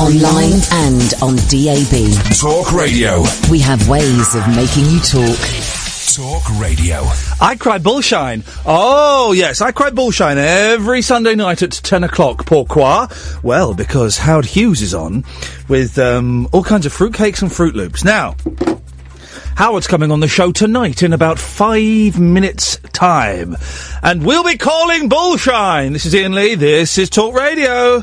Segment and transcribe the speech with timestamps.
[0.00, 2.34] Online and on DAB.
[2.40, 3.22] Talk Radio.
[3.50, 5.38] We have ways of making you talk.
[6.16, 7.02] Talk Radio.
[7.38, 8.42] I cry bullshine.
[8.64, 12.46] Oh, yes, I cry bullshine every Sunday night at 10 o'clock.
[12.46, 13.08] Pourquoi?
[13.42, 15.22] Well, because Howard Hughes is on
[15.68, 18.02] with um, all kinds of fruitcakes and Fruit Loops.
[18.02, 18.36] Now,
[19.56, 23.54] Howard's coming on the show tonight in about five minutes' time.
[24.02, 25.92] And we'll be calling bullshine.
[25.92, 26.54] This is Iain Lee.
[26.54, 28.02] This is Talk Radio.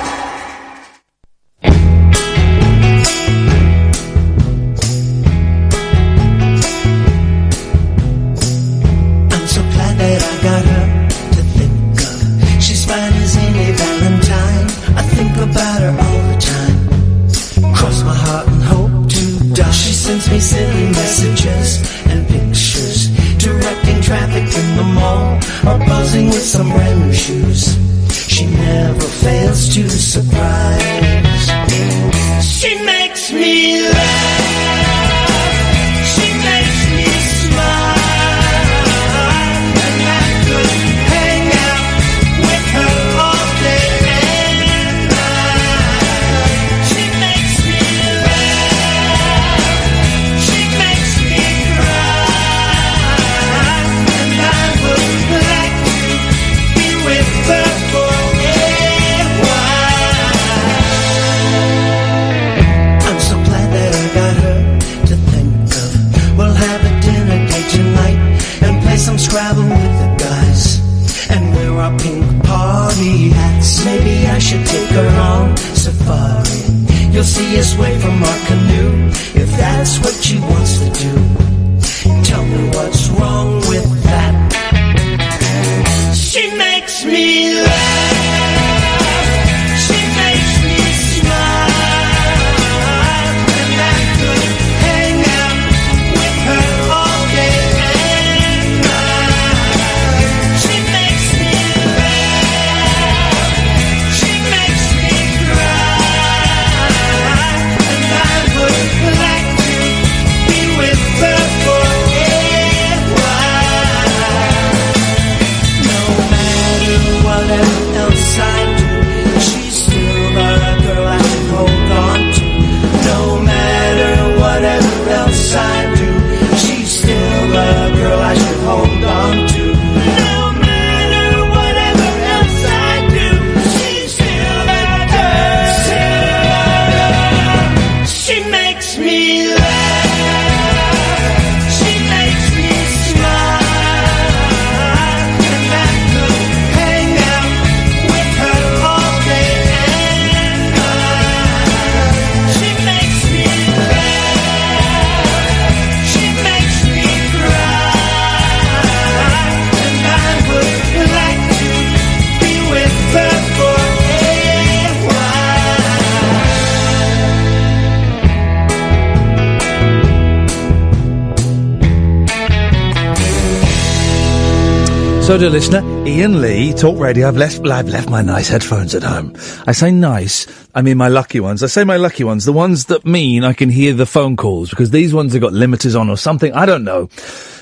[176.21, 177.27] Iain Lee, Talk Radio.
[177.27, 179.35] I've left, I've left my nice headphones at home.
[179.65, 180.45] I say nice,
[180.75, 181.63] I mean my lucky ones.
[181.63, 184.69] I say my lucky ones, the ones that mean I can hear the phone calls,
[184.69, 186.53] because these ones have got limiters on or something.
[186.53, 187.09] I don't know.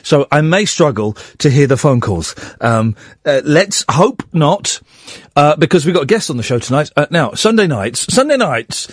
[0.04, 2.36] So I may struggle to hear the phone calls.
[2.60, 4.82] Um, uh, let's hope not,
[5.38, 6.92] uh, because we've got guests on the show tonight.
[6.98, 8.88] Uh, now, Sunday nights, Sunday nights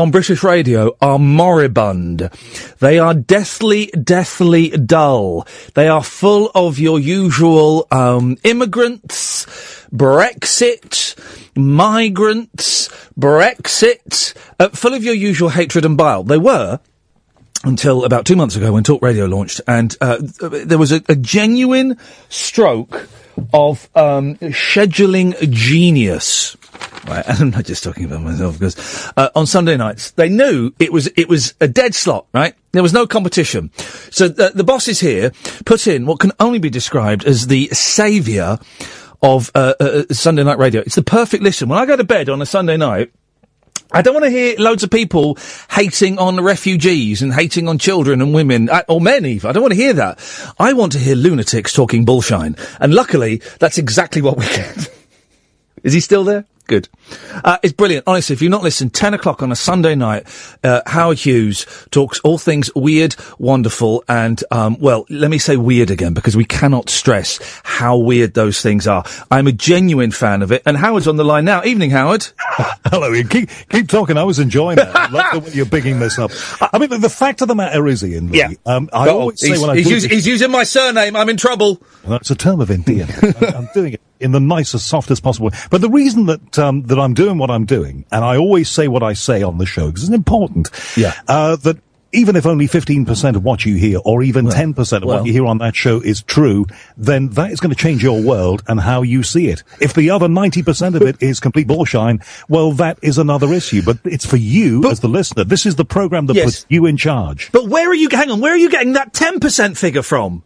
[0.00, 2.30] on British radio are moribund.
[2.78, 5.46] They are deathly, deathly dull.
[5.74, 9.44] They are full of your usual, um, immigrants,
[9.92, 11.14] Brexit,
[11.54, 16.24] migrants, Brexit, uh, full of your usual hatred and bile.
[16.24, 16.80] They were,
[17.62, 21.14] until about two months ago when Talk Radio launched, and uh, there was a, a
[21.14, 21.98] genuine
[22.30, 23.06] stroke
[23.52, 26.56] of um, scheduling genius.
[27.06, 30.72] Right, and I'm not just talking about myself because uh, on Sunday nights they knew
[30.78, 32.26] it was it was a dead slot.
[32.32, 33.70] Right, there was no competition.
[34.10, 35.32] So the, the bosses here
[35.64, 38.58] put in what can only be described as the saviour
[39.22, 40.82] of uh, uh, Sunday night radio.
[40.82, 41.68] It's the perfect listen.
[41.68, 43.12] When I go to bed on a Sunday night.
[43.92, 45.36] I don't want to hear loads of people
[45.68, 49.50] hating on refugees and hating on children and women, uh, or men even.
[49.50, 50.20] I don't want to hear that.
[50.60, 52.54] I want to hear lunatics talking bullshine.
[52.78, 54.94] And luckily, that's exactly what we get.
[55.82, 56.44] Is he still there?
[56.70, 56.88] Good.
[57.42, 58.04] Uh, it's brilliant.
[58.06, 60.24] Honestly, if you've not listened, 10 o'clock on a Sunday night,
[60.62, 65.90] uh, Howard Hughes talks all things weird, wonderful, and, um, well, let me say weird
[65.90, 69.02] again because we cannot stress how weird those things are.
[69.32, 71.64] I'm a genuine fan of it, and Howard's on the line now.
[71.64, 72.28] Evening, Howard.
[72.86, 73.26] Hello, Iain.
[73.26, 74.16] Keep, keep talking.
[74.16, 74.94] I was enjoying that.
[74.94, 76.30] I love the way you're bigging this up.
[76.72, 78.50] I mean, the, the fact of the matter is, Iain, Lee, Yeah.
[78.64, 79.18] um, I Uh-oh.
[79.18, 81.16] always say when I he's, this- he's using my surname.
[81.16, 81.82] I'm in trouble.
[82.04, 83.42] That's a term of endearment.
[83.42, 85.56] I'm, I'm doing it in the nicest, softest possible way.
[85.70, 88.86] But the reason that um, that I'm doing what I'm doing, and I always say
[88.88, 90.70] what I say on the show because it's important.
[90.96, 91.14] Yeah.
[91.26, 91.78] Uh, that
[92.12, 95.18] even if only 15% of what you hear, or even 10% of well.
[95.18, 96.66] what you hear on that show is true,
[96.96, 99.62] then that is going to change your world and how you see it.
[99.80, 103.82] If the other 90% of it is complete bullshine, well, that is another issue.
[103.82, 105.44] But it's for you as the listener.
[105.44, 106.44] This is the program that Yes.
[106.44, 107.50] puts you in charge.
[107.52, 110.42] But where are you, hang on, where are you getting that 10% figure from?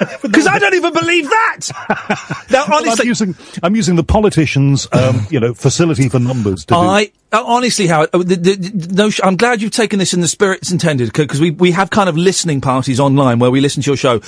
[0.22, 1.58] Because I don't even believe that.
[2.50, 6.64] now, Well, honestly, I'm using I'm using the politicians, um, you know, facility for numbers
[6.66, 6.74] to.
[6.74, 10.20] I uh, honestly, Howard, uh, the, the, the, no, I'm glad you've taken this in
[10.20, 13.60] the spirit it's intended because we we have kind of listening parties online where we
[13.60, 14.20] listen to your show.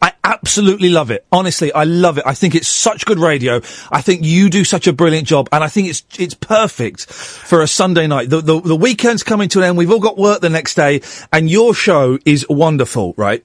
[0.00, 1.24] I absolutely love it.
[1.32, 2.24] Honestly, I love it.
[2.26, 3.56] I think it's such good radio.
[3.90, 7.62] I think you do such a brilliant job, and I think it's it's perfect for
[7.62, 8.30] a Sunday night.
[8.30, 9.78] The the, the weekend's coming to an end.
[9.78, 11.00] We've all got work the next day,
[11.32, 13.44] and your show is wonderful, right?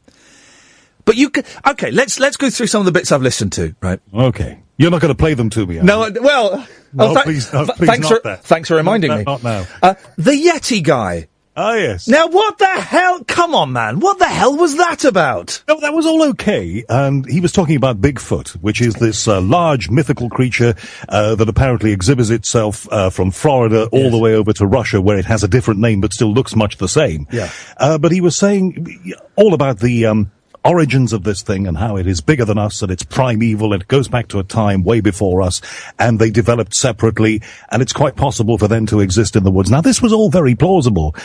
[1.06, 1.92] But you can, okay.
[1.92, 4.00] Let's let's go through some of the bits I've listened to, right?
[4.14, 5.80] Okay, you're not going to play them to me.
[5.80, 6.22] are No, you?
[6.22, 8.44] well, No, oh, tha- please, no, please thanks for that.
[8.44, 9.24] thanks for reminding No, me.
[9.24, 9.66] not now.
[9.82, 11.28] Uh, the Yeti guy.
[11.54, 12.08] Oh, yes.
[12.08, 13.26] Now, what the hell?
[13.26, 14.00] Come on, man.
[14.00, 15.62] What the hell was that about?
[15.68, 16.86] No, that was all okay.
[16.88, 20.76] And he was talking about Bigfoot, which is this uh, large mythical creature
[21.10, 25.18] uh, that apparently exhibits itself uh, from Florida all the way over to Russia, where
[25.20, 27.28] it has a different name but still looks much the same.
[27.34, 27.52] Yeah.
[27.76, 30.06] Uh, but he was saying all about the.
[30.06, 30.32] Um,
[30.64, 33.82] Origins of this thing and how it is bigger than us and it's primeval and
[33.82, 35.60] it goes back to a time way before us
[35.98, 39.72] and they developed separately and it's quite possible for them to exist in the woods.
[39.72, 41.16] Now this was all very plausible.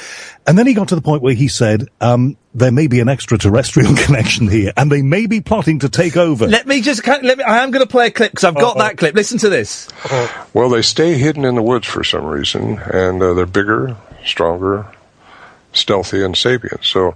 [0.47, 3.11] And then he got to the point where he said, um, there may be an
[3.11, 6.47] extraterrestrial connection here and they may be plotting to take over.
[6.47, 7.06] Let me just.
[7.06, 7.44] Let me.
[7.44, 8.82] I am going to play a clip because I've got Uh-oh.
[8.85, 9.15] that clip.
[9.15, 9.89] Listen to this.
[10.55, 14.87] Well, they stay hidden in the woods for some reason, and uh, they're bigger, stronger,
[15.75, 16.85] stealthy, and sapient.
[16.85, 17.15] So,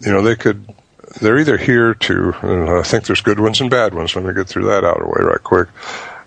[0.00, 0.74] you know, they could.
[1.20, 2.32] They're either here to.
[2.42, 4.14] And I think there's good ones and bad ones.
[4.14, 5.68] Let me get through that out of the way right quick.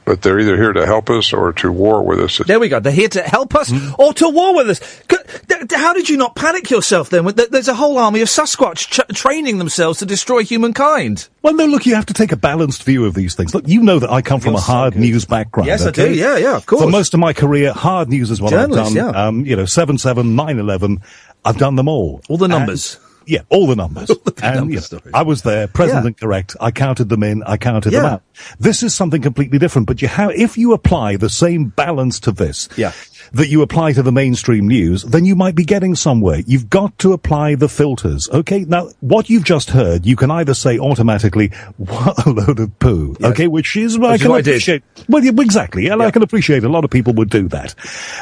[0.05, 2.37] But they're either here to help us or to war with us.
[2.45, 2.81] There we go.
[2.81, 4.79] They're here to help us or to war with us.
[4.81, 5.15] C-
[5.47, 7.23] th- th- How did you not panic yourself then?
[7.49, 11.29] There's a whole army of Sasquatch ch- training themselves to destroy humankind.
[11.41, 13.55] Well, no, look, you have to take a balanced view of these things.
[13.55, 14.99] Look, you know that I come from You're a hard good.
[15.03, 15.67] news background.
[15.67, 16.13] Yes, I do.
[16.13, 16.81] Yeah, yeah, of course.
[16.81, 19.13] For most of my career, hard news is what Journalist, I've done.
[19.13, 19.25] yeah.
[19.27, 21.01] Um, you know, 7-7, 9-11,
[21.45, 22.19] I've done them all.
[22.27, 22.99] All the And- numbers.
[23.25, 24.09] Yeah, all the numbers.
[24.43, 24.99] and number you know.
[25.13, 26.07] I was there, present Yeah.
[26.07, 26.55] and correct.
[26.59, 28.23] I counted them in, I counted them out.
[28.59, 32.31] This is something completely different, but you have, if you apply the same balance to
[32.31, 32.91] this, Yeah.
[33.33, 36.39] That you apply to the mainstream news, then you might be getting somewhere.
[36.45, 38.29] You've got to apply the filters.
[38.29, 38.59] Okay.
[38.59, 41.47] Now, what you've just heard, you can either say automatically,
[41.77, 43.15] what a load of poo.
[43.23, 43.47] Okay.
[43.47, 44.83] Which is, I Which is can what I appreciate.
[45.09, 45.87] Well, exactly.
[45.87, 47.73] And I can appreciate a lot of people would do that.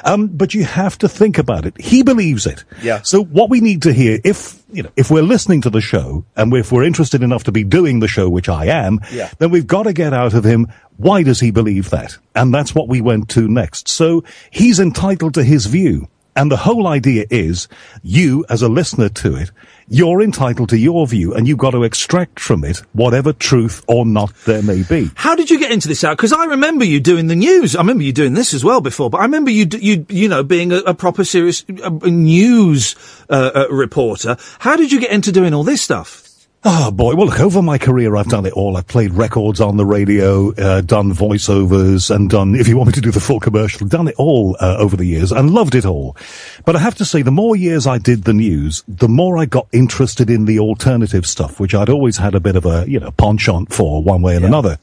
[0.06, 1.80] Um, but you have to think about it.
[1.80, 2.63] He believes it.
[2.81, 3.02] Yeah.
[3.02, 6.24] So what we need to hear, if, you know, if we're listening to the show
[6.38, 9.30] and if we're interested enough to be doing the show, which I am, Yeah.
[9.40, 10.68] then we've got to get out of him
[11.01, 12.18] why does he believe that?
[12.36, 13.88] And that's what we went to next.
[13.88, 16.07] So he's entitled to his view.
[16.36, 17.68] And the whole idea is
[18.03, 19.51] you, as a listener to it,
[19.89, 24.06] you're entitled to your view and you've got to extract from it whatever truth or
[24.06, 25.09] not there may be.
[25.15, 26.15] How did you get into this out?
[26.15, 27.75] Because I remember you doing the news.
[27.75, 30.43] I remember you doing this as well before, but I remember you, you, you know,
[30.43, 32.96] being a, a proper serious uh, news
[33.29, 34.38] uh, uh, reporter.
[34.60, 36.21] How did you get into doing all this stuff?
[36.63, 38.77] Oh boy, well look, over my career I've done it all.
[38.77, 42.94] I've played records on the radio, uh, done voiceovers and done, if you want me
[42.94, 45.88] to do the full commercial, done it all uh, over the years and loved it
[45.88, 46.15] all.
[46.63, 49.46] But I have to say the more years I did the news, the more I
[49.46, 53.00] got interested in the alternative stuff, which I'd always had a bit of a, you
[53.00, 54.77] know, penchant for one way and another.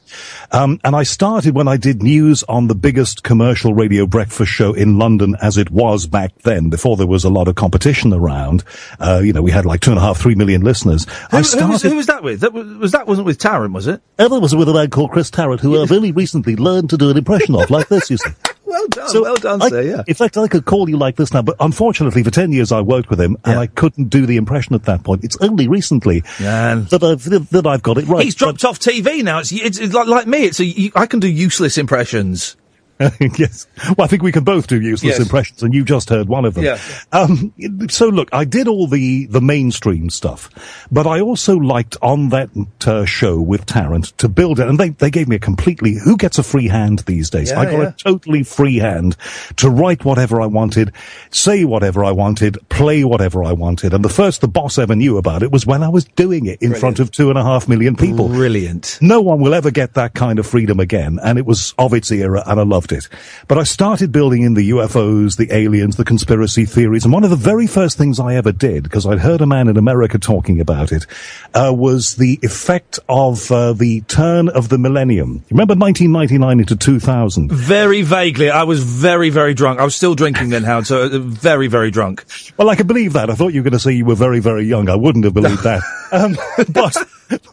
[0.51, 4.73] Um, and I started when I did news on the biggest commercial radio breakfast show
[4.73, 8.65] in London as it was back then, before there was a lot of competition around.
[8.99, 11.07] Uh, you know, we had like two and a half, three million listeners.
[11.31, 12.41] I who was, who was that with?
[12.41, 14.01] That was, was that wasn't with Tarrant, was it?
[14.17, 17.09] That was with a man called Chris Tarrant, who I've only recently learned to do
[17.09, 18.29] an impression of, like this, you see.
[18.69, 19.81] Well done, so well done, I- sir.
[19.81, 20.03] Yeah.
[20.05, 22.81] In fact, I could call you like this now, but unfortunately, for 10 years I
[22.81, 23.61] worked with him, and Yeah.
[23.61, 25.23] I couldn't do the impression at that point.
[25.23, 26.83] It's only recently Man.
[26.91, 28.23] that I've, that I've got it right.
[28.23, 29.39] He's dropped off TV now.
[29.39, 30.43] It's, it's, it's like, like me.
[30.45, 32.57] It's a, you, I can do useless impressions.
[33.37, 33.65] yes.
[33.97, 35.19] Well, I think we can both do useless Yes.
[35.19, 36.65] impressions, and you just heard one of them.
[36.65, 36.79] Yeah.
[37.13, 37.53] Um,
[37.89, 40.49] so look, I did all the, the mainstream stuff,
[40.91, 42.49] but I also liked on that
[42.85, 46.17] uh, show with Tarrant to build it, and they, they gave me a completely, who
[46.17, 47.51] gets a free hand these days?
[47.51, 47.87] Yeah, I got yeah.
[47.89, 49.15] a totally free hand
[49.57, 50.91] to write whatever I wanted,
[51.31, 55.17] say whatever I wanted, play whatever I wanted, and the first the boss ever knew
[55.17, 57.69] about it was when I was doing it in front of two and a half
[57.69, 58.27] million people.
[58.27, 58.97] Brilliant.
[59.01, 62.11] No one will ever get that kind of freedom again, and it was of its
[62.11, 63.07] era, and I loved it.
[63.47, 67.29] But I started building in the UFOs, the aliens, the conspiracy theories, and one of
[67.29, 70.59] the very first things I ever did, because I'd heard a man in America talking
[70.59, 71.05] about it,
[71.53, 75.43] uh, was the effect of uh, the turn of the millennium.
[75.49, 77.51] Remember 1999 into 2000?
[77.51, 78.49] Very vaguely.
[78.49, 79.79] I was very, very drunk.
[79.79, 82.25] I was still drinking then, Howard, so uh, very, very drunk.
[82.57, 83.29] Well, I can believe that.
[83.29, 84.89] I thought you were going to say you were very, very young.
[84.89, 85.81] I wouldn't have believed that.
[86.11, 86.97] Um, but, but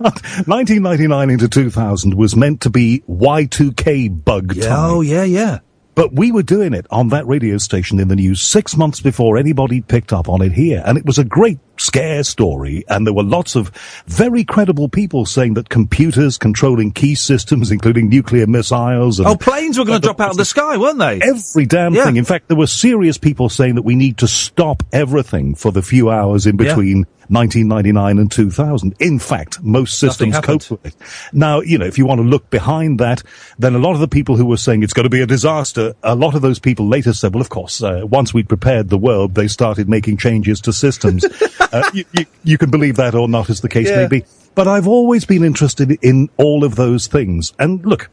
[0.46, 4.72] 1999 into 2000 was meant to be Y2K bug time.
[4.72, 5.58] Oh, yeah, yeah.
[5.94, 9.38] But we were doing it on that radio station in the news six months before
[9.38, 10.82] anybody picked up on it here.
[10.84, 12.84] And it was a great scare story.
[12.86, 13.70] And there were lots of
[14.06, 19.78] very credible people saying that computers controlling key systems, including nuclear missiles and Oh, planes
[19.78, 21.18] were going to drop out of the sky, weren't they?
[21.22, 22.04] every damn Yeah.
[22.04, 22.16] thing.
[22.16, 25.80] In fact, there were serious people saying that we need to stop everything for the
[25.80, 26.74] few hours in Yeah.
[27.28, 28.94] Between 1999 and 2000.
[29.00, 30.94] In fact, most systems cope with it.
[31.32, 33.22] Now, you know, if you want to look behind that,
[33.58, 35.94] then a lot of the people who were saying it's going to be a disaster,
[36.02, 38.98] a lot of those people later said, well, of course, uh, once we'd prepared the
[38.98, 41.24] world, they started making changes to systems.
[41.60, 44.02] uh, you, you, you can believe that or not, as the case Yeah.
[44.02, 44.24] may be.
[44.54, 47.52] But I've always been interested in all of those things.
[47.58, 48.08] And look,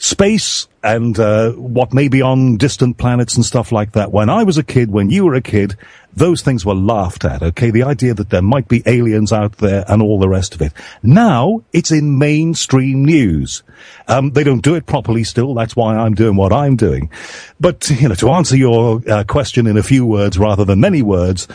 [0.00, 4.10] space and uh, what may be on distant planets and stuff like that.
[4.10, 5.76] When I was a kid, when you were a kid,
[6.14, 7.42] those things were laughed at.
[7.42, 10.62] Okay, the idea that there might be aliens out there and all the rest of
[10.62, 10.72] it.
[11.02, 13.62] Now it's in mainstream news.
[14.08, 15.52] Um, they don't do it properly still.
[15.52, 17.10] That's why I'm doing what I'm doing.
[17.60, 21.02] But you know, to answer your uh, question in a few words rather than many
[21.02, 21.46] words.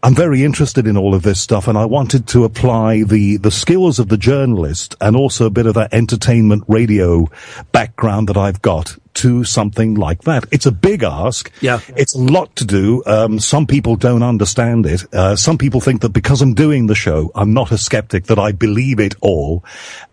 [0.00, 3.50] I'm very interested in all of this stuff and I wanted to apply the, the
[3.50, 7.28] skills of the journalist and also a bit of that entertainment radio
[7.72, 10.44] background that I've got to something like that.
[10.52, 11.50] It's a big ask.
[11.60, 11.80] Yeah.
[11.96, 13.02] It's a lot to do.
[13.06, 15.02] Um, some people don't understand it.
[15.12, 18.38] Uh, some people think that because I'm doing the show, I'm not a skeptic, that
[18.38, 19.64] I believe it all.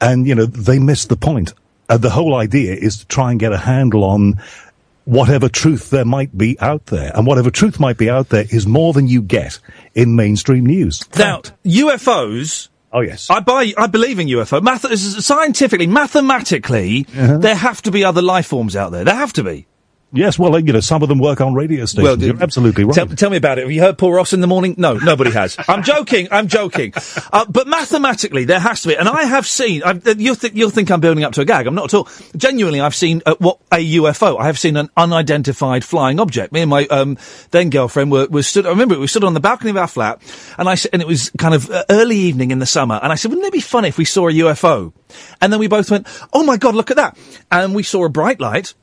[0.01, 1.53] And, you know, they miss the point.
[1.87, 4.41] Uh, the whole idea is to try and get a handle on
[5.05, 7.11] whatever truth there might be out there.
[7.15, 9.59] And whatever truth might be out there is more than you get
[9.93, 11.03] in mainstream news.
[11.17, 12.69] Now, UFOs.
[12.91, 13.29] Oh, yes.
[13.29, 13.73] I buy.
[13.77, 14.61] I believe in UFO.
[14.61, 17.37] Math- scientifically, mathematically, Uh-huh.
[17.37, 19.03] there have to be other life forms out there.
[19.03, 19.67] There have to be.
[20.15, 22.23] Yes, well, you know, some of them work on radio stations.
[22.23, 22.95] You're absolutely right.
[22.95, 23.61] Tell, tell me about it.
[23.63, 24.75] Have you heard Paul Ross in the morning?
[24.77, 25.55] No, nobody has.
[25.67, 26.27] I'm joking.
[26.31, 26.93] I'm joking.
[27.31, 28.95] Uh, but mathematically, there has to be.
[28.95, 29.81] And I have seen.
[30.17, 31.67] You'll, th- you'll think I'm building up to a gag.
[31.67, 32.07] I'm not at all.
[32.35, 34.39] Genuinely, I've seen uh, what a UFO.
[34.39, 36.53] I have seen an unidentified flying object.
[36.53, 37.17] Me and my um,
[37.51, 38.65] then girlfriend were, were stood.
[38.65, 40.21] I remember we stood on the balcony of our flat,
[40.57, 42.99] and I and it was kind of uh, early evening in the summer.
[43.01, 44.93] And I said, "Wouldn't it be funny if we saw a UFO?"
[45.41, 47.17] And then we both went, "Oh my god, look at that!"
[47.51, 48.73] And we saw a bright light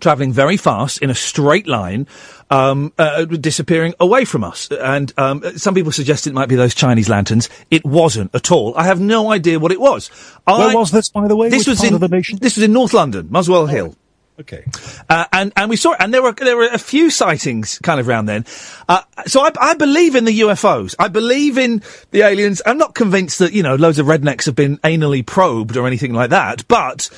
[0.00, 2.06] traveling very fast in a straight line,
[2.50, 4.70] um, uh, disappearing away from us.
[4.70, 7.48] And um, some people suggested it might be those Chinese lanterns.
[7.70, 8.74] It wasn't at all.
[8.76, 10.08] I have no idea what it was.
[10.44, 11.48] Where I- was this, by the way?
[11.48, 12.38] This Which was in of the nation?
[12.40, 13.96] This was in North London, Muswell Hill.
[14.40, 14.64] Okay.
[15.08, 17.98] Uh, and and we saw it, and there were there were a few sightings kind
[17.98, 18.44] of around then.
[18.88, 20.94] Uh, so I, I believe in the UFOs.
[20.96, 22.62] I believe in the aliens.
[22.64, 26.12] I'm not convinced that you know loads of rednecks have been anally probed or anything
[26.12, 26.68] like that.
[26.68, 27.10] But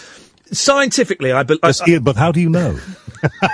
[0.53, 1.61] scientifically, I believe.
[1.63, 2.79] Yes, but how do you know?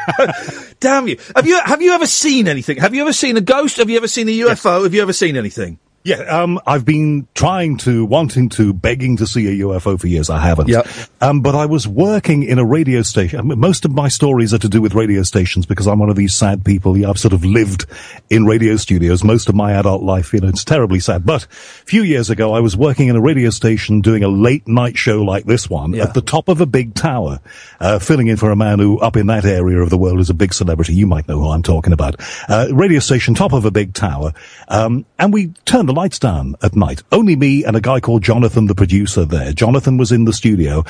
[0.80, 1.18] Damn you!
[1.34, 2.76] Have you have you ever seen anything?
[2.78, 3.78] Have you ever seen a ghost?
[3.78, 4.84] Have you ever seen a UFO?
[4.84, 5.78] Have you ever seen anything?
[6.06, 10.30] Yeah, um, I've been trying to, wanting to, begging to see a UFO for years.
[10.30, 10.68] I haven't.
[10.68, 10.86] Yep.
[11.20, 13.40] Um, but I was working in a radio station.
[13.40, 16.08] I mean, most of my stories are to do with radio stations because I'm one
[16.08, 16.96] of these sad people.
[16.96, 17.86] Yeah, I've sort of lived
[18.30, 20.32] in radio studios most of my adult life.
[20.32, 21.26] You know, it's terribly sad.
[21.26, 21.48] But a
[21.86, 25.22] few years ago, I was working in a radio station doing a late night show
[25.22, 26.04] like this one Yeah.
[26.04, 27.40] at the top of a big tower,
[27.80, 30.30] uh, filling in for a man who up in that area of the world is
[30.30, 30.94] a big celebrity.
[30.94, 32.20] You might know who I'm talking about.
[32.48, 34.32] Uh, radio station, top of a big tower.
[34.68, 37.02] Um, and we turned the lights down at night.
[37.10, 39.52] Only me and a guy called Jonathan, the producer there.
[39.52, 40.84] Jonathan was in the studio.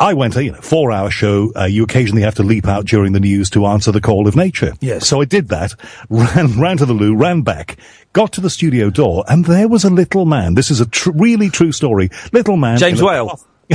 [0.00, 1.52] I went, a you know, four hour show.
[1.54, 4.34] Uh, you occasionally have to leap out during the news to answer the call of
[4.36, 4.72] nature.
[4.80, 5.06] Yes.
[5.06, 5.74] So I did that,
[6.08, 7.76] ran, ran to the loo, ran back,
[8.14, 10.54] got to the studio door, and there was a little man.
[10.54, 12.08] This is a tr- really true story.
[12.32, 12.78] Little man.
[12.78, 13.38] James Whale.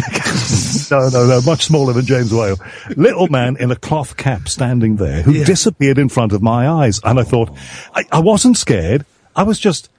[0.91, 2.57] no, no, no, much smaller than James Whale.
[2.95, 5.43] Little man in a cloth cap standing there who Yeah.
[5.45, 7.00] disappeared in front of my eyes.
[7.03, 7.50] And I thought,
[7.95, 9.05] I, I wasn't scared.
[9.36, 9.89] I was just,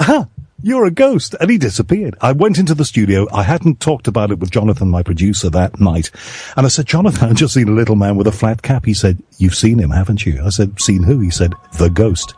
[0.00, 0.24] huh,
[0.62, 1.34] You're a ghost.
[1.40, 2.16] And he disappeared.
[2.20, 3.26] I went into the studio.
[3.32, 6.10] I hadn't talked about it with Jonathan, my producer, that night.
[6.56, 8.84] And I said, Jonathan, I've just seen a little man with a flat cap.
[8.84, 10.42] He said, You've seen him, haven't you?
[10.44, 11.20] I said, Seen who?
[11.20, 12.34] He said, The ghost.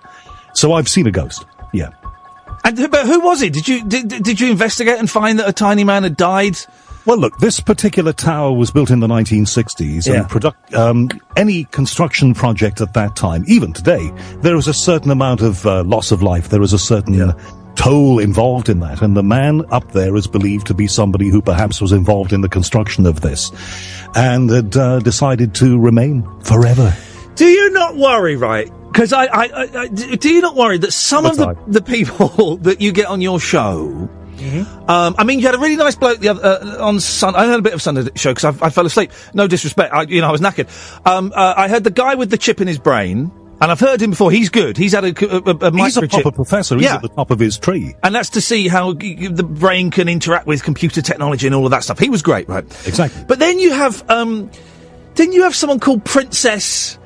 [0.54, 1.44] So I've seen a ghost.
[1.72, 1.90] Yeah.
[2.64, 3.52] And but who was it?
[3.52, 6.58] Did you did, did you investigate and find that a tiny man had died?
[7.10, 10.20] Well, look, this particular tower was built in the 1960s, Yeah.
[10.20, 14.12] and product, um, any construction project at that time, even today,
[14.42, 16.50] there is a certain amount of uh, loss of life.
[16.50, 17.34] There is a certain
[17.74, 21.42] toll involved in that, and the man up there is believed to be somebody who
[21.42, 23.50] perhaps was involved in the construction of this,
[24.14, 26.96] and had uh, decided to remain forever.
[27.34, 28.70] Do you not worry, right?
[28.92, 32.56] Because I, I, I, do you not worry that some All of the, the people
[32.62, 34.08] that you get on your show?
[34.88, 37.38] Um, I mean, you had a really nice bloke the other, uh, on Sunday.
[37.38, 39.12] I had a bit of Sunday show because I, I fell asleep.
[39.34, 40.68] No disrespect, I, you know, I was knackered.
[41.06, 43.30] Um, uh, I heard the guy with the chip in his brain,
[43.60, 44.30] and I've heard him before.
[44.30, 44.76] He's good.
[44.78, 46.76] He's had a, a, a, a He's a proper professor.
[46.76, 46.94] He's Yeah.
[46.96, 47.94] at the top of his tree.
[48.02, 51.66] And that's to see how g- the brain can interact with computer technology and all
[51.66, 51.98] of that stuff.
[51.98, 52.64] He was great, right?
[52.86, 53.22] Exactly.
[53.28, 54.50] But then you have, um,
[55.14, 56.98] didn't you have someone called Princess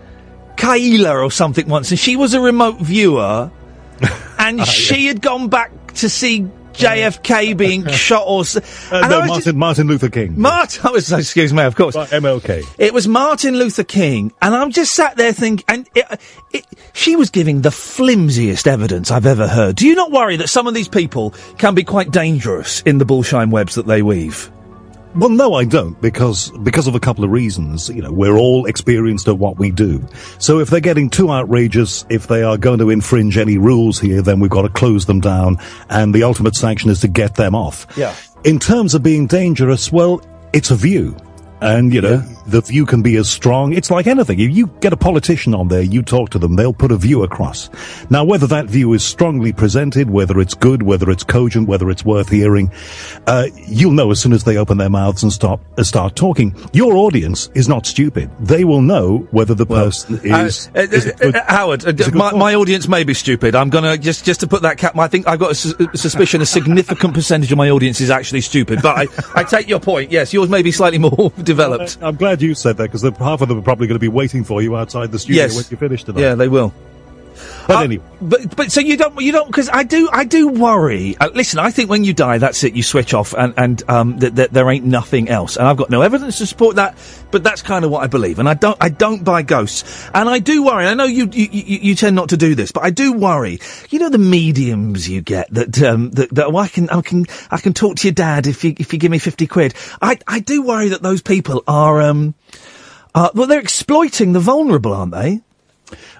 [0.56, 3.50] Kaila or something once, and she was a remote viewer,
[4.38, 8.40] and she had gone back to see JFK being shot or.
[8.90, 10.40] Uh, no, Martin, just- Martin Luther King.
[10.40, 11.95] Martin, I was, excuse me, of course.
[11.95, 12.64] Right, MLK.
[12.78, 16.21] It was Martin Luther King, and I'm just sat there thinking, and it,
[16.52, 19.76] it, she was giving the flimsiest evidence I've ever heard.
[19.76, 23.04] Do you not worry that some of these people can be quite dangerous in the
[23.04, 24.50] bullshine webs that they weave?
[25.14, 27.88] Well, no, I don't, because because of a couple of reasons.
[27.88, 30.04] You know, we're all experienced at what we do.
[30.38, 34.23] So if they're getting too outrageous, if they are going to infringe any rules here,
[34.23, 37.54] then we've got to close them down, and the ultimate sanction is to get them
[37.54, 37.87] off.
[37.97, 38.14] Yeah.
[38.42, 40.21] In terms of being dangerous, well,
[40.52, 41.16] it's a view.
[41.64, 43.73] And, you know, the view can be as strong.
[43.73, 44.38] It's like anything.
[44.38, 47.23] If you get a politician on there, you talk to them, they'll put a view
[47.23, 47.71] across.
[48.11, 52.04] Now, whether that view is strongly presented, whether it's good, whether it's cogent, whether it's
[52.04, 52.71] worth hearing,
[53.26, 56.54] uh, you'll know as soon as they open their mouths and start, uh, start talking.
[56.75, 58.30] Your audience is not stupid.
[58.40, 61.92] They will know whether the person is, Uh, uh, is uh, good- uh, Howard, uh,
[61.97, 63.54] is my, my audience may be stupid.
[63.54, 64.99] I'm gonna just just to put that cap.
[64.99, 68.11] I think I've got a sus- uh, suspicion a significant percentage of my audience is
[68.11, 68.83] actually stupid.
[68.83, 70.12] But I, I take your point.
[70.12, 71.99] Yes, yours may be slightly more developed.
[72.00, 74.44] I'm glad you said that because half of them are probably going to be waiting
[74.44, 75.56] for you outside the studio Yes.
[75.56, 76.20] when you finish tonight.
[76.20, 76.73] Yeah, they will.
[77.66, 78.04] But Uh, anyway.
[78.20, 81.16] But but so you don't you don't because I do I do worry.
[81.18, 82.74] Uh, listen, I think when you die, that's it.
[82.74, 85.56] You switch off, and and um th- th- there ain't nothing else.
[85.56, 86.96] And I've got no evidence to support that,
[87.30, 88.38] but that's kind of what I believe.
[88.38, 90.86] And I don't I don't buy ghosts, and I do worry.
[90.86, 93.58] I know you you, you, you tend not to do this, but I do worry.
[93.90, 97.26] You know the mediums you get that um that, that oh, I can I can
[97.50, 99.75] I can talk to your dad if you if you give me fifty quid.
[100.00, 102.34] I I do worry that those people are um.
[103.16, 105.40] Uh, well, they're exploiting the vulnerable, aren't they?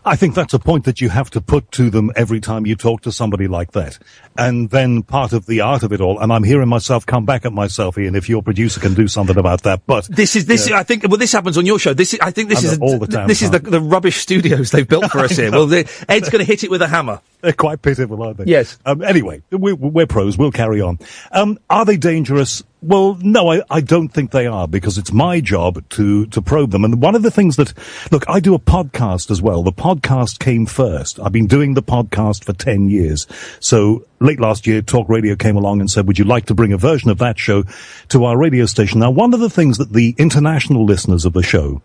[0.05, 2.77] I think that's a point that you have to put to them every time you
[2.77, 3.99] talk to somebody like that.
[4.37, 7.47] And then part of the art of it all, and I'm hearing myself come back
[7.47, 9.87] at myself, Iain, if your producer can do something about that.
[9.87, 10.69] But This is this.
[10.69, 10.79] Yeah.
[10.79, 11.05] I think.
[11.09, 11.95] Well, this happens on your show.
[11.95, 12.21] This is.
[12.21, 15.11] I think this is all the damn this is the, the rubbish studios they've built
[15.11, 15.51] for us here.
[15.51, 17.21] Well, the, Ed's going to hit it with a hammer.
[17.45, 18.45] they're quite pitiful, aren't they?
[18.47, 18.79] Yes.
[18.87, 20.38] Um, anyway, we're, we're pros.
[20.38, 20.99] We'll carry on.
[21.31, 22.62] Um, are they dangerous?
[22.81, 26.71] Well, no, I, I don't think they are because it's my job to, to probe
[26.71, 26.85] them.
[26.85, 27.73] And one of the things that,
[28.11, 29.62] look, I do a podcast as well.
[29.62, 31.20] The podcast came first.
[31.20, 33.26] I've been doing the podcast for 10 years.
[33.61, 36.72] So late last year, Talk Radio came along and said, would you like to bring
[36.72, 37.64] a version of that show
[38.09, 39.00] to our radio station?
[39.00, 41.83] Now, one of the things that the international listeners of the show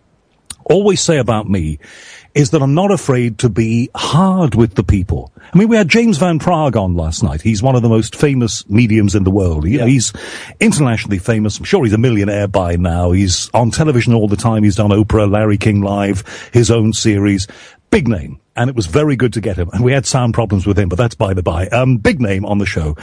[0.64, 1.78] always say about me
[2.34, 5.32] is that I'm not afraid to be hard with the people.
[5.52, 7.42] I mean, we had James Van Praagh on last night.
[7.42, 9.66] He's one of the most famous mediums in the world.
[9.66, 10.12] You know, he's
[10.60, 11.58] internationally famous.
[11.58, 13.10] I'm sure he's a millionaire by now.
[13.10, 14.62] He's on television all the time.
[14.62, 17.48] He's done Oprah, Larry King Live, his own series.
[17.90, 18.40] Big name.
[18.56, 19.70] And it was very good to get him.
[19.72, 21.66] And we had sound problems with him, but that's by the by.
[21.68, 22.96] Um, big name on the show.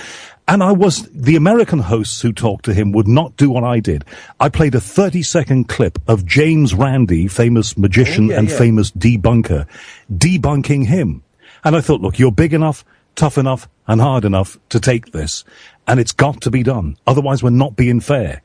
[0.47, 3.79] And I was, the American hosts who talked to him would not do what I
[3.79, 4.05] did.
[4.39, 9.67] I played a 30 second clip of James Randi, famous magician and famous debunker,
[10.11, 11.23] debunking him.
[11.63, 15.43] And I thought, look, you're big enough, tough enough, and hard enough to take this.
[15.85, 16.97] And it's got to be done.
[17.05, 18.41] Otherwise we're not being fair.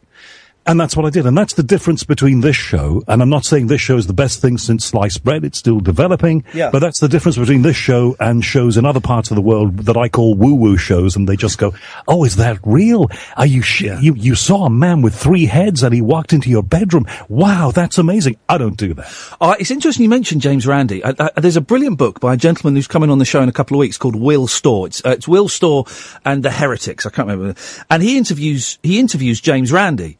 [0.64, 1.26] And that's what I did.
[1.26, 4.12] And that's the difference between this show, and I'm not saying this show is the
[4.12, 5.44] best thing since sliced bread.
[5.44, 6.44] It's still developing.
[6.54, 6.70] Yeah.
[6.70, 9.78] But that's the difference between this show and shows in other parts of the world
[9.80, 11.16] that I call woo-woo shows.
[11.16, 11.74] And they just go,
[12.06, 13.10] Oh, is that real?
[13.36, 16.48] Are you, sh- you, you saw a man with three heads and he walked into
[16.48, 17.06] your bedroom.
[17.28, 18.36] Wow, that's amazing.
[18.48, 19.12] I don't do that.
[19.40, 21.02] Uh, it's interesting you mentioned James Randi.
[21.02, 23.48] Uh, uh, there's a brilliant book by a gentleman who's coming on the show in
[23.48, 24.86] a couple of weeks called Will Storr.
[24.86, 25.86] It's, uh, it's Will Storr
[26.24, 27.04] and the Heretics.
[27.04, 27.58] I can't remember.
[27.90, 30.18] And he interviews he interviews James Randi.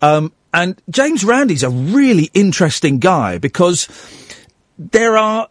[0.00, 3.88] Um, and James Randi's a really interesting guy because
[4.78, 5.48] there are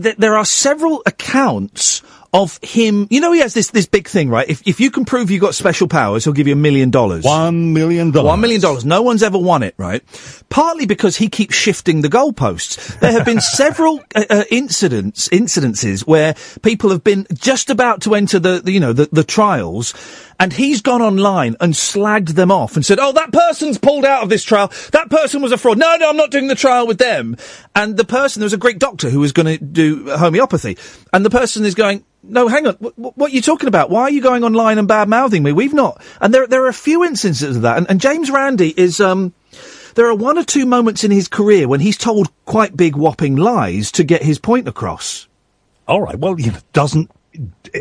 [0.00, 3.08] th- there are several accounts of him.
[3.10, 4.48] You know, he has this this big thing, right?
[4.48, 7.24] If if you can prove you've got special powers, he'll give you a million dollars.
[7.24, 8.28] One million dollars.
[8.28, 8.84] One million dollars.
[8.84, 10.02] No one's ever won it, right?
[10.48, 12.98] Partly because he keeps shifting the goalposts.
[13.00, 18.14] There have been several uh, uh, incidents, incidences where people have been just about to
[18.14, 19.94] enter the, the you know, the, the trials,
[20.40, 24.24] and he's gone online and slagged them off and said, "Oh, that person's pulled out
[24.24, 24.72] of this trial.
[24.92, 25.78] That person was a fraud.
[25.78, 27.36] No, no, I'm not doing the trial with them."
[27.76, 30.78] And the person, there was a Greek doctor who was going to do homeopathy,
[31.12, 32.04] and the person is going.
[32.22, 32.74] No, hang on.
[32.74, 33.88] What, what are you talking about?
[33.88, 35.52] Why are you going online and bad mouthing me?
[35.52, 36.02] We've not.
[36.20, 37.78] And there, there are a few instances of that.
[37.78, 39.32] And, and James Randi is, um,
[39.94, 43.36] there are one or two moments in his career when he's told quite big whopping
[43.36, 45.28] lies to get his point across.
[45.88, 46.18] All right.
[46.18, 47.10] Well, you know, doesn't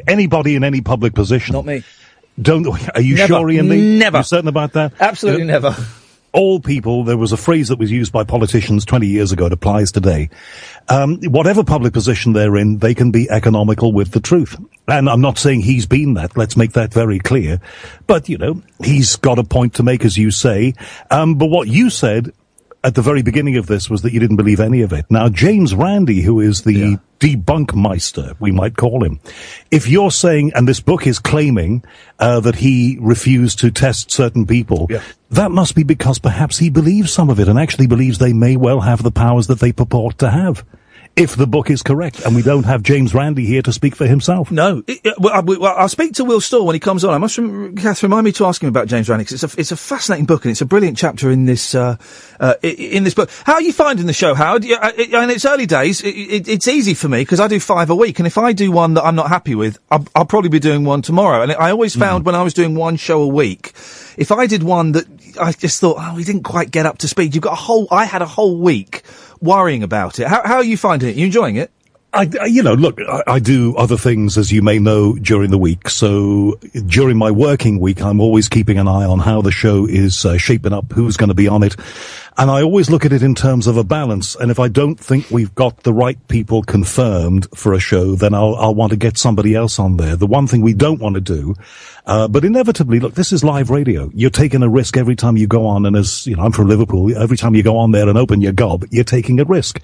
[0.07, 1.51] anybody in any public position?
[1.51, 1.83] Not me.
[2.41, 2.67] Don't.
[2.95, 3.27] Are you Never.
[3.27, 3.97] sure, Iain Lee?
[3.97, 4.17] Never.
[4.17, 4.93] You're certain about that?
[4.99, 5.75] Absolutely You know, never.
[6.31, 9.47] all people, there was a phrase that was used by politicians 20 years ago.
[9.47, 10.29] It applies today.
[10.87, 14.55] Um, whatever public position they're in, they can be economical with the truth.
[14.87, 16.35] And I'm not saying he's been that.
[16.37, 17.59] Let's make that very clear.
[18.07, 20.73] But, you know, he's got a point to make, as you say.
[21.11, 22.31] Um, but what you said
[22.83, 25.05] at the very beginning of this was that you didn't believe any of it.
[25.09, 29.19] Now, James Randi, who is the debunk meister, we might call him,
[29.69, 31.83] if you're saying, and this book is claiming
[32.19, 34.89] uh, that he refused to test certain people,
[35.29, 38.55] that must be because perhaps he believes some of it and actually believes they may
[38.55, 40.63] well have the powers that they purport to have.
[41.19, 44.07] If the book is correct, and we don't have James Randi here to speak for
[44.07, 44.51] himself.
[44.51, 47.13] No, it, well, I, well, I'll speak to Will Storr when he comes on.
[47.13, 49.59] I must, rem- Kath, remind me to ask him about James Randi 'cause it's a,
[49.59, 51.97] it's a fascinating book and it's a brilliant chapter in this, uh,
[52.39, 53.29] uh, in this book.
[53.43, 54.63] How are you finding the show, Howard?
[54.63, 56.01] Yeah, I, I, and it's early days.
[56.01, 58.53] It, it, it's easy for me because I do five a week, and if I
[58.53, 61.41] do one that I'm not happy with, I'll, I'll probably be doing one tomorrow.
[61.41, 63.73] And I always found when I was doing one show a week,
[64.15, 65.05] if I did one that
[65.39, 67.35] I just thought, oh, we didn't quite get up to speed.
[67.35, 67.87] You've got a whole.
[67.91, 69.03] I had a whole week
[69.41, 70.27] worrying about it.
[70.27, 71.15] How, how are you finding it?
[71.15, 71.71] You enjoying it?
[72.11, 75.59] I- you know, look, I, I do other things, as you may know, during the
[75.59, 75.89] week.
[75.89, 80.25] So during my working week, I'm always keeping an eye on how the show is
[80.25, 81.75] uh, shaping up, who's going to be on it.
[82.35, 84.33] And I always look at it in terms of a balance.
[84.35, 88.33] And if I don't think we've got the right people confirmed for a show, then
[88.33, 90.15] I'll, I'll want to get somebody else on there.
[90.15, 91.53] The one thing we don't want to do,
[92.05, 94.09] uh, but inevitably, look, this is live radio.
[94.13, 95.85] You're taking a risk every time you go on.
[95.85, 97.15] And as, you know, I'm from Liverpool.
[97.17, 99.79] Every time you go on there and open your gob, you're taking a risk.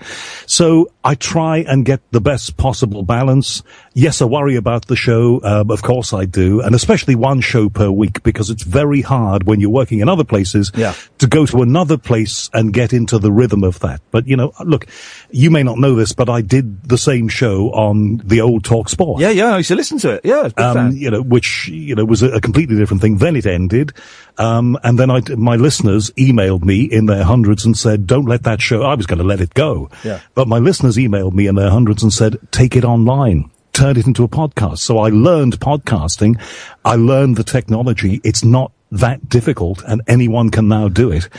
[0.45, 3.63] So I try and get the best possible balance.
[3.93, 5.41] Yes, I worry about the show.
[5.43, 6.61] Um, of course I do.
[6.61, 10.23] And especially one show per week because it's very hard when you're working in other
[10.23, 10.93] places Yeah.
[11.19, 14.01] to go to another place and get into the rhythm of that.
[14.11, 14.87] But, you know, look,
[15.31, 18.89] you may not know this, but I did the same show on the old Talk
[18.89, 19.53] Sport Yeah, yeah.
[19.53, 20.21] I used to listen to it.
[20.23, 23.17] Yeah, um, you know, which you know was a, a completely different thing.
[23.17, 23.93] Then it ended,
[24.37, 28.43] um, and then I, my listeners emailed me in their hundreds and said, "Don't let
[28.43, 30.19] that show." I was going to let it go, Yeah.
[30.33, 34.07] but my listeners emailed me in their hundreds and said, "Take it online." Turn it
[34.07, 34.77] into a podcast.
[34.77, 36.39] So I learned podcasting.
[36.85, 38.21] I learned the technology.
[38.23, 41.29] It's not that difficult and anyone can now do it.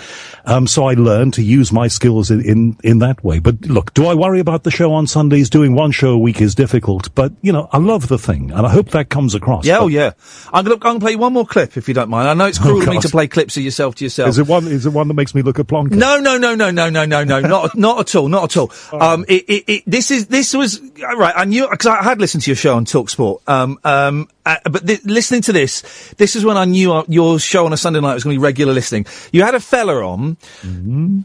[0.44, 3.38] Um, so I learned to use my skills in, in, in that way.
[3.38, 5.50] But look, do I worry about the show on Sundays?
[5.50, 8.66] Doing one show a week is difficult, but you know, I love the thing and
[8.66, 9.64] I hope that comes across.
[9.64, 10.12] Yeah, oh yeah.
[10.52, 12.28] I'm gonna, I'm gonna play one more clip if you don't mind.
[12.28, 14.28] I know it's cruel of me to play clips of yourself to yourself.
[14.28, 15.92] Is it one, is it one that makes me look a plonker?
[15.92, 18.72] No, no, no, no, no, no, no, no, not, not at all, not at all.
[19.00, 22.44] Um, it, it, it, this is, this was, right, I knew, because I had listened
[22.44, 26.44] to your show on Talksport, um, um, uh, but th- listening to this, this is
[26.44, 28.72] when I knew uh, your show on a Sunday night was going to be regular
[28.72, 29.06] listening.
[29.32, 30.36] You had a fella on.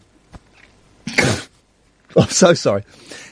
[2.17, 2.84] I'm so sorry.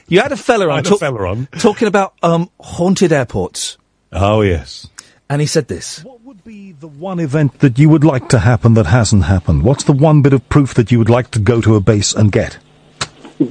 [0.08, 1.46] You had a fella on, had a fella on.
[1.58, 3.78] talking about, um, haunted airports.
[4.12, 4.88] Oh yes.
[5.28, 6.02] And he said this.
[6.02, 9.62] What would be the one event that you would like to happen that hasn't happened?
[9.62, 12.12] What's the one bit of proof that you would like to go to a base
[12.12, 12.58] and get?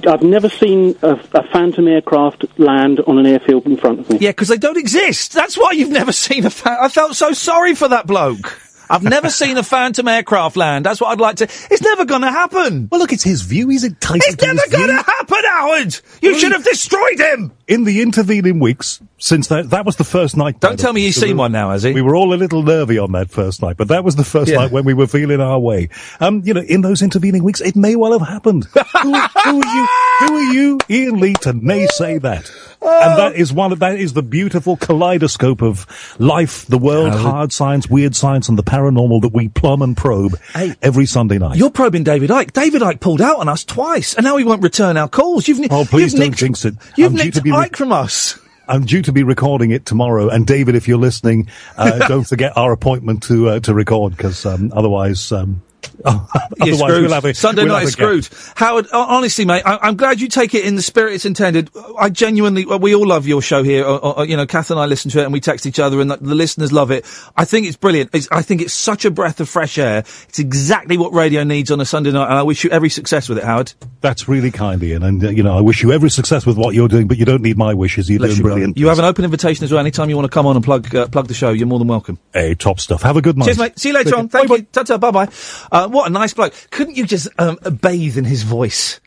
[0.07, 4.17] I've never seen a, a phantom aircraft land on an airfield in front of me.
[4.19, 5.31] Yeah, because they don't exist.
[5.33, 6.49] That's why you've never seen a.
[6.49, 8.59] Fa- I felt so sorry for that bloke.
[8.89, 10.85] I've never seen a phantom aircraft land.
[10.85, 11.43] That's what I'd like to.
[11.43, 12.87] It's never going to happen.
[12.91, 13.69] Well, look, it's his view.
[13.69, 15.99] He's entitled It's to never going to happen, Howard.
[16.21, 17.51] You Well, should have destroyed him.
[17.67, 20.59] In the intervening weeks, since that that was the first night.
[20.59, 21.93] Don't tell me he's so seen we- one now, has he?
[21.93, 24.49] We were all a little nervy on that first night, but that was the first
[24.49, 24.57] Yeah.
[24.57, 25.89] night when we were feeling our way.
[26.19, 28.65] Um, you know, in those intervening weeks, it may well have happened.
[29.03, 29.87] who, who are you?
[30.19, 32.51] Who are you, Iain Lee, to naysay that?
[32.89, 35.85] And that is one of that is the beautiful kaleidoscope of
[36.19, 40.37] life, the world, hard science, weird science, and the paranormal that we plumb and probe
[40.53, 41.57] Hey, every Sunday night.
[41.57, 42.51] You're probing David Icke.
[42.53, 45.47] David Icke pulled out on us twice, and now he won't return our calls.
[45.47, 46.75] You've Oh, please you've don't nicked, jinx it.
[46.97, 48.39] You've I'm nicked to be re- Icke from us.
[48.67, 52.55] I'm due to be recording it tomorrow, and David, if you're listening, uh, don't forget
[52.55, 55.63] our appointment to uh, to record, because um, otherwise, um,
[56.05, 57.01] Otherwise, screwed.
[57.03, 58.23] we'll have a- Sunday we'll night have is a gap.
[58.23, 58.55] screwed.
[58.57, 61.69] Howard, honestly, mate, I, I'm glad you take it in the spirit it's intended.
[61.97, 63.85] I genuinely, well, we all love your show here.
[63.85, 65.99] Or, or, you know, Kath and I listen to it and we text each other
[66.01, 67.05] and the, the listeners love it.
[67.35, 68.11] I think it's brilliant.
[68.13, 69.99] It's, I think it's such a breath of fresh air.
[70.29, 73.27] It's exactly what radio needs on a Sunday night and I wish you every success
[73.29, 73.73] with it, Howard.
[74.01, 75.03] That's really kind, Iain.
[75.03, 77.25] And, uh, you know, I wish you every success with what you're doing, but you
[77.25, 78.09] don't need my wishes.
[78.09, 78.77] You're Bless doing you, brilliant.
[78.77, 79.79] You have an open invitation as well.
[79.79, 81.87] Anytime you want to come on and plug, uh, plug the show, you're more than
[81.87, 82.17] welcome.
[82.33, 83.01] Hey, top stuff.
[83.01, 83.45] Have a good night.
[83.45, 83.79] Cheers, mate.
[83.79, 84.29] See you later Take on.
[84.29, 84.41] care.
[84.47, 84.65] Thank you.
[84.71, 84.97] Ta-ta.
[84.97, 85.27] Bye-bye.
[85.71, 86.53] Uh, what a nice bloke.
[86.71, 88.99] Couldn't you just um, bathe in his voice?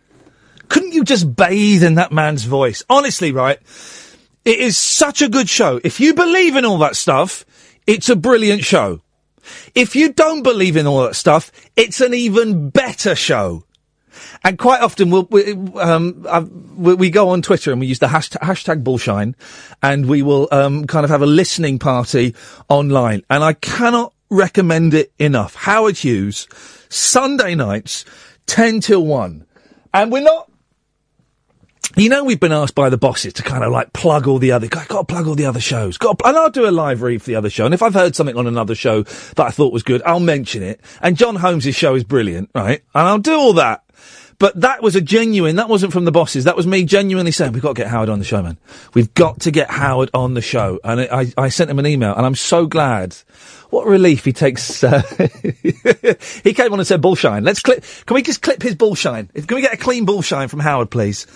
[0.68, 2.82] Couldn't you just bathe in that man's voice?
[2.88, 3.58] Honestly, right?
[4.44, 5.80] It is such a good show.
[5.84, 7.44] If you believe in all that stuff,
[7.86, 9.00] it's a brilliant show.
[9.74, 13.64] If you don't believe in all that stuff, it's an even better show.
[14.44, 16.22] And quite often we'll, we, um,
[16.76, 19.34] we go on Twitter and we use the hashtag, hashtag bullshine
[19.82, 22.34] and we will, um, kind of have a listening party
[22.68, 23.22] online.
[23.30, 25.54] And I cannot recommend it enough.
[25.54, 26.48] Howard Hughes,
[26.88, 28.04] Sunday nights,
[28.46, 29.46] 10 till 1.
[29.94, 30.50] And we're not,
[31.96, 34.52] you know, we've been asked by the bosses to kind of like plug all the
[34.52, 35.98] other, got, to plug all the other shows.
[35.98, 37.66] Got to, and I'll do a live read for the other show.
[37.66, 40.62] And if I've heard something on another show that I thought was good, I'll mention
[40.62, 40.80] it.
[41.02, 42.82] And John Holmes' show is brilliant, right?
[42.94, 43.81] And I'll do all that.
[44.42, 46.42] But that was a genuine, that wasn't from the bosses.
[46.42, 48.58] That was me genuinely saying, we've got to get Howard on the show, man.
[48.92, 50.80] We've got to get Howard on the show.
[50.82, 53.14] And I, I, sent him an email and I'm so glad.
[53.70, 55.02] What relief he takes, uh,
[56.42, 57.44] he came on and said bullshine.
[57.44, 59.28] Let's clip, can we just clip his bullshine?
[59.28, 61.28] Can we get a clean bullshine from Howard, please?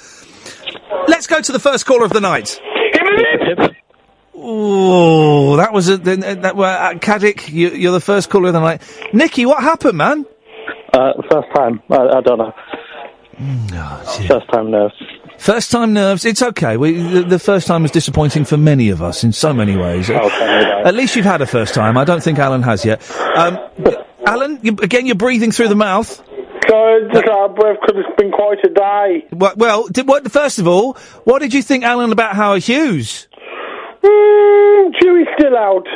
[1.07, 2.61] Let's go to the first caller of the night.
[4.35, 7.53] Oh, that was a, th- that were uh, Caddick.
[7.53, 8.83] You, you're the first caller of the night.
[9.13, 10.27] Nikki, what happened, man?
[10.93, 11.81] Uh, first time.
[11.89, 12.53] I, I don't know.
[14.29, 14.95] First time nerves.
[15.39, 16.25] First time nerves.
[16.25, 16.77] It's okay.
[16.77, 20.09] We, the, the first time was disappointing for many of us in so many ways.
[20.11, 20.87] Oh, tell me about it.
[20.87, 21.97] At least you've had a first time.
[21.97, 23.09] I don't think Alan has yet.
[23.37, 23.59] Um,
[24.27, 26.17] Alan, you, again, you're breathing through the mouth.
[26.69, 29.27] So, just out of breath because it's been quite a day.
[29.31, 30.95] What, well, did, what, first of all,
[31.25, 33.29] what did you think, Alan, about Howard Hughes?
[34.03, 34.93] Mm,
[35.39, 35.87] still out.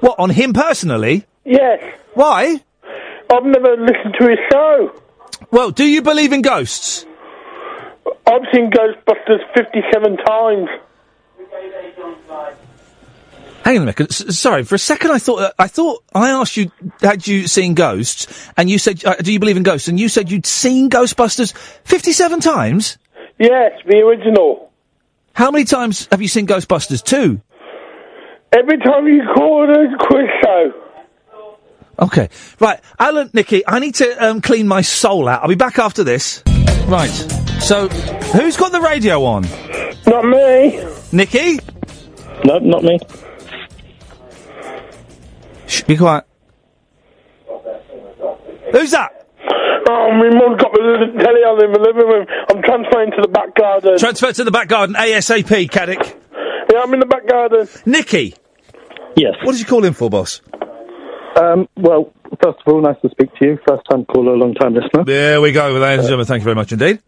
[0.00, 1.26] What, on him personally?
[1.44, 1.82] Yes.
[2.14, 2.60] Why?
[3.30, 5.02] I've never listened to his show.
[5.50, 7.06] Well, do you believe in ghosts?
[8.26, 10.68] I've seen Ghostbusters 57 times.
[13.64, 14.00] Hang on a minute.
[14.00, 17.48] S- sorry, for a second I thought uh, I thought I asked you had you
[17.48, 20.46] seen ghosts, and you said, uh, "Do you believe in ghosts?" And you said you'd
[20.46, 22.96] seen Ghostbusters fifty-seven times.
[23.38, 24.70] Yes, the original.
[25.32, 27.02] How many times have you seen Ghostbusters?
[27.02, 27.40] Two.
[28.52, 30.85] Every time you call it a quiz show.
[31.98, 32.28] Okay,
[32.60, 35.42] right, Alan, Nikki, I need to um, clean my soul out.
[35.42, 36.42] I'll be back after this.
[36.86, 37.08] Right.
[37.60, 39.42] So, who's got the radio on?
[40.06, 40.84] Not me.
[41.10, 41.58] Nikki.
[42.44, 42.98] No, not me.
[45.66, 46.24] Shh, be quiet.
[48.72, 49.12] Who's that?
[49.88, 52.26] Oh, my mum's got the telly on in the living room.
[52.50, 53.98] I'm transferring to the back garden.
[53.98, 56.16] Transfer to the back garden ASAP, Caddick.
[56.72, 57.68] yeah, I'm in the back garden.
[57.86, 58.34] Nikki.
[59.16, 59.34] Yes.
[59.42, 60.42] What did you call in for, boss?
[61.40, 63.58] Um, well, first of all, nice to speak to you.
[63.68, 65.04] First time caller, long time listener.
[65.04, 66.26] There we go, ladies and gentlemen.
[66.26, 67.00] Thank you very much indeed.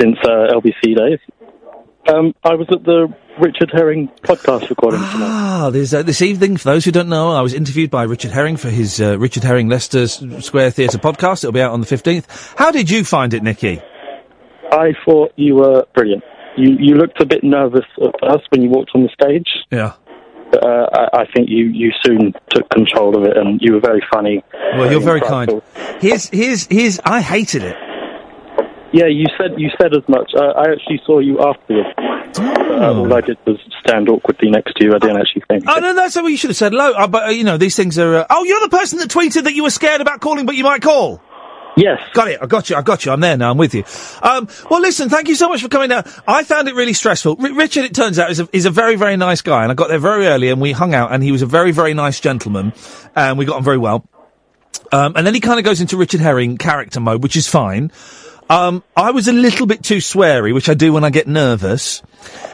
[0.00, 1.18] Since uh, LBC days.
[2.08, 5.26] Um, I was at the Richard Herring podcast recording tonight.
[5.28, 6.56] Ah, there's uh, this evening.
[6.56, 9.42] For those who don't know, I was interviewed by Richard Herring for his uh, Richard
[9.42, 11.42] Herring Leicester S- Square Theatre podcast.
[11.42, 12.54] It'll be out on the fifteenth.
[12.56, 13.80] How did you find it, Nikki?
[14.70, 16.22] I thought you were brilliant.
[16.56, 19.48] You you looked a bit nervous at first when you walked on the stage.
[19.72, 19.94] Yeah.
[20.50, 23.80] But, uh, I, I think you, you soon took control of it, and you were
[23.80, 24.42] very funny.
[24.52, 25.62] Well, you're very kind.
[26.00, 27.00] Here's here's here's.
[27.04, 27.76] I hated it.
[28.92, 30.32] Yeah, you said you said as much.
[30.34, 31.88] Uh, I actually saw you afterwards.
[32.38, 34.94] Uh, all I did was stand awkwardly next to you.
[34.94, 35.64] I didn't actually think.
[35.66, 36.72] Oh no, that's what you should have said.
[36.72, 38.16] Hello, uh, but uh, you know these things are.
[38.16, 40.64] Uh, oh, you're the person that tweeted that you were scared about calling, but you
[40.64, 41.20] might call.
[41.76, 42.00] Yes.
[42.14, 42.38] Got it.
[42.40, 42.76] I got you.
[42.76, 43.12] I got you.
[43.12, 43.50] I'm there now.
[43.50, 43.84] I'm with you.
[44.22, 46.10] Um, well, listen, thank you so much for coming down.
[46.26, 47.36] I found it really stressful.
[47.38, 49.62] R- Richard, it turns out, is a, is a very, very nice guy.
[49.62, 51.72] And I got there very early and we hung out and he was a very,
[51.72, 52.72] very nice gentleman.
[53.14, 54.08] And we got on very well.
[54.90, 57.92] Um, and then he kind of goes into Richard Herring character mode, which is fine.
[58.48, 62.02] Um, I was a little bit too sweary, which I do when I get nervous.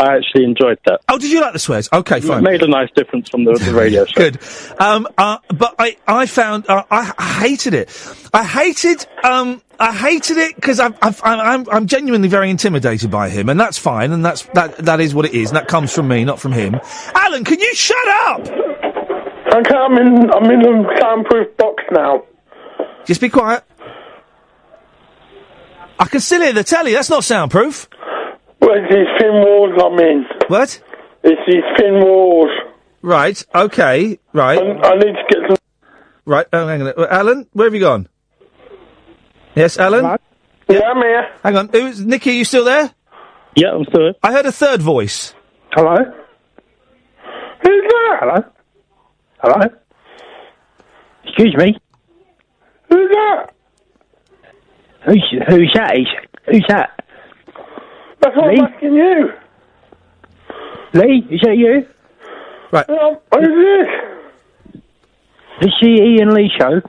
[0.00, 1.00] I actually enjoyed that.
[1.08, 1.88] Oh, did you like the swears?
[1.92, 2.42] Okay, It fine.
[2.42, 4.14] made a nice difference from the, the radio show.
[4.30, 4.38] Good.
[4.80, 7.90] Um, uh, but I, I found, uh, I, I hated it.
[8.32, 13.28] I hated, um, I hated it because I'm, I'm, I'm, I'm genuinely very intimidated by
[13.28, 15.92] him, and that's fine, and that's, that, that is what it is, and that comes
[15.94, 16.80] from me, not from him.
[17.14, 18.40] Alan, can you shut up?
[18.40, 22.24] Okay, I'm in, I'm in a soundproof box now.
[23.04, 23.64] Just be quiet.
[26.02, 27.88] I can still hear the telly, that's not soundproof.
[28.60, 30.24] Well, it's these thin walls I'm in.
[30.48, 30.82] What?
[31.22, 32.50] It's these thin walls.
[33.02, 34.58] Right, okay, right.
[34.58, 35.56] I, I need to get some...
[36.24, 36.92] Right, oh, hang on.
[37.08, 38.08] Alan, where have you gone?
[39.54, 40.18] Yes, Alan?
[40.68, 41.30] Yeah, I'm here.
[41.44, 41.68] Hang on.
[41.68, 42.92] Who's, Nicky, are you still there?
[43.54, 44.14] Yeah, I'm still here.
[44.24, 45.34] I heard a third voice.
[45.70, 45.94] Hello?
[47.62, 48.18] Who's that?
[48.20, 48.44] Hello?
[49.40, 49.66] Hello?
[51.26, 51.78] Excuse me?
[52.88, 53.54] Who's that?
[55.04, 55.96] Who's, who's that?
[55.98, 56.06] Is,
[56.46, 57.04] who's that?
[58.20, 58.60] That's what Me?
[58.60, 59.32] I'm asking you.
[60.94, 61.26] Lee?
[61.30, 61.86] Is that you?
[62.70, 62.88] Right.
[62.88, 64.82] Um, who's this?
[65.60, 66.80] This is the Iain Lee show.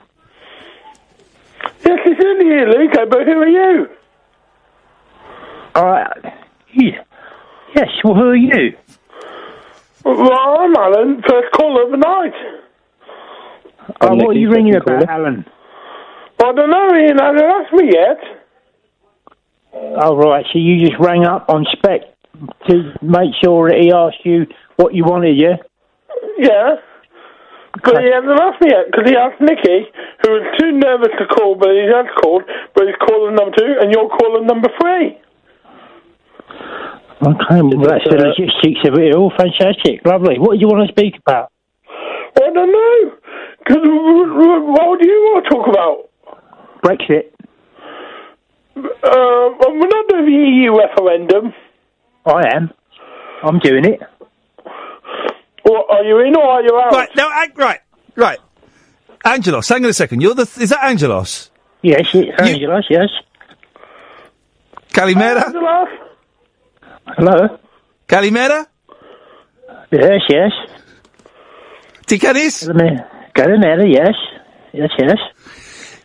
[1.84, 3.88] Yes, it's in here, Luke, but who are you?
[5.76, 6.24] Alright.
[6.72, 7.02] Yeah.
[7.74, 8.76] Yes, well, who are you?
[10.04, 12.34] Well, I'm Alan, first caller of the night.
[14.00, 15.44] Oh, what are you ringing about, Alan?
[16.44, 18.18] I don't know, Iain hasn't asked me yet.
[19.74, 22.02] Oh, right, so you just rang up on spec
[22.68, 25.56] to make sure that he asked you what you wanted, yeah?
[26.38, 26.76] Yeah.
[27.82, 29.90] But he hasn't asked me yet, because he asked Nicky,
[30.22, 33.74] who was too nervous to call, but he has called, but he's calling number two,
[33.80, 35.18] and you're calling number three.
[37.24, 39.32] Okay, well, that's the logistics of it all.
[39.38, 40.38] Fantastic, lovely.
[40.38, 41.50] What do you want to speak about?
[41.88, 43.12] I don't know.
[43.64, 46.10] 'Cause what do you want to talk about?
[46.84, 47.30] Brexit.
[48.76, 51.54] Well, we're not doing the EU referendum.
[52.26, 52.70] I am.
[53.42, 54.00] I'm doing it.
[55.64, 56.92] Well, are you in or are you out?
[56.92, 57.80] Right, now, ac- right,
[58.16, 58.38] right.
[59.24, 60.20] Angelos, hang on a second.
[60.20, 61.50] You're the, is that Angelos?
[61.82, 63.08] Yes, it's Angelos, yes.
[64.92, 65.46] Calimera?
[65.46, 65.88] Angelos?
[67.06, 67.58] Hello?
[68.06, 68.66] Calimera?
[69.90, 70.52] Yes, yes.
[72.06, 72.66] Ticanis?
[73.34, 74.14] Calimera, yes.
[74.72, 75.18] Yes, yes.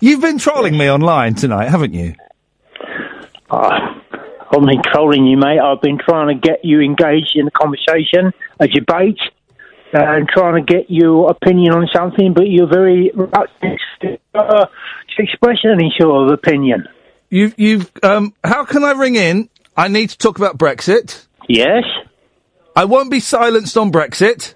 [0.02, 2.16] You've been trolling me online tonight, haven't you?
[3.52, 4.02] Ah,
[4.52, 5.60] I've been trolling you, mate.
[5.60, 9.20] I've been trying to get you engaged in a conversation, a debate,
[9.94, 14.66] uh, and trying to get your opinion on something, but you're very reluctant to, uh,
[14.68, 16.88] to express any sort of opinion.
[17.30, 19.50] You've, you've, um, how can I ring in?
[19.76, 21.26] I need to talk about Brexit.
[21.50, 21.84] Yes?
[22.76, 24.54] I won't be silenced on Brexit.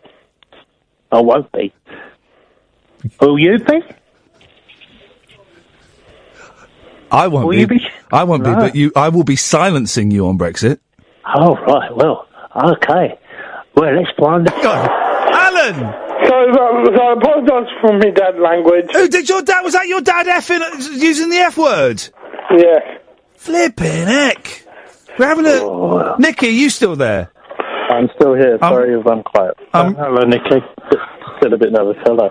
[1.12, 1.74] I won't be.
[3.20, 3.82] Will you be?
[7.14, 7.60] I won't Will be.
[7.60, 7.82] you be?
[8.12, 10.80] I won't be, but you, I will be silencing you on Brexit.
[11.36, 13.20] Oh, right, well, okay.
[13.76, 14.90] Well, let's find out.
[15.32, 15.76] Alan!
[16.26, 18.86] So, uh, so I apologise for my dad language.
[18.94, 19.62] Who did your dad?
[19.62, 20.62] Was that your dad effing
[21.00, 22.04] using the F word?
[22.58, 22.98] Yeah.
[23.36, 24.66] Flipping heck!
[25.20, 26.16] We're having a.
[26.18, 27.32] Nicky, are you still there?
[27.90, 28.58] I'm still here.
[28.60, 29.56] Sorry if I'm quiet.
[29.74, 30.66] Um, hello, Nicky.
[31.38, 31.98] Still a bit nervous.
[32.06, 32.30] Hello.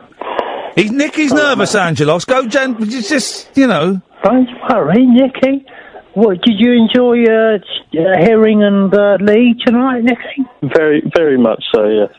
[0.74, 2.24] He's Nicky's nervous, Angelos.
[2.24, 2.82] Go, Jen.
[2.88, 4.00] Just, just you know.
[4.24, 5.66] Don't worry, Nicky.
[6.14, 10.44] What, did you enjoy uh, uh, Herring and uh, Lee tonight, Nicky?
[10.74, 11.88] Very, very much so.
[11.88, 12.10] Yes.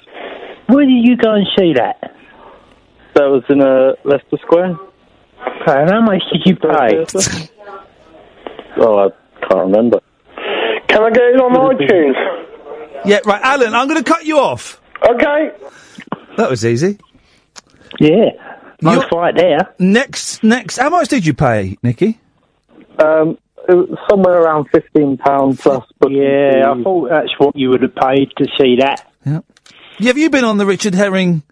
[0.68, 2.16] Where did you go and see that?
[3.16, 4.78] That was in uh, Leicester Square.
[5.62, 7.06] Okay, and how much did you pay?
[8.78, 9.10] Oh, I
[9.48, 10.00] can't remember.
[10.88, 13.06] Can I get it on iTunes?
[13.06, 13.76] Yeah, right, Alan.
[13.76, 14.82] I'm going to cut you off.
[15.08, 15.52] Okay.
[16.38, 16.98] That was easy.
[18.00, 18.30] Yeah.
[18.84, 19.74] No fight there.
[19.80, 20.78] Next, next.
[20.78, 22.20] How much did you pay, Nicky?
[23.00, 25.84] Um, it was somewhere around fifteen pounds plus.
[26.00, 29.10] booking Yeah, I thought that's what you would have paid to see that.
[29.26, 29.40] Yeah.
[30.00, 31.44] Have you been on the Richard Herring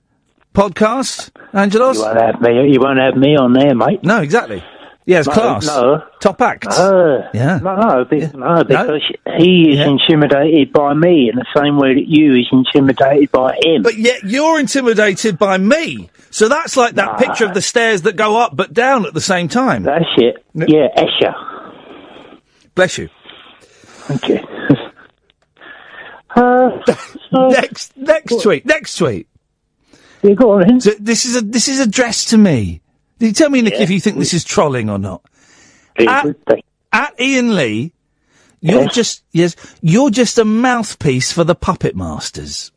[0.53, 1.97] podcast, Angelos?
[1.97, 2.71] You won't have me.
[2.71, 4.03] You won't have me on there, mate.
[4.03, 4.63] No, exactly.
[5.05, 5.65] Yeah, it's No, class.
[5.67, 6.03] no.
[6.19, 6.67] Top act.
[6.67, 7.57] Uh, Yeah.
[7.61, 9.01] No, no, be- no, because
[9.37, 13.81] he is intimidated by me in the same way that you is intimidated by him.
[13.81, 16.09] But yet you're intimidated by me.
[16.29, 19.21] So that's like that picture of the stairs that go up but down at the
[19.21, 19.83] same time.
[19.83, 20.45] That's it.
[20.53, 21.33] Yeah, Escher.
[22.75, 23.09] Bless you.
[24.07, 24.39] Thank you.
[26.33, 26.69] Uh,
[27.33, 28.65] next, next tweet.
[28.65, 29.27] Next tweet.
[30.23, 30.79] You go on.
[30.79, 32.81] So this is a this is addressed to me.
[33.21, 35.21] You tell me, Nick, if you think this is trolling or not.
[35.97, 36.25] At,
[36.91, 37.93] at Iain Lee,
[38.59, 42.71] you're just yes, you're just a mouthpiece for the puppet masters.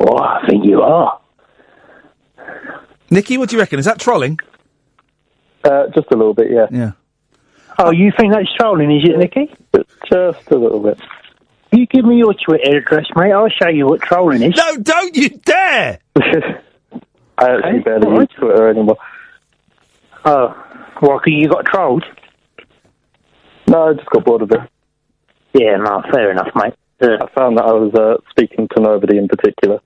[0.00, 1.20] Oh, I think you are.
[3.10, 3.78] Nicky, what do you reckon?
[3.78, 4.38] Is that trolling?
[5.64, 6.66] Uh, just a little bit, yeah.
[6.70, 6.92] Yeah.
[7.78, 9.52] Oh, you think that's trolling, is it, Nicky?
[10.10, 10.98] Just a little bit.
[11.72, 13.32] You give me your Twitter address, mate.
[13.32, 14.56] I'll show you what trolling is.
[14.56, 15.98] No, don't you dare!
[17.38, 18.96] I actually barely use Twitter anymore.
[20.26, 20.54] Oh,
[21.00, 22.04] well, 'cause you got trolled?
[23.68, 24.60] No, I just got bored of it.
[25.54, 26.74] Yeah, no, fair enough, mate.
[27.00, 29.80] I found that I was uh, speaking to nobody in particular.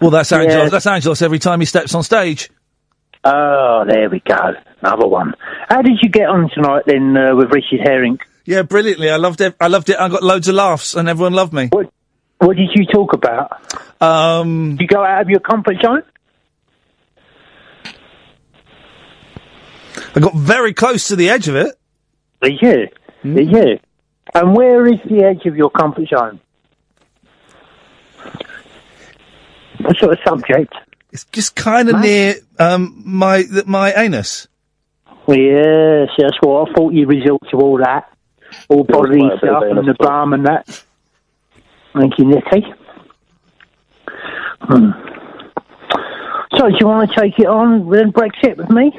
[0.00, 0.64] Well, that's Angelos.
[0.64, 0.68] Yeah.
[0.68, 2.50] That's Angelos every time he steps on stage.
[3.24, 4.54] Oh, there we go.
[4.80, 5.34] Another one.
[5.68, 8.18] How did you get on tonight then uh, with Richard Herring?
[8.44, 9.10] Yeah, brilliantly.
[9.10, 9.54] I loved it.
[9.60, 9.96] I loved it.
[9.98, 11.68] I got loads of laughs, and everyone loved me.
[11.68, 11.88] What
[12.38, 13.52] What did you talk about?
[14.02, 16.02] Um, Did you go out of your comfort zone?
[20.14, 21.74] I got very close to the edge of it.
[22.42, 22.88] Did you?
[23.22, 23.34] Hmm.
[23.34, 23.78] Did you?
[24.34, 26.40] And where is the edge of your comfort zone?
[29.80, 30.74] What sort of subject?
[31.12, 34.48] It's just kind of near um, my th- my anus.
[35.26, 38.08] Well, yes, that's what I thought you resort to all that.
[38.68, 40.84] All bodily quite a bit of stuff and the bum and that.
[41.94, 42.64] Thank you, Nicky.
[44.60, 44.90] Hmm.
[46.56, 48.98] So, do you want to take it on with Brexit with me?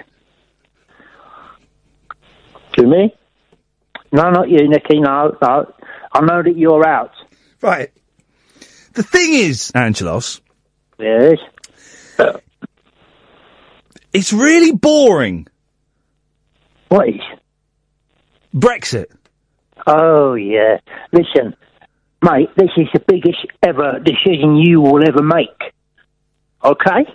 [2.73, 3.13] To me?
[4.11, 4.99] No, not you, Nicky.
[4.99, 5.73] No, no.
[6.11, 7.11] I know that you're out.
[7.61, 7.91] Right.
[8.93, 10.39] The thing is, Angelos,
[10.99, 11.37] Yes.
[14.13, 15.47] it's really boring.
[16.89, 17.21] What is?
[18.55, 19.07] Brexit.
[19.87, 20.77] Oh, yeah.
[21.11, 21.55] Listen,
[22.21, 25.73] mate, this is the biggest ever decision you will ever make.
[26.63, 27.05] Okay?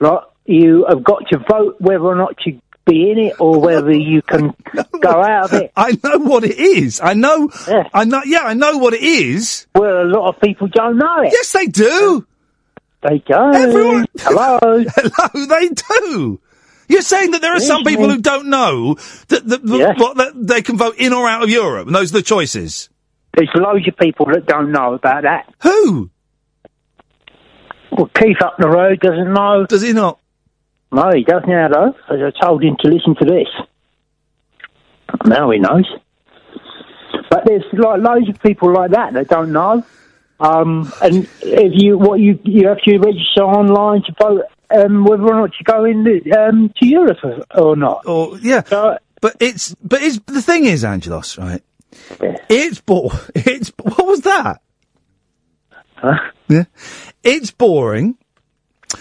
[0.00, 2.52] Like, you have got to vote whether or not to
[2.86, 4.54] be in it or whether you can
[5.00, 5.72] go out of it.
[5.76, 7.00] I know what it is.
[7.00, 7.50] I know.
[7.92, 8.22] I know.
[8.24, 9.66] Yeah, I know what it is.
[9.74, 11.32] Well, a lot of people don't know it.
[11.32, 12.26] Yes, they do.
[13.02, 13.54] They don't.
[13.54, 14.06] Everyone.
[14.18, 14.58] Hello.
[14.96, 15.46] Hello.
[15.46, 16.40] They do.
[16.88, 18.94] You're saying that there are some people who don't know
[19.28, 22.12] that, that, that, what, that they can vote in or out of Europe, and those
[22.12, 22.88] are the choices.
[23.36, 25.52] There's loads of people that don't know about that.
[25.62, 26.10] Who?
[27.90, 29.66] Well, Keith up the road doesn't know.
[29.66, 30.20] Does he not?
[30.92, 31.94] No, he does now, though.
[32.08, 33.48] I told him to listen to this.
[35.24, 35.86] Now he knows.
[37.30, 39.84] But there's like loads of people like that that don't know.
[40.38, 45.22] Um, and if you what you you have to register online to vote um, whether
[45.22, 46.06] or not you go in
[46.36, 47.18] um, to Europe
[47.54, 48.06] or, not.
[48.06, 48.62] Or yeah,
[49.20, 51.62] but it's but it's the thing is, Angelos, right?
[52.22, 52.36] Yeah.
[52.48, 54.60] It's bo- It's what was that?
[55.94, 56.30] Huh?
[56.48, 56.64] Yeah,
[57.24, 58.18] it's boring.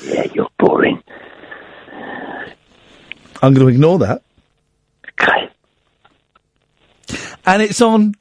[0.04, 1.04] Yeah, you're boring.
[3.46, 4.24] I'm going to ignore that.
[5.10, 5.52] Okay.
[7.46, 8.16] And it's on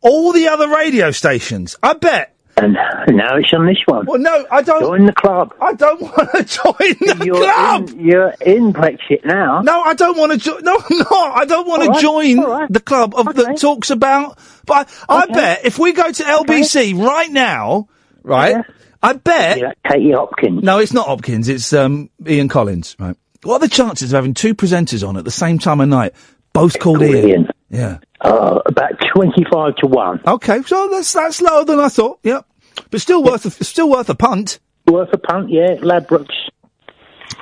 [0.00, 1.76] all the other radio stations.
[1.82, 2.34] I bet.
[2.56, 4.06] And now it's on this one.
[4.06, 4.80] Well, no, I don't.
[4.80, 5.54] Join the club.
[5.60, 7.90] I don't want to join the you're club.
[7.90, 9.60] In, you're in Brexit now.
[9.60, 10.62] No, I don't want to join.
[10.62, 11.36] No, I'm not.
[11.36, 12.72] I don't want to right, join right.
[12.72, 14.38] the club of that talks about.
[14.64, 17.88] But I, I bet if we go to LBC right now,
[18.22, 18.64] right,
[19.02, 20.62] I bet Katie Hopkins.
[20.62, 21.48] No, it's not Hopkins.
[21.48, 22.96] It's um, Ian Collins.
[22.98, 23.16] Right.
[23.42, 26.14] What are the chances of having two presenters on at the same time of night,
[26.52, 27.28] both called Ian?
[27.28, 27.48] Ian.
[27.70, 27.98] Yeah.
[28.20, 30.20] Uh, about twenty-five to one.
[30.26, 32.18] Okay, so that's that's lower than I thought.
[32.22, 32.46] Yep,
[32.90, 34.58] but still worth a, still worth a punt.
[34.86, 35.76] Worth a punt, yeah.
[35.76, 36.34] Ladbrokes.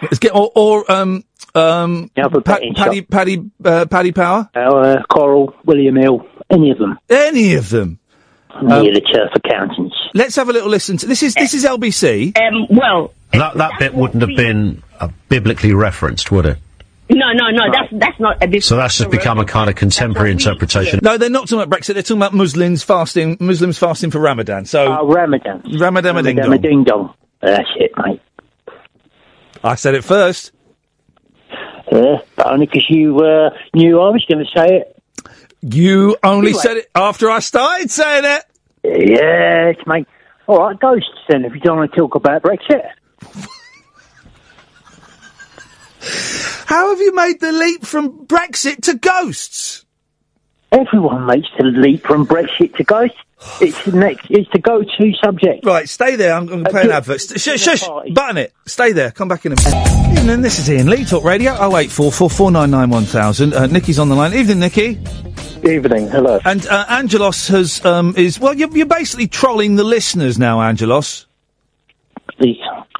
[0.02, 1.24] Let's get or, or um
[1.54, 4.48] um Yeah, but Pa- betting Paddy Paddy uh, Paddy Power.
[4.54, 6.98] Uh, Coral, William Hill, any of them.
[7.08, 7.98] Any of them.
[8.62, 9.94] Near the turf accountants.
[10.14, 11.22] Let's have a little listen to this.
[11.22, 12.36] Is this is LBC?
[12.38, 16.58] Um, well, That that bit wouldn't have been uh, biblically referenced, would it?
[17.10, 17.62] no, no, no.
[17.72, 18.62] That's that's not a big.
[18.62, 21.00] So that's just become a kind of contemporary interpretation.
[21.02, 21.94] No, they're not talking about Brexit.
[21.94, 23.36] They're talking about Muslims fasting.
[23.40, 24.64] Muslims fasting for Ramadan.
[24.64, 25.62] So uh, Ramadan.
[25.78, 27.14] Ramadan, Ramadan, Ramadan, ding dong.
[27.40, 28.20] That's it, mate.
[29.62, 30.52] I said it first.
[31.90, 35.02] Yeah, but only because you uh, knew I was going to say it.
[35.62, 36.62] You only Anyway.
[36.62, 38.44] said it after I started saying it.
[38.84, 40.06] Yes, mate.
[40.46, 42.82] All right, ghosts then, if you don't want to talk about Brexit.
[46.66, 49.84] How have you made the leap from Brexit to ghosts?
[50.70, 53.16] Everyone makes the leap from Brexit to ghosts.
[53.60, 54.26] It's the next.
[54.30, 55.64] It's the go-to subject.
[55.64, 56.34] Right, stay there.
[56.34, 57.20] I'm going to Uh, play an advert.
[57.20, 58.52] St- Shush, shush, button it.
[58.66, 59.12] Stay there.
[59.12, 60.18] Come back in a minute.
[60.18, 63.54] Evening, this is Iain Lee, Talk Radio, 0844 499 1000.
[63.54, 64.34] Uh, Nikki's on the line.
[64.34, 64.98] Evening, Nikki.
[65.64, 66.40] Evening, hello.
[66.44, 71.26] And uh, Angelos has, um, is, well, you're, you're basically trolling the listeners now, Angelos.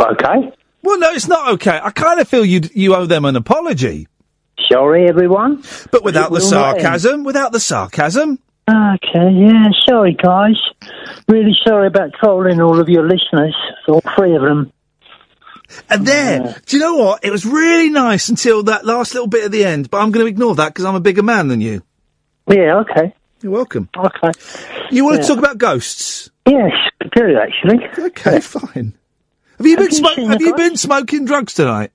[0.01, 0.53] Okay.
[0.83, 1.81] Well, no, it's not okay.
[1.83, 4.07] I kind of feel you you owe them an apology.
[4.71, 5.63] Sorry, everyone.
[5.91, 6.83] But without the will not end.
[6.83, 8.39] sarcasm, without the sarcasm.
[8.69, 10.57] Okay, yeah, sorry, guys.
[11.27, 13.57] Really sorry about trolling all of your listeners,
[13.89, 14.73] all three of them.
[15.89, 17.25] And there, do you know what?
[17.25, 20.25] It was really nice until that last little bit at the end, but I'm going
[20.25, 21.83] to ignore that because I'm a bigger man than you.
[22.47, 23.15] Yeah, okay.
[23.43, 23.89] You're welcome.
[23.97, 24.33] Okay.
[24.91, 26.31] You want to talk about ghosts?
[26.47, 28.07] Yes, I do, actually.
[28.07, 28.95] Okay, fine.
[29.59, 31.91] Have you been Have you smo- seen Have you been smoking drugs tonight?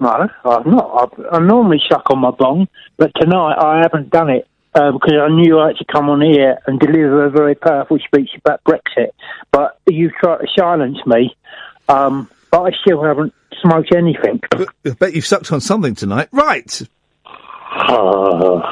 [0.00, 1.12] No, I've not.
[1.32, 5.14] I, I normally suck on my bong, but tonight I haven't done it uh, because
[5.14, 8.62] I knew I had to come on here and deliver a very powerful speech about
[8.64, 9.12] Brexit.
[9.52, 11.34] But you tried to silence me,
[11.88, 14.40] um, but I still haven't smoked anything.
[14.52, 16.28] I bet you've sucked on something tonight.
[16.32, 16.82] Right.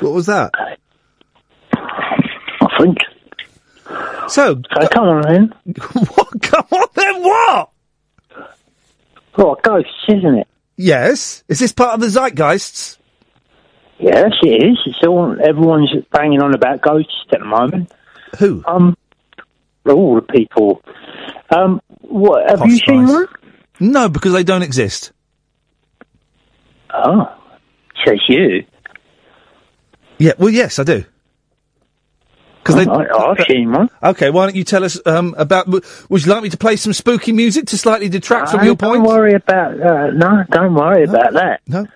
[0.00, 0.50] What was that?
[1.72, 2.98] I think.
[4.28, 5.54] So, so come on then.
[5.92, 6.42] what?
[6.42, 7.22] Come on then.
[7.22, 7.70] What?
[9.36, 10.48] Well, ghosts, isn't it?
[10.76, 11.44] Yes.
[11.48, 12.98] Is this part of the zeitgeists?
[13.98, 14.78] Yes, it is.
[14.86, 17.92] It's all everyone's banging on about ghosts at the moment.
[18.38, 18.62] Who?
[18.66, 18.96] Um,
[19.86, 20.82] all the people.
[21.50, 23.26] Um, what have you seen one?
[23.78, 25.12] No, because they don't exist.
[26.92, 27.32] Oh,
[28.04, 28.64] says you.
[30.18, 31.04] Yeah, well, yes, I do.
[32.66, 33.88] Because I- I've seen one.
[34.02, 35.68] Okay, why don't you tell us um, about?
[35.68, 35.84] Would
[36.26, 38.96] you like me to play some spooky music to slightly detract from Uh, your don't
[38.96, 39.04] point?
[39.08, 40.44] worry about uh, no.
[40.50, 41.60] Don't worry about that.
[41.68, 41.86] No.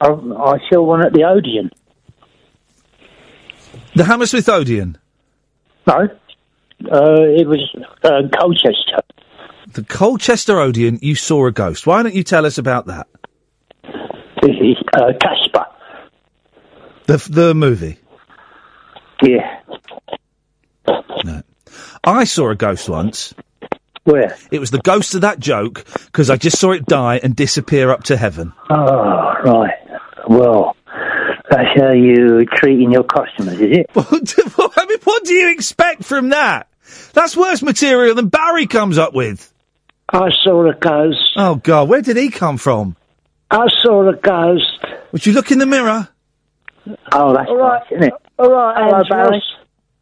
[0.00, 1.70] I, I saw one at the Odeon.
[3.94, 4.98] The Hammersmith Odeon.
[5.86, 6.08] No, uh,
[6.90, 9.00] it was uh, Colchester.
[9.72, 10.98] The Colchester Odeon.
[11.00, 11.86] You saw a ghost.
[11.86, 13.06] Why don't you tell us about that?
[14.42, 15.66] This is uh, Casper.
[17.06, 17.98] The the movie.
[19.22, 19.55] Yeah.
[22.04, 23.34] I saw a ghost once.
[24.04, 24.36] Where?
[24.52, 27.90] It was the ghost of that joke because I just saw it die and disappear
[27.90, 28.52] up to heaven.
[28.70, 29.74] Oh, right.
[30.28, 30.76] Well,
[31.50, 33.86] that's how you treating your customers, is it?
[33.96, 36.68] I mean, what do you expect from that?
[37.14, 39.52] That's worse material than Barry comes up with.
[40.12, 41.18] I saw a ghost.
[41.36, 42.94] Oh God, where did he come from?
[43.50, 44.84] I saw a ghost.
[45.10, 46.08] Would you look in the mirror?
[47.10, 47.80] Oh, that's All right.
[47.82, 48.12] nice, isn't it?
[48.38, 49.42] All right, Hello, Barry.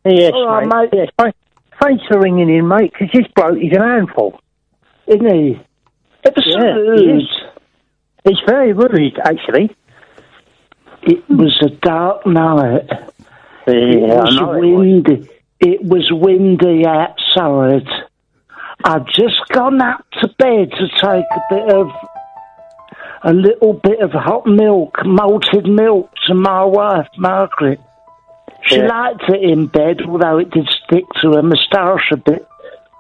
[0.05, 0.91] Yes, All right, mate.
[0.93, 1.09] Yes.
[1.19, 1.35] Thank-
[1.83, 4.41] Thanks for ringing in, mate, because this bloke is an handful.
[5.07, 5.61] Isn't he?
[6.25, 6.99] So Yeah, rude.
[7.01, 7.29] he is.
[8.25, 9.75] He's very rude, actually.
[11.03, 12.87] It was a dark night.
[13.67, 14.79] Yeah, it was know it was.
[14.79, 15.29] windy.
[15.61, 17.87] It was windy outside.
[18.85, 21.89] I'd just gone up to bed to take a bit of
[23.25, 27.81] a little bit of hot milk, malted milk, to my wife Margaret.
[28.67, 28.87] She Yeah.
[28.87, 32.47] liked it in bed, although it did stick to her moustache a bit.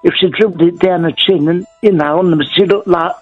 [0.02, 3.12] If she dribbled it down her chin, and you know, and she looked like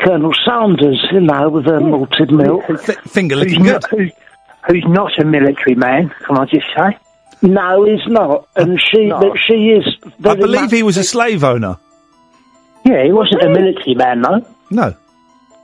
[0.00, 2.64] Colonel Sanders, you know, with her malted milk.
[3.08, 4.10] finger Who's not, who's,
[4.66, 6.96] who's not a military man, can I just say?
[7.42, 9.86] No, he's not, and she, but she is.
[10.24, 11.76] I believe he was a slave owner.
[12.84, 14.44] Yeah, he wasn't a military man, though.
[14.70, 14.94] No.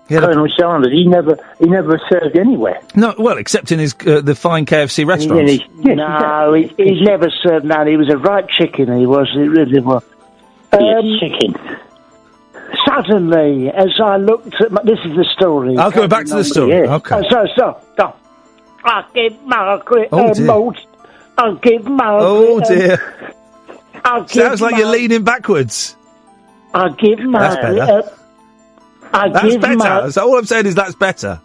[0.09, 2.81] Colonel Sanders, he never, he never served anywhere.
[2.95, 5.51] No, well, except in his uh, the fine KFC restaurants.
[5.53, 7.87] he's- yes, no, he, he's never served none.
[7.87, 9.31] He was a right chicken, he was.
[9.33, 10.03] He really was.
[10.73, 11.55] Um, chicken.
[12.87, 15.77] Suddenly, as I looked at my, this is the story.
[15.79, 16.73] I'll go back to the story.
[16.87, 17.15] Okay.
[17.15, 18.17] Oh, so, so, so.
[18.85, 20.45] I give Margaret Oh, a dear.
[20.47, 20.77] malt.
[21.39, 22.27] I give Margaret.
[22.27, 23.35] Oh a- dear.
[24.05, 25.97] I give Sounds like you're leaning backwards.
[26.75, 27.77] I give That's Margaret.
[27.79, 27.99] better.
[28.01, 28.24] a-
[29.13, 29.77] I That's give better.
[29.77, 31.41] Mar- So all I'm saying is that's better.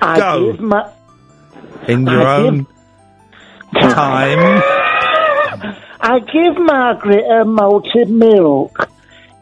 [0.00, 0.52] I Go.
[0.52, 0.92] give Mar-
[1.88, 2.66] In your I give- own
[3.90, 4.62] time.
[6.00, 8.88] I give Margaret a malted milk.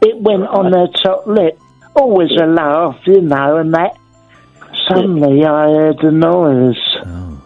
[0.01, 1.59] It went on her top lip.
[1.95, 3.97] Always a laugh, you know, and that.
[4.89, 6.77] Suddenly I heard a noise.
[7.05, 7.41] Oh.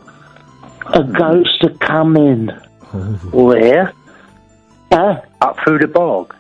[0.94, 2.48] A ghost had come in.
[3.32, 3.94] Where?
[4.92, 5.22] Huh?
[5.42, 6.36] Up through the bog.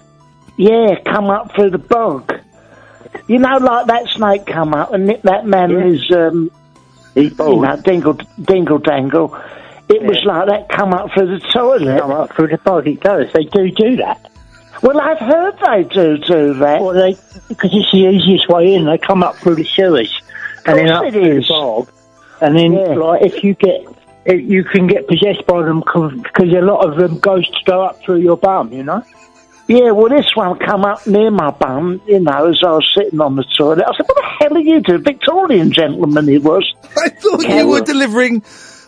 [0.58, 2.34] Yeah, come up through the bog.
[3.28, 6.52] You know, like that snake come up and nipped that man who's, um,
[7.16, 9.38] you know, dingle, dingle dangle.
[9.88, 12.00] It was like that come up through the toilet.
[12.00, 13.32] Come up through the bog, it does.
[13.34, 14.32] They do do that.
[14.82, 16.82] Well, I've heard they do do that.
[16.82, 18.86] Well, they, because it's the easiest way in.
[18.86, 20.22] They come up through the sewers.
[20.66, 21.48] And then up through is.
[21.48, 21.92] the bog.
[22.42, 23.86] And then, like, if you get,
[24.26, 28.00] if you can get possessed by them because a lot of them ghosts go up
[28.02, 29.04] through your bum, you know?
[29.70, 33.22] Yeah, well, this one come up near my bum, you know, as I was sitting
[33.22, 33.86] on the toilet.
[33.88, 35.04] I said, what the hell are you doing?
[35.04, 36.74] Victorian gentleman he was.
[36.98, 38.42] I thought you were delivering.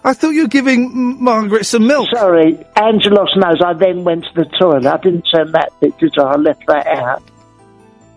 [0.03, 2.09] I thought you were giving Margaret some milk.
[2.09, 4.87] Sorry, Angelos knows I then went to the toilet.
[4.87, 6.31] I didn't turn that bit, did I?
[6.31, 7.21] I left that out.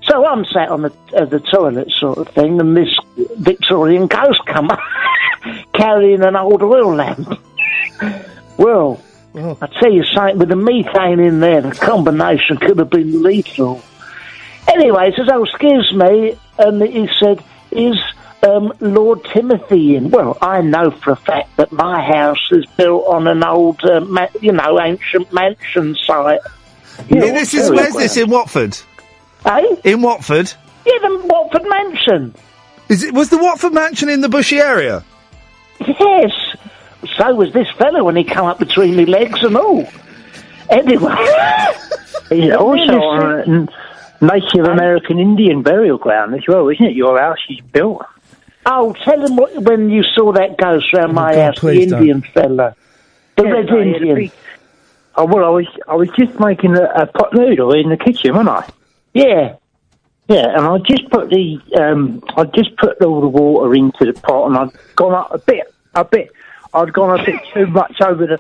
[0.05, 2.97] So I'm sat on the, uh, the toilet sort of thing, and this
[3.37, 4.81] Victorian ghost come up
[5.75, 7.29] carrying an old oil lamp.
[8.57, 9.03] Well,
[9.37, 13.83] I tell you something, with the methane in there, the combination could have been lethal.
[14.69, 17.97] Anyway, he says, oh, excuse me, and he said, is
[18.45, 20.11] um, Lord Timothy in?
[20.11, 24.01] Well, I know for a fact that my house is built on an old, uh,
[24.01, 26.41] ma- you know, ancient mansion site.
[27.09, 28.79] Yeah, this is where's this in Watford?
[29.45, 29.77] Eh?
[29.85, 30.53] In Watford.
[30.87, 32.35] Yeah, the Watford Mansion.
[32.89, 35.03] Is it was the Watford mansion in the Bushey area?
[35.81, 36.33] Yes.
[37.17, 39.87] So was this fellow when he come up between my legs and all.
[40.71, 41.15] Anyway.
[42.31, 43.69] He's also on
[44.21, 46.97] a Native American Indian burial ground as well, isn't it?
[46.97, 48.05] Your house is built.
[48.67, 51.91] Oh, tell him what, when you saw that ghost round my God, house, the please
[51.91, 51.99] don't.
[52.01, 52.75] Indian fella.
[53.37, 54.17] The Yeah, Red no, he had a Indian.
[54.17, 54.33] big-
[55.17, 58.33] Oh, well, I was I was just making a, a pot noodle in the kitchen,
[58.35, 58.69] wasn't I?
[59.13, 59.55] Yeah.
[60.29, 64.15] Yeah, and I just put the um, I just put all the water into the
[64.15, 66.33] pot, and I'd gone up a bit, a bit.
[66.75, 68.39] I'd gone a bit too much over the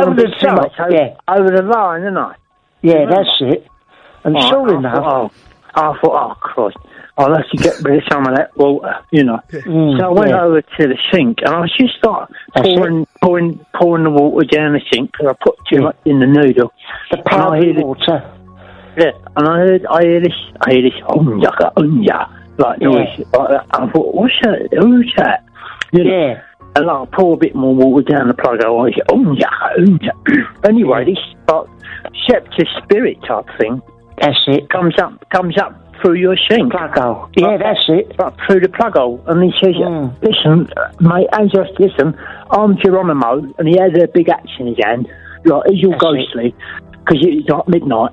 [0.00, 1.16] Over the too top, much over, yeah.
[1.28, 2.34] over the line, didn't I?
[2.82, 3.66] Yeah, that's it.
[4.24, 5.32] And Right, sure I enough, thought,
[5.74, 6.76] oh, I thought, oh Christ,
[7.18, 9.40] I'll have to get rid of some of that water, you know.
[9.50, 10.42] Mm, so I went yeah.
[10.42, 14.80] over to the sink, and I just started pouring, pouring, pouring the water down the
[14.92, 16.72] sink because I put too much in the noodle.
[17.10, 18.36] the And I heard water.
[18.96, 22.04] Yeah, and I heard, I hear this, I hear this, um yaka, um
[22.58, 23.66] like noise like that.
[23.72, 24.68] And I thought, what's that?
[24.78, 25.44] Who's that?
[25.92, 26.42] You know, Yeah.
[26.76, 28.62] And like, I pour a bit more water down the plug.
[28.62, 28.76] Hole.
[28.76, 30.12] I always say, um yaka, um ya.
[30.64, 31.18] Anyway, this
[31.48, 31.66] like
[32.28, 33.82] septic spirit type thing.
[34.20, 34.68] That's it.
[34.70, 36.72] Comes up, comes up through your sink.
[36.72, 37.28] Plug hole.
[37.36, 38.14] Yeah, that's it.
[38.18, 40.12] Right through the plug hole, and he says, Mm.
[40.22, 40.68] "Listen,
[41.00, 42.16] mate, I just listen.
[42.50, 45.08] I'm Geronimo, and he has a big axe in his hand.
[45.44, 46.54] Like he's all That's ghostly
[46.92, 48.12] because it's like midnight."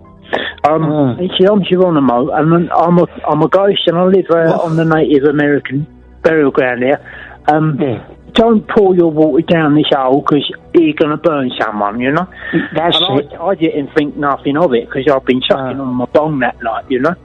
[0.68, 1.20] Um, Mm.
[1.20, 4.60] he said, "I'm Geronimo, and I'm- I'm a I'm a ghost, and I live uh,
[4.64, 5.86] on the Native American
[6.24, 7.00] burial ground here.
[7.48, 8.04] Um, Yeah.
[8.38, 12.28] Don't pour your water down this hole because you're going to burn someone, you know."
[12.76, 13.34] That's and it.
[13.34, 15.84] I, I didn't think nothing of it because I've been chucking ah.
[15.84, 17.16] on my bong that night, you know.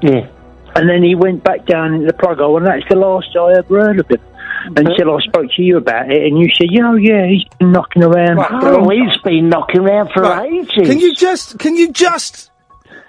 [0.00, 0.28] Yeah.
[0.74, 3.58] And then he went back down into the plug hole, and that's the last I
[3.58, 4.20] ever heard of him.
[4.64, 7.72] Until I spoke to you about it, and you said, "Yeah, oh, yeah, he's been
[7.72, 10.52] knocking around." Oh, he's been knocking around for Right.
[10.52, 10.86] ages.
[10.86, 12.52] Can you just can you just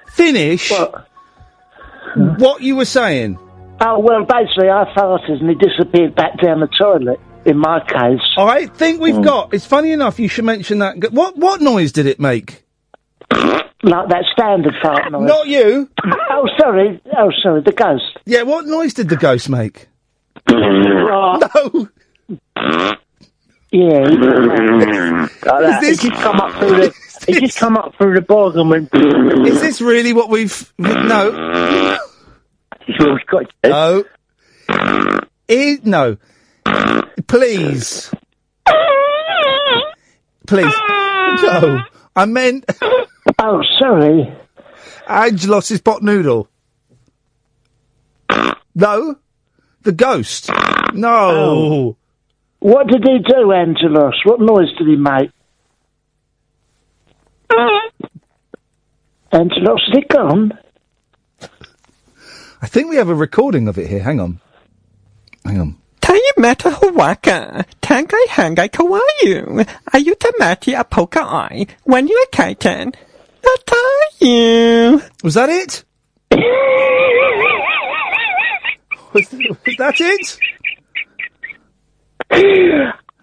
[0.08, 0.72] finish
[2.16, 3.38] what you were saying?
[3.82, 8.22] Oh, well, basically, I farted and he disappeared back down the toilet, in my case.
[8.38, 9.24] I think we've mm.
[9.24, 9.54] got.
[9.54, 11.12] It's funny enough you should mention that.
[11.12, 12.64] What what noise did it make?
[13.86, 15.28] Like that standard fart noise.
[15.28, 15.90] Not you.
[16.30, 17.02] oh, sorry.
[17.18, 18.18] Oh, sorry, the ghost.
[18.26, 19.90] Yeah, what noise did the ghost make?
[20.50, 21.90] no.
[23.74, 24.08] Yeah.
[25.44, 26.94] like this- He just come up through the.
[27.28, 28.90] He just come up through the bog and went.
[28.94, 30.74] Is this really what we've?
[30.78, 30.94] No.
[31.04, 31.98] No.
[35.50, 36.18] I- no.
[37.34, 38.12] Please.
[40.46, 40.74] Please.
[41.42, 41.80] No.
[42.16, 42.66] I meant.
[43.40, 44.32] Oh, sorry.
[45.08, 46.48] Angelos's pot noodle.
[48.76, 49.16] No.
[49.82, 50.52] The ghost.
[50.94, 51.30] No.
[51.32, 51.98] Oh.
[52.60, 54.14] What did he do, Angelos?
[54.24, 55.32] What noise did he make?
[59.32, 60.52] Angelos, is he gone?
[62.62, 64.04] I think we have a recording of it here.
[64.04, 64.40] Hang on.
[65.44, 65.83] Hang on.
[66.44, 72.94] Tayamata Hawaka, Tangai Hangai Kawaii, Ayutamati Apoka Ai, when you a kaitan.
[73.42, 75.02] Atayu.
[75.24, 75.84] Was that it?
[79.14, 80.40] was, was that it?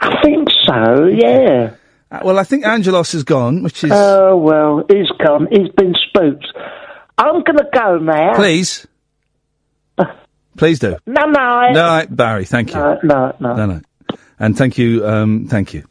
[0.00, 1.74] I think so, yeah.
[2.10, 3.92] Uh, well, I think Angelos is gone, which is.
[3.92, 5.46] Oh, well, he's gone.
[5.50, 6.46] He's been spooked.
[7.18, 8.34] I'm going to go now.
[8.34, 8.86] Please.
[10.56, 10.96] Please do.
[11.06, 11.70] No, no.
[11.72, 12.76] No, Barry, thank you.
[12.76, 13.54] No, no, no.
[13.54, 13.80] No, no.
[14.38, 15.84] And thank you, um, thank you.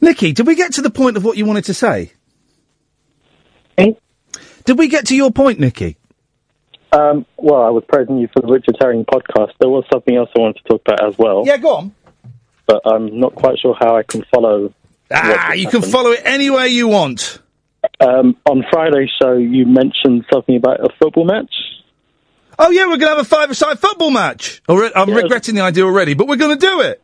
[0.00, 2.12] Nikki, did we get to the point of what you wanted to say?
[4.64, 5.96] Did we get to your point, Nikki?
[6.92, 9.52] Um, well, I was praising you for the Richard Herring podcast.
[9.60, 11.42] There was something else I wanted to talk about as well.
[11.44, 11.94] Yeah, go on.
[12.66, 14.72] But I'm not quite sure how I can follow.
[15.12, 17.40] Ah, you can follow it any way you want.
[18.00, 21.52] Um, on Friday's show, you mentioned something about a football match.
[22.58, 24.62] Oh, yeah, we're going to have a five-a-side football match.
[24.68, 25.16] Alre- I'm Yeah.
[25.16, 27.00] regretting the idea already, but we're going to do it.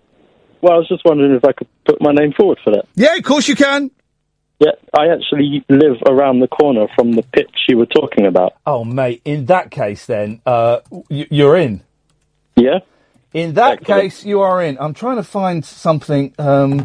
[0.62, 2.86] Well, I was just wondering if I could put my name forward for that.
[2.94, 3.90] Yeah, of course you can.
[4.59, 8.53] Yeah, I actually live around the corner from the pitch you were talking about.
[8.66, 11.80] Oh, mate, in that case, then, uh, y- you're in.
[12.57, 12.80] Yeah?
[13.32, 14.76] In that case, you are in.
[14.78, 16.34] I'm trying to find something.
[16.38, 16.84] Um,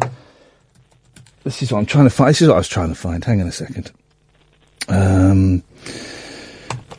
[1.44, 2.30] this is what I'm trying to find.
[2.30, 3.22] This is what I was trying to find.
[3.22, 3.90] Hang on a second.
[4.88, 5.62] Um,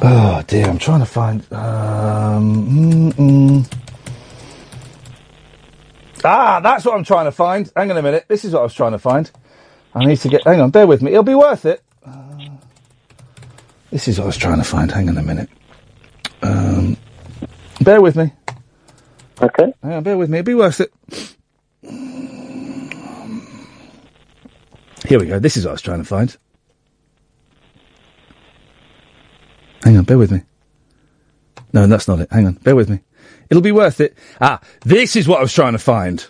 [0.01, 1.41] oh dear, I'm trying to find.
[1.53, 3.73] Um, mm-mm.
[6.23, 7.71] Ah, that's what I'm trying to find.
[7.75, 8.25] Hang on a minute.
[8.29, 9.31] This is what I was trying to find.
[9.95, 10.43] I need to get.
[10.45, 11.11] Hang on, bear with me.
[11.11, 11.83] It'll be worth it.
[12.05, 12.57] Uh,
[13.91, 14.91] this is what I was trying to find.
[14.91, 15.49] Hang on a minute.
[16.43, 16.97] Um,
[17.81, 18.33] bear with me.
[19.41, 19.73] Okay.
[19.83, 20.39] Hang on, bear with me.
[20.39, 20.93] It'll be worth it.
[25.07, 25.39] Here we go.
[25.39, 26.37] This is what I was trying to find.
[29.83, 30.41] Hang on, bear with me.
[31.73, 32.31] No, that's not it.
[32.31, 32.99] Hang on, bear with me.
[33.49, 34.17] It'll be worth it.
[34.41, 36.25] Ah, this is what I was trying to find.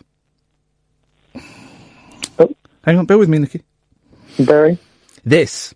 [2.84, 3.64] Hang on, bear with me, Nicky.
[4.39, 4.78] Barry?
[5.26, 5.74] This.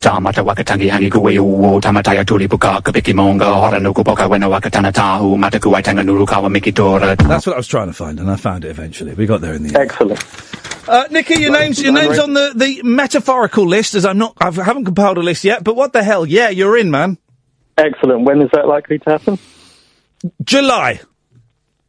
[0.00, 4.92] Tamata wakatangi hangi kuwe uo tamataya tuli puka kapiki monga hora nuku poka wena wakatana
[4.92, 7.16] tahu mataku waitanga nurukawa mikitora.
[7.16, 9.14] That's what I was trying to find, and I found it eventually.
[9.14, 9.76] We got there in the end.
[9.76, 10.22] Excellent.
[10.88, 14.34] Uh, Nicky, your name's your name's on the, the metaphorical list, as I'm not.
[14.40, 15.64] I haven't compiled a list yet.
[15.64, 16.24] But what the hell?
[16.26, 17.18] Yeah, you're in, man.
[17.76, 18.24] Excellent.
[18.24, 19.38] When is that likely to happen?
[20.44, 21.00] July.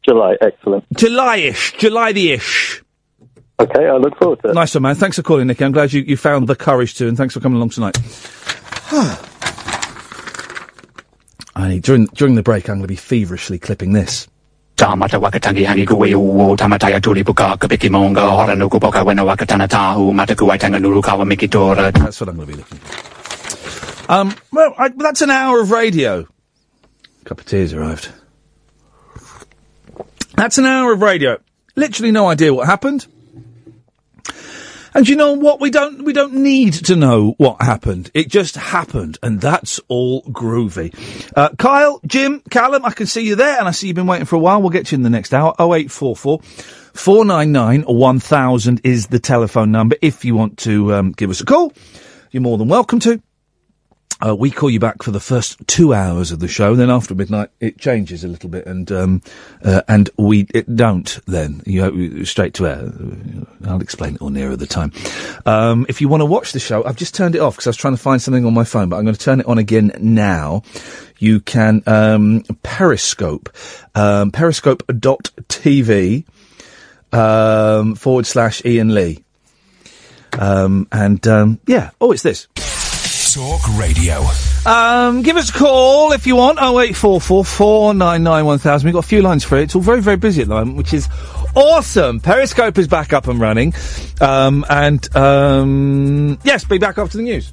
[0.02, 0.36] July.
[0.40, 0.84] Excellent.
[0.96, 1.74] July-ish.
[1.78, 2.82] July the ish.
[3.60, 4.54] Okay, I look forward to it.
[4.54, 4.94] Nice one, man.
[4.94, 5.64] Thanks for calling, Nicky.
[5.64, 7.98] I'm glad you, you found the courage to, and thanks for coming along tonight.
[11.56, 14.28] I during during the break, I'm going to be feverishly clipping this.
[14.76, 20.12] Tamata wakatangi hangi kuwe uo tamataya tuli kapiki monga hora nuku poka wena wakatana tahu
[20.12, 21.92] mataku waitanga nuru kawa mikitora.
[21.92, 24.12] That's what I'm going to be looking for.
[24.12, 26.28] Um, well, I, that's an hour of radio.
[27.24, 28.08] Cup of tea's arrived.
[30.36, 31.40] That's an hour of radio.
[31.74, 33.06] Literally no idea what happened.
[34.98, 35.60] And you know what?
[35.60, 38.10] We don't we don't need to know what happened.
[38.14, 40.92] It just happened, and that's all groovy.
[41.36, 44.26] Uh, Kyle, Jim, Callum, I can see you there, and I see you've been waiting
[44.26, 44.60] for a while.
[44.60, 45.54] We'll get you in the next hour.
[45.60, 46.40] Oh eight four four.
[46.94, 49.94] 499 1000 is the telephone number.
[50.02, 51.72] If you want to um, give us a call,
[52.32, 53.22] you're more than welcome to.
[54.24, 56.70] Uh, we call you back for the first two hours of the show.
[56.70, 59.22] and Then after midnight, it changes a little bit, and um,
[59.62, 61.18] uh, and we it don't.
[61.26, 62.92] Then you know, straight to air.
[63.64, 64.92] I'll explain it all nearer the time.
[65.46, 67.70] Um, if you want to watch the show, I've just turned it off because I
[67.70, 69.58] was trying to find something on my phone, but I'm going to turn it on
[69.58, 70.62] again now.
[71.18, 73.50] You can um, Periscope,
[73.94, 76.24] um, periscope.tv
[77.12, 79.24] um, forward slash Iain Lee.
[80.38, 82.46] Um, and um, yeah, oh, it's this.
[83.34, 84.24] Talk Radio.
[84.64, 86.58] Um, give us a call if you want.
[86.62, 88.86] Oh eight four four four nine nine one thousand.
[88.86, 89.64] We've got a few lines for it.
[89.64, 91.08] It's all very very busy at the moment, which is
[91.54, 92.20] awesome.
[92.20, 93.74] Periscope is back up and running,
[94.22, 97.52] um, and um, yes, be back after the news.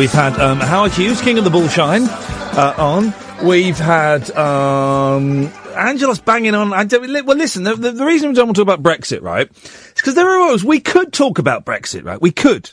[0.00, 3.12] We've had um, Howard Hughes, King of the Bullshine, uh, on.
[3.46, 6.72] We've had um, Angelos banging on.
[6.72, 7.64] I don't, well, listen.
[7.64, 10.26] The, the, the reason we don't want to talk about Brexit, right, is because there
[10.26, 10.64] are rules.
[10.64, 12.18] We could talk about Brexit, right?
[12.18, 12.70] We could.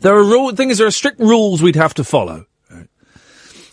[0.00, 0.52] There are rule.
[0.52, 2.88] Thing is, there are strict rules we'd have to follow, right?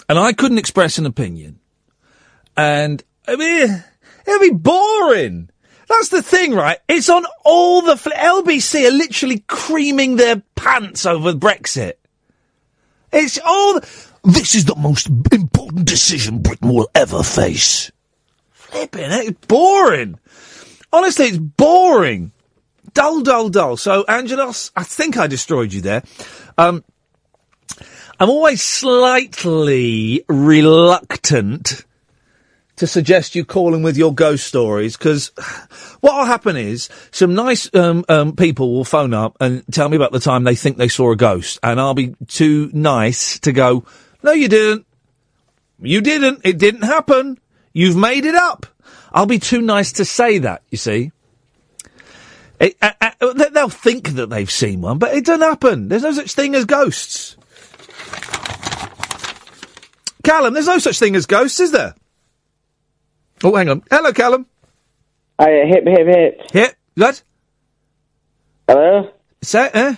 [0.10, 1.62] and I couldn't express an opinion.
[2.58, 3.84] And I mean,
[4.28, 5.50] it'd be boring.
[5.88, 6.80] That's the thing, right?
[6.90, 11.94] It's on all the fl- LBC are literally creaming their pants over Brexit.
[13.12, 13.82] It's all.
[14.24, 17.92] This is the most important decision Britain will ever face.
[18.52, 20.18] Flipping it, it's boring.
[20.94, 22.32] Honestly, it's boring.
[22.94, 23.76] Dull, dull, dull.
[23.76, 26.04] So, Angelos, I think I destroyed you there.
[26.58, 26.84] Um,
[28.20, 31.86] I'm always slightly reluctant
[32.76, 35.30] to suggest you call in with your ghost stories because
[36.02, 39.96] what will happen is some nice um, um, people will phone up and tell me
[39.96, 43.52] about the time they think they saw a ghost, and I'll be too nice to
[43.52, 43.86] go.
[44.24, 44.86] No, you didn't.
[45.82, 46.42] You didn't.
[46.44, 47.40] It didn't happen.
[47.74, 48.66] You've made it up.
[49.12, 50.64] I'll be too nice to say that.
[50.70, 51.12] You see.
[52.60, 55.90] It, uh, uh, they'll think that they've seen one, but it doesn't happen.
[55.90, 57.36] There's no such thing as ghosts.
[60.24, 61.94] Callum, there's no such thing as ghosts, is there?
[63.44, 63.84] Oh, hang on.
[63.92, 64.46] Hello, Callum.
[65.40, 66.42] Hi, hip, hip, hip.
[66.52, 66.76] Hip.
[66.96, 67.24] What?
[68.68, 69.10] Hello?
[69.42, 69.96] Say it, eh?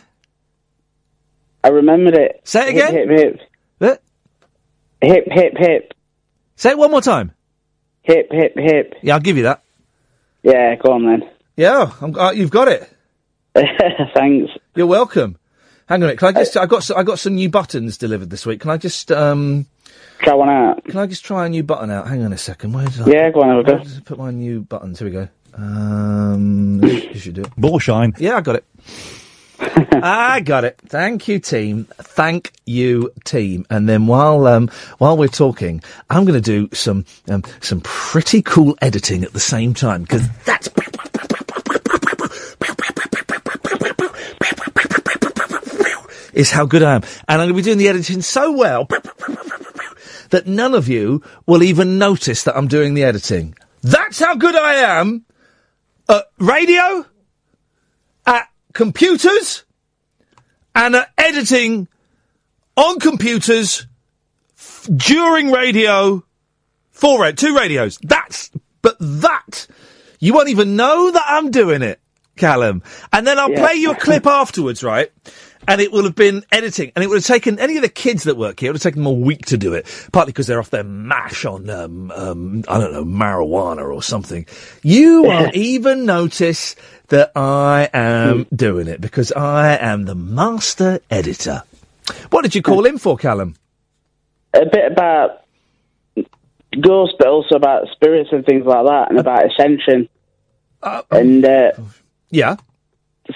[1.64, 2.42] I remembered it.
[2.44, 2.94] Say it Hip, again?
[3.10, 3.40] Hip, hip.
[3.78, 4.04] What?
[5.02, 5.94] Hip, hip, hip.
[6.56, 7.32] Say it one more time.
[8.04, 8.94] Hip, hip, hip.
[9.04, 9.64] Yeah, I'll give you that.
[10.44, 11.30] Yeah, go on then.
[11.58, 12.90] Yeah, I'm, uh, you've got it.
[14.16, 14.52] Thanks.
[14.76, 15.38] You're welcome.
[15.88, 16.20] Hang on a minute.
[16.20, 16.58] Can I just?
[16.58, 18.60] I got s- I got some new buttons delivered this week.
[18.62, 19.66] Can I just um
[20.20, 20.84] try one out?
[20.86, 22.08] Can I just try a new button out?
[22.08, 22.74] Hang on a second.
[22.74, 23.06] Where did I?
[23.08, 23.76] Yeah, go on, have a go.
[23.76, 25.00] Where did I Put my new buttons.
[25.00, 25.28] Here we go.
[25.54, 27.56] Um, you should do it.
[27.56, 28.14] Ball shine.
[28.18, 28.66] Yeah, I got it.
[29.60, 30.80] I got it.
[30.86, 31.88] Thank you, team.
[31.98, 33.66] Thank you, team.
[33.70, 38.42] And then while um, while we're talking, I'm going to do some um, some pretty
[38.42, 40.70] cool editing at the same time because that's
[46.34, 48.88] is how good I am, and I'm going to be doing the editing so well
[50.36, 53.56] that none of you will even notice that I'm doing the editing.
[53.82, 55.24] That's how good I am
[56.10, 57.06] at radio,
[58.26, 59.64] at computers,
[60.76, 61.88] and at editing
[62.76, 63.88] on computers
[64.58, 66.22] f- during radio
[66.92, 67.98] for ra- two radios.
[68.04, 69.68] That's but that
[70.20, 72.02] you won't even know that I'm doing it,
[72.36, 72.84] Callum.
[73.14, 73.66] And then I'll Yeah.
[73.66, 75.12] play you a clip afterwards, right?
[75.68, 78.24] And it will have been editing, and it would have taken any of the kids
[78.24, 78.70] that work here.
[78.70, 80.84] It would have taken them a week to do it, partly because they're off their
[80.84, 84.46] mash on, um, um, I don't know, marijuana or something.
[84.84, 86.76] You won't even notice
[87.08, 91.64] that I am doing it because I am the master editor.
[92.30, 93.56] What did you call in for, Callum?
[94.54, 95.42] A bit about
[96.82, 100.10] ghosts, but also about spirits and things like that, and about ascension.
[101.12, 101.72] and uh,
[102.30, 102.58] yeah,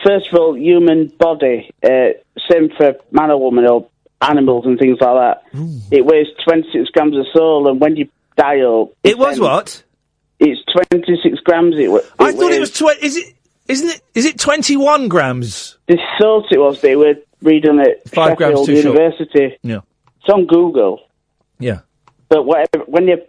[0.05, 2.09] first of all, human body, uh,
[2.49, 3.87] same for man or woman or
[4.21, 5.43] animals and things like that.
[5.91, 8.05] It weighs twenty six grams of soul, and when you
[8.37, 9.83] die dial, It was what?
[10.39, 11.77] It's twenty six grams.
[11.77, 13.05] It, wa- I thought it was twenty.
[13.05, 13.33] Is it?
[13.67, 14.01] Isn't it?
[14.15, 15.77] Is it twenty-one grams?
[15.87, 16.81] They thought it was.
[16.81, 18.95] They were reading it Five grams Sheffield too short.
[18.95, 19.57] University.
[19.63, 19.79] Yeah.
[20.21, 21.01] It's on Google.
[21.59, 21.79] Yeah.
[22.29, 23.19] But whatever, when your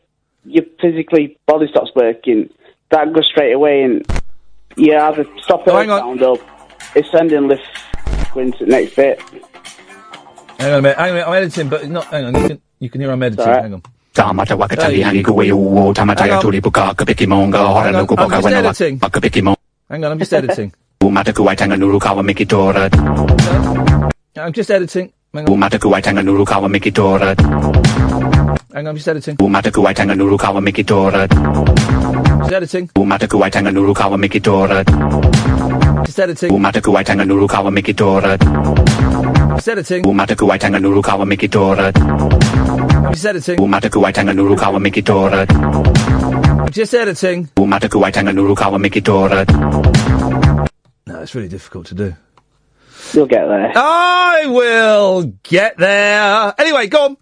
[0.45, 2.49] your physically body stops working,
[2.91, 4.07] that goes straight away, and
[4.77, 6.39] you either stop it or sound up.
[6.95, 7.63] It's sending lift
[8.35, 9.21] go into the next bit.
[10.59, 10.97] Hang on a minute.
[10.99, 11.29] Hang on a minute.
[11.29, 12.07] I'm editing, but not.
[12.07, 12.35] Hang on.
[12.35, 12.61] You can.
[12.81, 13.47] You can hear I'm editing.
[13.47, 13.63] Alright.
[13.63, 13.83] Hang on.
[14.15, 15.03] Tamata wakatangi Hey.
[15.03, 16.43] hangi kuwe uo tamataya Hang on.
[16.43, 18.99] tuli puka kapiki monga hora Hang on, nuku I'm poka just wena editing.
[19.89, 20.13] Hang on.
[20.13, 20.73] I'm just editing.
[21.05, 22.91] umata kuwai kawa mikitora
[24.37, 25.13] I'm just editing.
[25.35, 25.53] Hang on.
[25.53, 27.35] umata kuwai tanga nuru kawa mikitora
[28.75, 28.91] Hang on.
[28.91, 29.37] I'm just editing.
[29.37, 31.29] umata kuwai kawa mikitora
[32.41, 32.89] Just editing.
[32.97, 34.85] umata kuwai tanga nuru kawa mikitora
[36.05, 36.53] Just editing.
[36.53, 38.37] umata kuwai tanga nuru kawa mikitora
[39.57, 40.05] Just editing.
[40.07, 41.93] umata kuwai tanga nuru kawa mikitora
[43.13, 43.61] just editing.
[43.61, 45.47] umata kuwai tanga nuru kawa mikitora
[46.71, 47.47] just editing.
[47.57, 49.45] umata kuwai tanga nuru kawa mikitora
[51.07, 52.15] No, it's really difficult to do.
[53.13, 53.73] You'll get there.
[53.75, 56.55] I will get there.
[56.57, 57.17] Anyway, go on.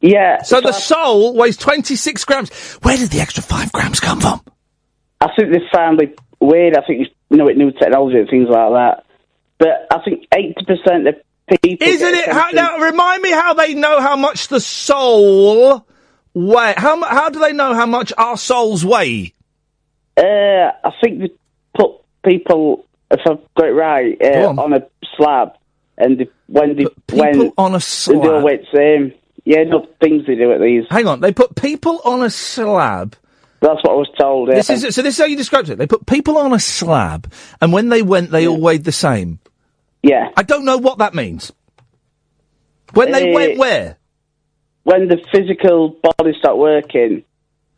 [0.00, 0.42] Yeah.
[0.42, 2.50] So the soul weighs 26 grams.
[2.82, 4.40] Where did the extra five grams come from?
[5.20, 6.76] I think they found it weird.
[6.76, 9.04] I think you know, with new technology and things like that.
[9.58, 11.16] But I think eighty percent of
[11.62, 11.86] people.
[11.86, 12.28] Isn't it?
[12.28, 15.84] How, now, remind me how they know how much the soul
[16.34, 16.74] weigh.
[16.76, 19.34] How how do they know how much our souls weigh?
[20.16, 21.30] Uh, I think they
[21.76, 21.92] put
[22.24, 24.72] people, if I've got it right, uh, on.
[24.72, 24.80] a
[25.16, 25.52] slab,
[25.96, 28.22] and they, when they when on a slab.
[28.22, 29.17] they weigh the same.
[29.48, 30.84] Yeah, no things they do at these.
[30.90, 33.16] Hang on, they put people on a slab.
[33.62, 34.50] That's what I was told.
[34.50, 34.56] Yeah.
[34.56, 35.00] This is so.
[35.00, 35.78] This is how you described it.
[35.78, 37.32] They put people on a slab,
[37.62, 39.38] and when they went, they all weighed the same.
[40.02, 40.28] Yeah.
[40.36, 41.50] I don't know what that means.
[42.92, 43.96] When they Uh, went where?
[44.84, 47.24] When the physical body stopped working.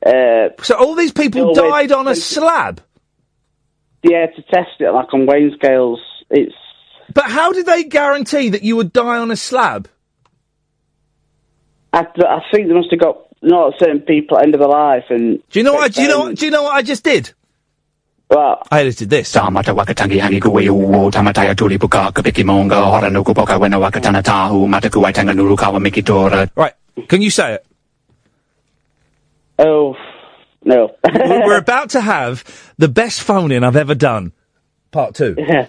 [0.04, 2.80] Uh, so all these people died on a slab.
[4.02, 6.00] Yeah, to test it, like on weighing scales,
[6.30, 6.54] it's.
[7.14, 9.88] But how did they guarantee that you would die on a slab?
[11.93, 14.68] I, I think they must have got not certain people at the end of their
[14.68, 15.84] life, and Do you know what?
[15.84, 16.20] I, do you know?
[16.20, 17.32] what- Do you know what I just did?
[18.30, 19.32] Well, I just did this.
[19.32, 24.22] Tamata wakatangi hangi kuwe uo tamataya tuli puka kapiki monga hora nuku poka wena wakatana
[24.22, 26.49] tahu mataku waitanga nuru kawa mikitora.
[26.55, 26.74] Right.
[27.09, 27.66] Can you say it?
[29.59, 29.97] Oh,
[30.64, 30.95] no.
[31.12, 32.45] we're, we're about to have
[32.78, 34.32] the best phone in I've ever done.
[34.91, 35.34] Part two.
[35.36, 35.66] Yeah.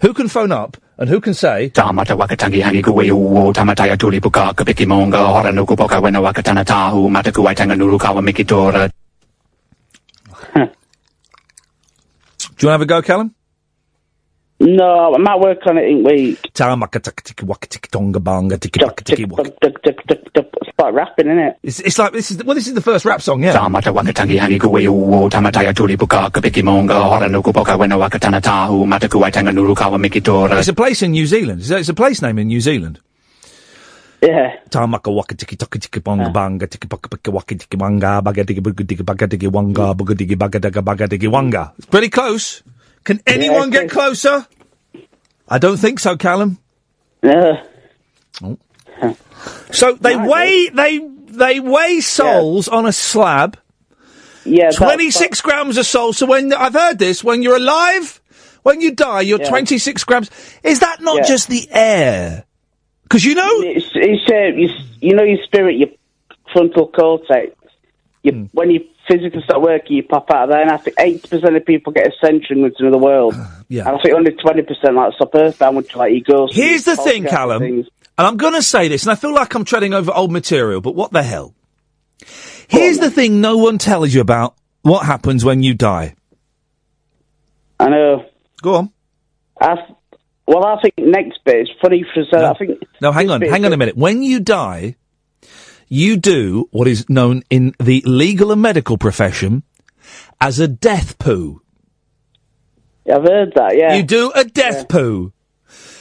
[0.00, 1.68] Who can phone up and who can say?
[1.70, 7.10] Tamata wakatangi hangi kuwe uo tamataya tuli kapiki monga hora nuku poka wena wakatana tahu
[7.10, 8.88] mataku waitanga nuru kawa mikitora.
[12.54, 13.34] Do you want to have a go, Callum?
[14.62, 16.38] No, I might work on it in week.
[16.44, 16.60] It's
[20.78, 21.58] like rapping, isn't it?
[21.62, 23.52] It's, it's like this is well, this is the first rap song, yeah.
[23.52, 28.40] Tamata wakatangi hangi kuwe uo tamataya tuli puka kapiki monga hora nuku poka wena wakatana
[28.40, 30.58] tahu mataku waitanga nuru kawa mikitora.
[30.58, 31.60] It's a place in New Zealand.
[31.60, 33.00] It's a, it's a place name in New Zealand.
[34.22, 34.52] Yeah.
[34.70, 36.30] Tamaka waka tiki toka tiki bonga ah.
[36.30, 40.14] banga tiki paka paka waka tiki wanga baga tiki buga tiki baga tiki wanga buga
[40.14, 41.72] tiki baga daga baga tiki wanga.
[41.78, 42.62] It's pretty close.
[43.04, 44.46] Can anyone get closer?
[45.48, 46.58] I don't think so, Callum.
[47.22, 47.64] Yeah.
[48.42, 48.58] Oh.
[49.72, 53.58] So they weigh they they weigh souls on a slab.
[54.44, 56.12] Yeah, twenty six grams of soul.
[56.12, 58.20] So when I've heard this, when you're alive,
[58.62, 59.48] when you die, you're Yeah.
[59.48, 60.30] twenty six grams.
[60.62, 61.22] Is that not Yeah.
[61.26, 62.44] just the air?
[63.04, 64.68] Because you know, it's, it's uh, you,
[65.00, 65.88] you know your spirit, your
[66.52, 67.54] frontal cortex.
[68.22, 68.44] You, Hmm.
[68.52, 71.56] When you physically start working, you pop out of there, and I think eighty percent
[71.56, 73.34] of people get ascension into another world.
[73.68, 73.88] Yeah.
[73.88, 76.46] and I think only twenty percent like stop Earth down, which like you go.
[76.50, 77.86] Here's the thing, Callum, and
[78.18, 80.94] I'm going to say this, and I feel like I'm treading over old material, but
[80.94, 81.54] what the hell?
[82.68, 86.14] Here's the thing no one tells you about what happens when you die.
[87.80, 88.26] I know.
[88.60, 88.92] Go on.
[89.60, 89.74] I,
[90.46, 92.78] well, I think next bit is funny for so I think.
[93.00, 93.96] No, hang on, hang on a minute.
[93.96, 94.96] When you die,
[95.92, 99.62] you do what is known in the legal and medical profession
[100.40, 101.60] as a death poo.
[103.06, 103.76] I've heard that.
[103.76, 103.94] Yeah.
[103.96, 105.34] You do a death poo.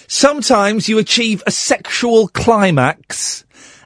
[0.07, 3.43] Sometimes you achieve a sexual climax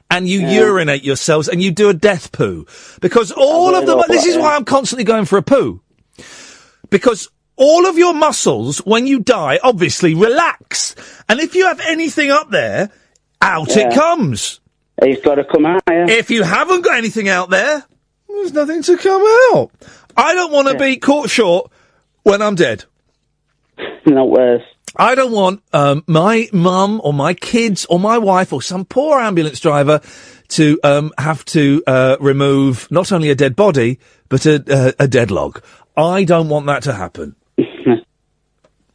[0.08, 2.66] and you urinate yourselves and you do a death poo.
[3.00, 4.42] Because all of the, this that, is yeah.
[4.42, 5.82] why I'm constantly going for a poo.
[6.88, 10.94] Because all of your muscles, when you die, obviously relax.
[11.28, 12.90] And if you have anything up there,
[13.42, 13.88] out Yeah.
[13.88, 14.60] it comes.
[14.98, 15.82] It's got to come out.
[15.88, 16.06] Yeah.
[16.08, 17.84] If you haven't got anything out there,
[18.28, 19.22] there's nothing to come
[19.54, 19.70] out.
[20.16, 21.70] I don't want to be caught short
[22.22, 22.84] when I'm dead.
[24.06, 24.62] Not worse.
[24.94, 29.18] I don't want um, my mum or my kids or my wife or some poor
[29.20, 30.00] ambulance driver
[30.48, 34.64] to um, have to uh, remove not only a dead body but a,
[34.98, 35.62] a, a dead log.
[35.96, 37.36] I don't want that to happen.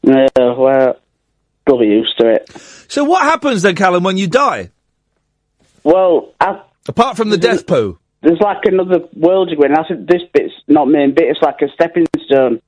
[0.04, 0.98] Yeah, well,
[1.68, 2.50] be used to it.
[2.90, 4.72] So what happens then, Callum, when you die?
[5.84, 9.76] Well, I, apart from the death poo, there's like another world you go in.
[9.76, 11.30] I think this bit's not main bit.
[11.30, 12.62] It's like a stepping stone.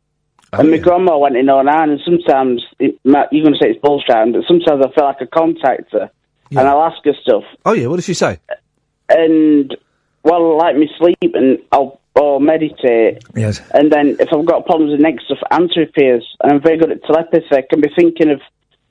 [0.51, 3.81] Oh, and my grandma went in 09, and sometimes it, you're going to say it's
[3.81, 6.11] bullshit, but sometimes I feel like a contact her
[6.59, 7.43] and I'll ask her stuff.
[7.65, 8.39] Oh yeah, what does she say?
[9.09, 9.75] And
[10.23, 13.23] well, I like me sleep, and I'll or meditate.
[13.35, 13.59] Yes.
[13.73, 16.91] And then if I've got problems with next stuff, answer appears, and I'm very good
[16.91, 17.45] at telepathy.
[17.51, 18.39] I can be thinking of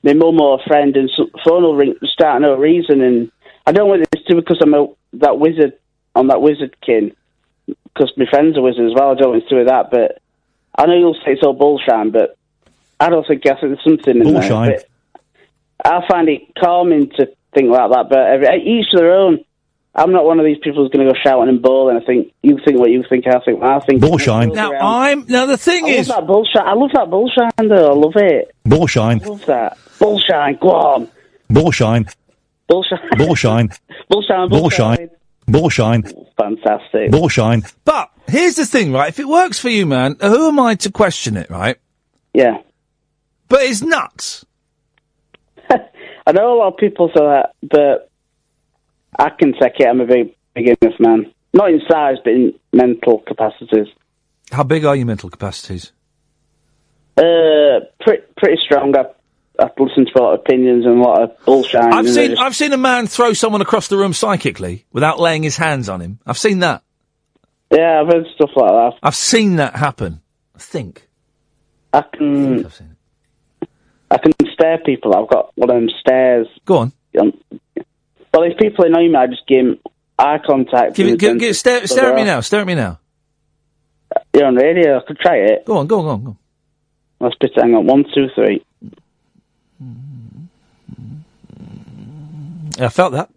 [0.03, 3.01] my mum or a friend, and so, phone will ring, start no reason.
[3.01, 3.31] And
[3.67, 5.75] I don't want this to because I'm a, that wizard
[6.15, 7.15] on that wizard kin,
[7.67, 9.13] because my friends are wizards as well.
[9.13, 10.21] I don't want to do with that, but
[10.77, 12.37] I know you'll say it's all bullshine, but
[12.99, 14.69] I don't think I think there's something in Bullshine.
[14.71, 14.83] there.
[15.83, 19.45] But I find it calming to think like that, but every, each to their own.
[19.95, 21.99] I'm not one of these people who's going to go shouting and bawling.
[21.99, 24.01] I think you think what you think, I think what I think.
[24.01, 24.51] Bullshine.
[24.55, 26.63] Now I'm now the thing I is, love that bullshine.
[26.65, 27.91] I love that bullshine though.
[27.91, 28.55] I love it.
[28.65, 29.23] Bullshine.
[29.23, 30.57] I love that bullshine.
[30.61, 31.09] Go on,
[31.51, 32.07] Bullshine.
[33.16, 33.70] bullshine.
[34.09, 34.49] Bullshine.
[34.49, 34.49] bullshine.
[34.49, 35.11] Bullshine.
[35.47, 36.03] Bullshine.
[36.39, 37.11] Fantastic.
[37.11, 37.62] Bullshine.
[37.85, 39.09] but here's the thing, right?
[39.09, 41.79] If it works for you, man, who am I to question it, right?
[42.33, 42.59] Yeah.
[43.49, 44.47] But it's nuts.
[45.70, 48.11] I know a lot of people say that, but
[49.18, 49.87] I can take it.
[49.87, 51.33] I'm a big, big enough man.
[51.53, 53.89] Not in size, but in mental capacities.
[54.51, 55.93] How big are your mental capacities?
[57.16, 58.97] Uh, pretty, pretty strong.
[58.97, 59.05] I,
[59.59, 61.80] I listen to a lot of opinions and a lot of bullshit.
[61.80, 65.42] I've seen just- I've seen a man throw someone across the room psychically without laying
[65.42, 66.18] his hands on him.
[66.26, 66.82] I've seen that.
[67.70, 68.92] Yeah, I've heard stuff like that.
[69.03, 70.20] I've seen that happen.
[70.55, 71.07] I think.
[71.92, 72.66] I can.
[74.11, 75.14] I can stare people.
[75.14, 76.46] I've got one of them stares.
[76.64, 76.92] Go on.
[77.18, 77.32] Um,
[78.32, 79.78] well, if people annoy me, I just give
[80.18, 80.94] eye contact.
[80.96, 82.40] Give give, give, stare, stare at me now.
[82.40, 82.98] Stare at me now.
[84.34, 84.98] You're on radio.
[84.98, 85.64] I could try it.
[85.66, 85.86] Go on.
[85.86, 86.05] Go on.
[86.05, 86.24] Go on.
[86.24, 86.36] Go on.
[87.40, 87.55] Let's.
[87.57, 87.86] Hang on.
[87.86, 88.64] One, two, three.
[92.78, 93.30] Yeah, I felt that.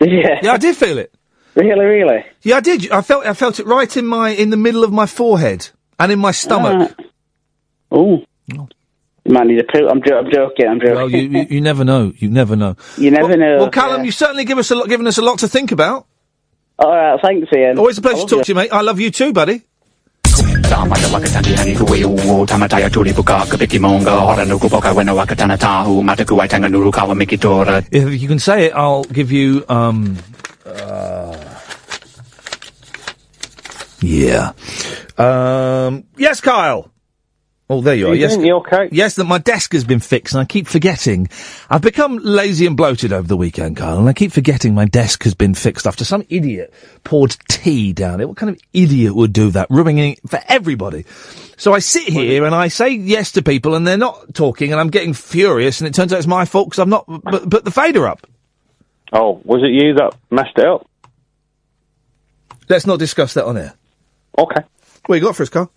[0.00, 0.40] Yeah.
[0.42, 1.12] Yeah, I did feel it.
[1.54, 2.24] Really, really.
[2.42, 2.90] Yeah, I did.
[2.90, 6.12] I felt I felt it right in my in the middle of my forehead and
[6.12, 6.94] in my stomach.
[6.98, 7.04] Ah.
[7.90, 8.24] Oh.
[9.28, 9.86] You might need a poo.
[9.86, 10.66] I'm, jo- I'm joking.
[10.66, 10.94] I'm joking.
[10.94, 12.12] Well, you, you you never know.
[12.16, 12.76] You never know.
[12.96, 14.04] You never well, know, Well, Callum, yeah.
[14.06, 16.06] you certainly give us a lot, given us a lot to think about.
[16.78, 17.76] All right, thanks, Iain.
[17.76, 18.72] Always a pleasure to talk to you, mate.
[18.72, 19.66] I love you too, buddy.
[21.56, 24.44] Hangi kuwe uo tamataya tuli puka kapiki monga hora
[24.92, 26.02] wena wakatana tahu
[27.14, 29.64] mikitora If you can say it, I'll give you.
[29.68, 30.16] um
[30.66, 31.34] uh,
[34.00, 34.52] Yeah.
[35.18, 36.04] Um.
[36.16, 36.90] Yes, Kyle.
[37.70, 38.14] Oh, there you are.
[38.14, 38.34] Yes.
[38.38, 38.88] You okay?
[38.90, 41.28] Yes, that my desk has been fixed, and I keep forgetting.
[41.68, 45.24] I've become lazy and bloated over the weekend, Carl, and I keep forgetting my desk
[45.24, 46.72] has been fixed after some idiot
[47.04, 48.28] poured tea down it.
[48.28, 51.04] What kind of idiot would do that, ruining it for everybody?
[51.58, 54.80] So I sit here and I say yes to people, and they're not talking, and
[54.80, 57.64] I'm getting furious, and it turns out it's my fault because I've not put, put
[57.66, 58.26] the fader up.
[59.12, 60.88] Oh, was it you that messed it up?
[62.70, 63.74] Let's not discuss that on air.
[64.38, 64.62] Okay.
[65.04, 65.70] What you got for us, Carl?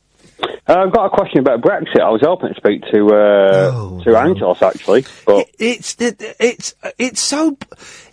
[0.71, 1.99] Uh, I've got a question about Brexit.
[1.99, 7.19] I was hoping to speak to uh, to Angelos actually, but It's it, it's it's
[7.19, 7.57] so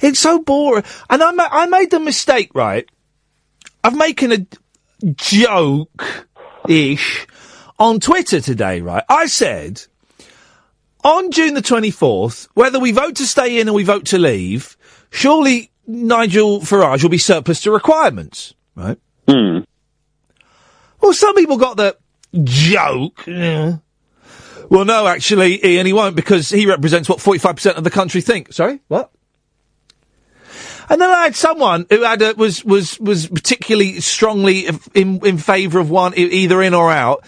[0.00, 2.88] it's so boring, and I ma- I made the mistake right
[3.84, 4.44] of making a
[5.14, 6.26] joke
[6.68, 7.28] ish
[7.78, 8.80] on Twitter today.
[8.80, 9.82] Right, I said
[11.04, 14.18] on June the twenty fourth, whether we vote to stay in or we vote to
[14.18, 14.76] leave,
[15.10, 18.54] surely Nigel Farage will be surplus to requirements.
[18.74, 18.98] Right.
[19.28, 19.58] Hmm.
[21.00, 21.96] Well, some people got the
[22.44, 23.24] joke.
[23.26, 23.78] Yeah.
[24.68, 28.52] Well, no, actually, Iain, he won't because he represents what 45% of the country think.
[28.52, 28.80] Sorry?
[28.88, 29.10] What?
[30.90, 35.38] And then I had someone who had a, was, was, was particularly strongly in, in
[35.38, 37.24] favour of one, either in or out,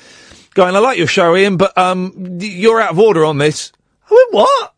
[0.54, 3.72] going, I like your show, Iain, but, um, you're out of order on this.
[4.10, 4.74] I went, what?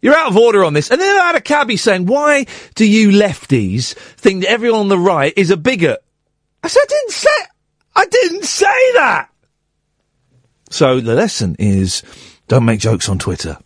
[0.00, 0.90] You're out of order on this.
[0.90, 4.88] And then I had a cabbie saying, why do you lefties think that everyone on
[4.88, 6.04] the right is a bigot?
[6.62, 7.30] I said, I didn't say,
[7.98, 9.28] I didn't say that.
[10.70, 12.04] So the lesson is
[12.46, 13.58] don't make jokes on Twitter.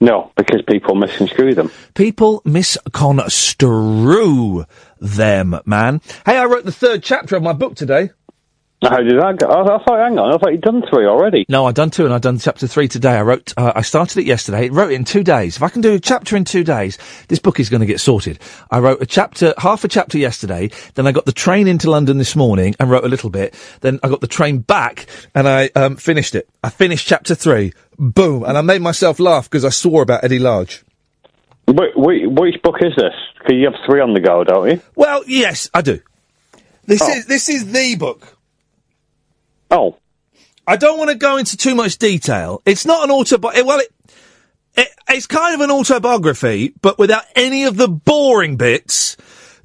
[0.00, 1.70] no, because people misconstrue them.
[1.94, 4.64] People misconstrue
[5.00, 6.00] them, man.
[6.24, 8.08] Hey, I wrote the third chapter of my book today.
[8.80, 9.48] How did that go?
[9.48, 11.44] I, I thought, hang on, I thought you'd done three already.
[11.48, 13.16] No, I've done two, and I've done chapter three today.
[13.16, 14.66] I wrote, uh, I started it yesterday.
[14.66, 15.56] I wrote it in two days.
[15.56, 17.98] If I can do a chapter in two days, this book is going to get
[17.98, 18.38] sorted.
[18.70, 20.70] I wrote a chapter, half a chapter yesterday.
[20.94, 23.54] Then I got the train into London this morning and wrote a little bit.
[23.80, 26.48] Then I got the train back and I um, finished it.
[26.62, 27.72] I finished chapter three.
[27.98, 30.84] Boom, and I made myself laugh because I swore about Eddie Large.
[31.66, 33.12] Wait, wait, which book is this?
[33.38, 34.80] Because you have three on the go, don't you?
[34.94, 36.00] Well, yes, I do.
[36.86, 38.37] This is this is the book.
[39.70, 39.96] Oh.
[40.66, 42.62] I don't want to go into too much detail.
[42.66, 43.92] It's not an autobi- well, it,
[44.76, 49.16] it, it's kind of an autobiography, but without any of the boring bits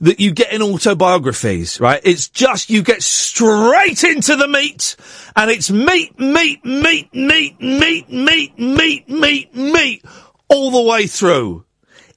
[0.02, 2.02] that you get in autobiographies, right?
[2.04, 4.96] It's just, you get straight into the meat,
[5.36, 10.06] and it's meat, meat, meat, meat, meat, meat, meat, meat, meat,
[10.50, 11.66] all the way through.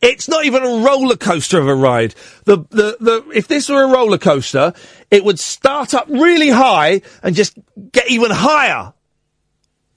[0.06, 2.14] It's not even a roller coaster of a ride.
[2.44, 4.72] The, the, the, if this were a roller coaster,
[5.10, 7.58] it would start up really high and just
[7.90, 8.92] get even higher.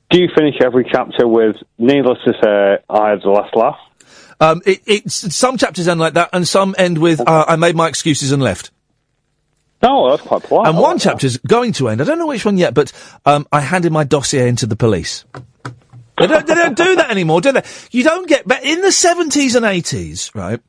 [0.09, 3.77] Do you finish every chapter with, needless to say, I had the last laugh?
[4.39, 7.75] Um, it, it's some chapters end like that, and some end with uh, "I made
[7.75, 8.71] my excuses and left."
[9.83, 10.67] No, that's quite polite.
[10.67, 12.01] And one chapter's going to end.
[12.01, 12.91] I don't know which one yet, but
[13.25, 15.25] um, I handed my dossier into the police.
[16.19, 17.63] They don't, they don't do that anymore, do they?
[17.91, 18.47] You don't get.
[18.47, 20.59] But in the seventies and eighties, right?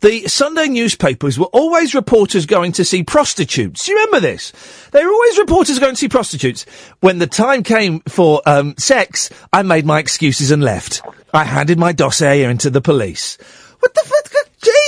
[0.00, 3.86] The Sunday newspapers were always reporters going to see prostitutes.
[3.86, 4.52] Do you remember this?
[4.92, 6.66] They were always reporters going to see prostitutes.
[7.00, 11.02] When the time came for um, sex, I made my excuses and left.
[11.32, 13.38] I handed my dossier into the police.
[13.80, 14.26] What the fuck?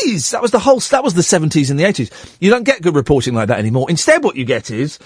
[0.05, 0.81] Jeez, that was the whole.
[0.81, 2.11] That was the seventies and the eighties.
[2.41, 3.89] You don't get good reporting like that anymore.
[3.89, 4.99] Instead, what you get is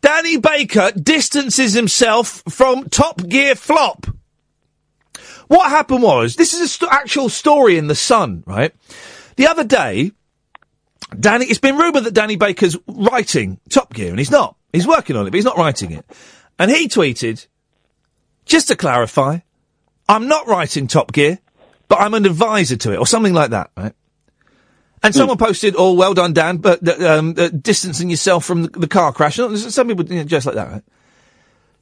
[0.00, 4.06] Danny Baker distances himself from Top Gear flop.
[5.48, 8.74] What happened was this is an st- actual story in the Sun, right?
[9.36, 10.12] The other day,
[11.18, 11.46] Danny.
[11.46, 14.56] It's been rumoured that Danny Baker's writing Top Gear, and he's not.
[14.72, 16.04] He's working on it, but he's not writing it.
[16.58, 17.46] And he tweeted,
[18.44, 19.38] just to clarify,
[20.08, 21.38] I'm not writing Top Gear,
[21.88, 23.94] but I'm an advisor to it, or something like that, right?
[25.02, 28.80] And someone posted, "Oh, well done, Dan," but uh, um, uh, distancing yourself from the,
[28.80, 29.38] the car crash.
[29.38, 30.82] And Some people you know, just like that, right?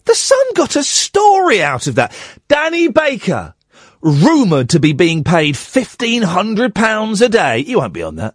[0.05, 2.14] The Sun got a story out of that.
[2.47, 3.55] Danny Baker,
[4.01, 7.62] rumoured to be being paid fifteen hundred pounds a day.
[7.62, 8.35] He won't be on that.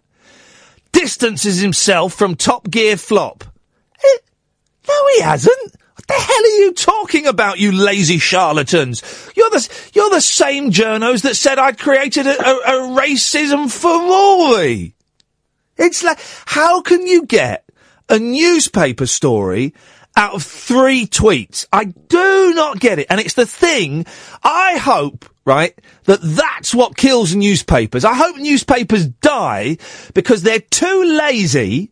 [0.92, 3.44] Distances himself from Top Gear flop.
[4.04, 4.18] Eh,
[4.88, 5.76] no, he hasn't.
[5.94, 9.02] What the hell are you talking about, you lazy charlatans?
[9.36, 13.70] You're the you're the same journos that said I'd created a, a, a racism.
[15.76, 17.64] It's like, how can you get
[18.08, 19.74] a newspaper story
[20.16, 21.66] out of three tweets?
[21.72, 24.04] I do not get it, and it's the thing.
[24.42, 28.04] I hope, right, that that's what kills newspapers.
[28.04, 29.78] I hope newspapers die
[30.14, 31.90] because they're too lazy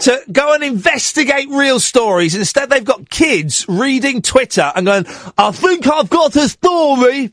[0.00, 2.34] to go and investigate real stories.
[2.34, 5.06] Instead, they've got kids reading Twitter and going,
[5.38, 7.32] I think I've got a story.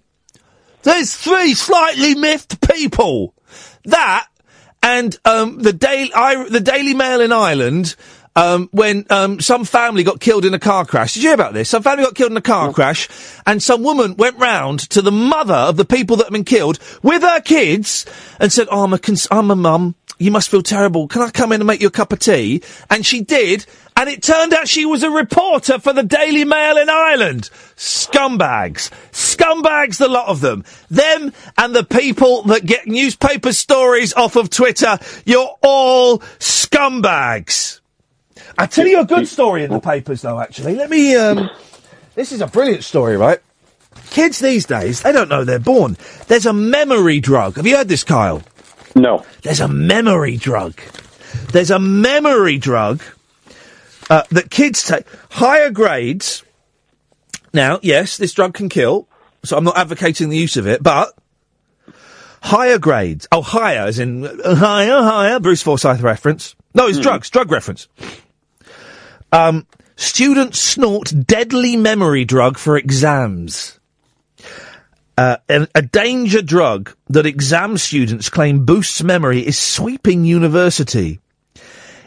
[0.84, 3.34] There's three slightly miffed people.
[3.86, 4.28] That
[4.82, 7.96] and um, the Daily I, the Daily Mail in Ireland.
[8.36, 11.14] Um, when um, some family got killed in a car crash.
[11.14, 11.70] Did you hear about this?
[11.70, 13.08] Some family got killed in a car crash,
[13.46, 16.80] and some woman went round to the mother of the people that had been killed
[17.04, 18.08] with her kids
[18.40, 19.94] and said, "Oh, I'm a cons- I'm a mum.
[20.18, 21.08] You must feel terrible.
[21.08, 24.10] Can I come in and make you a cup of tea?" And she did, and
[24.10, 27.52] it turned out she was a reporter for the Daily Mail in Ireland.
[27.76, 28.90] Scumbags.
[29.12, 30.64] Scumbags, the lot of them.
[30.90, 34.98] Them and the people that get newspaper stories off of Twitter.
[35.24, 37.82] You're all scumbags.
[38.58, 40.40] I tell you a good story in the papers, though.
[40.40, 41.16] Actually, let me.
[41.16, 41.50] Um,
[42.16, 43.40] this is a brilliant story, right?
[44.10, 45.98] Kids these days, they don't know they're born.
[46.28, 47.56] There's a memory drug.
[47.56, 48.44] Have you heard this, Kyle?
[48.96, 49.26] No.
[49.42, 50.80] There's a memory drug.
[51.52, 53.02] There's a memory drug
[54.10, 55.06] uh, that kids take.
[55.32, 56.44] Higher grades.
[57.54, 59.08] Now, yes, this drug can kill,
[59.44, 61.14] so I'm not advocating the use of it, but
[62.42, 63.28] higher grades.
[63.32, 65.40] Oh, higher, as in uh, higher, higher.
[65.40, 66.56] Bruce Forsyth reference.
[66.74, 67.88] No, it's drugs, drug reference.
[69.34, 69.66] Um,
[69.96, 73.80] students snort deadly memory drug for exams.
[75.18, 81.20] Uh, a, a danger drug that exam students claim boosts memory is sweeping university.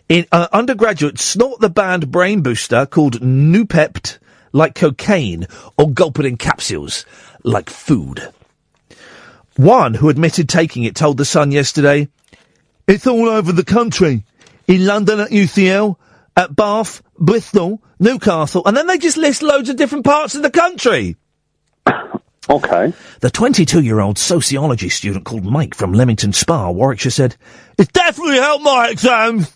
[0.09, 4.19] In uh, undergraduates snort the banned brain booster called Noopept
[4.53, 7.05] like cocaine or gulp it in capsules
[7.43, 8.33] like food.
[9.57, 12.09] One who admitted taking it told The Sun yesterday,
[12.87, 14.23] It's all over the country.
[14.69, 15.97] In London at UCL,
[16.37, 20.51] at Bath, Bristol, Newcastle, and then they just list loads of different parts of the
[20.51, 21.17] country.
[22.49, 22.93] Okay.
[23.23, 27.37] The 22 year old sociology student called Mike from Leamington Spa, Warwickshire, said,
[27.77, 29.53] It's definitely helped my exams.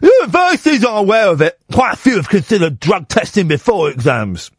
[0.00, 1.58] Universities are aware of it.
[1.70, 4.50] Quite a few have considered drug testing before exams.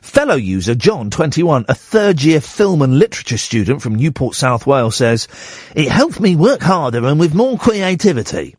[0.00, 4.96] Fellow user John, 21, a third year film and literature student from Newport, South Wales,
[4.96, 5.28] says,
[5.74, 8.56] It helped me work harder and with more creativity.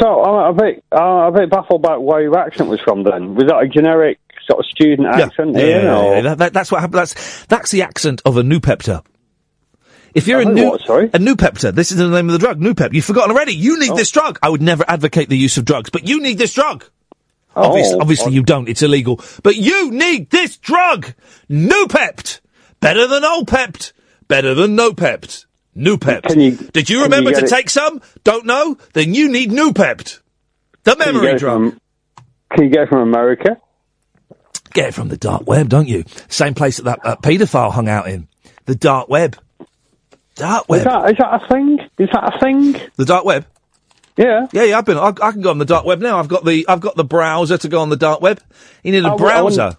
[0.00, 3.02] So I'm a bit, I'm a bit baffled about where your accent was from.
[3.04, 4.18] Then was that a generic
[4.48, 5.56] sort of student accent?
[5.56, 6.98] Yeah, yeah, or- yeah, that- that- that's what happened.
[7.00, 9.04] That's, that's the accent of a Nupepta.
[10.14, 11.06] If you're a Oh, new, what, sorry?
[11.12, 12.92] a Nupepta, this is the name of the drug, Nupep.
[12.94, 13.52] You've forgotten already.
[13.54, 13.78] You Oh.
[13.78, 14.38] need this drug.
[14.42, 16.84] I would never advocate the use of drugs, but you need this drug.
[17.54, 18.68] Oh, oh, obviously, Oh, obviously you don't.
[18.68, 19.20] It's illegal.
[19.42, 21.12] But you need this drug.
[21.50, 22.40] Noopept.
[22.80, 23.92] Better than Olpept.
[24.28, 25.44] Better than Nopept.
[25.76, 26.22] Noopept.
[26.24, 28.00] Can you- Did you you remember get to it- take some?
[28.24, 28.76] Don't know?
[28.94, 30.20] Then you need Noopept.
[30.84, 31.72] The memory drug.
[31.72, 31.80] From,
[32.52, 33.58] can you get it from America?
[34.72, 36.04] Get it from the dark web, don't you?
[36.28, 38.28] Same place that that uh, paedophile hung out in.
[38.66, 39.36] The dark web.
[40.36, 40.80] Dark web.
[40.80, 41.78] Is that is that a thing?
[41.98, 42.76] Is that a thing?
[42.96, 43.46] The dark web.
[44.16, 44.46] Yeah.
[44.52, 44.78] Yeah, yeah.
[44.78, 44.98] I've been.
[44.98, 46.18] I, I can go on the dark web now.
[46.18, 46.66] I've got the.
[46.68, 48.40] I've got the browser to go on the dark web.
[48.82, 49.62] You need a I wou- I browser.
[49.64, 49.76] wouldn't-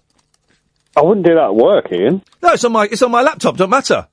[0.96, 2.20] I wouldn't do that at work, Iain.
[2.42, 2.84] No, it's on my.
[2.90, 3.56] It's on my laptop.
[3.56, 4.08] Don't matter.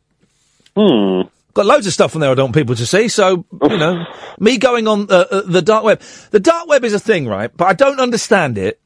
[0.75, 1.21] Hmm.
[1.57, 3.07] Got loads of stuff on there I don't want people to see.
[3.07, 4.05] So you know,
[4.39, 5.99] me going on uh, uh, the dark web.
[6.29, 7.49] The dark web is a thing, right?
[7.51, 8.79] But I don't understand it.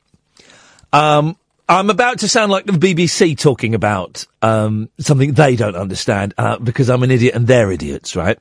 [0.93, 1.35] Um,
[1.67, 6.59] I'm about to sound like the BBC talking about um, something they don't understand uh,
[6.59, 8.39] because I'm an idiot and they're idiots, right?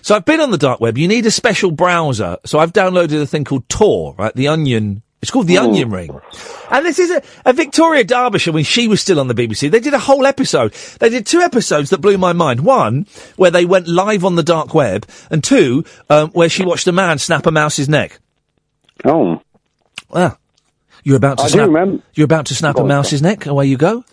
[0.00, 0.96] So I've been on the dark web.
[0.96, 2.36] You need a special browser.
[2.44, 4.32] So I've downloaded a thing called Tor, right?
[4.32, 5.02] The Onion.
[5.22, 6.10] It's called the Onion Ring.
[6.68, 9.70] And this is a, a Victoria Derbyshire when she was still on the BBC.
[9.70, 10.72] They did a whole episode.
[10.98, 12.62] They did two episodes that blew my mind.
[12.62, 16.88] One, where they went live on the dark web, and two, um, where she watched
[16.88, 18.18] a man snap a mouse's neck.
[19.04, 19.40] Oh.
[20.12, 20.36] Ah.
[21.04, 22.00] You're about to I do snap.
[22.14, 23.46] You're about to snap a mouse's neck.
[23.46, 24.04] Away you go.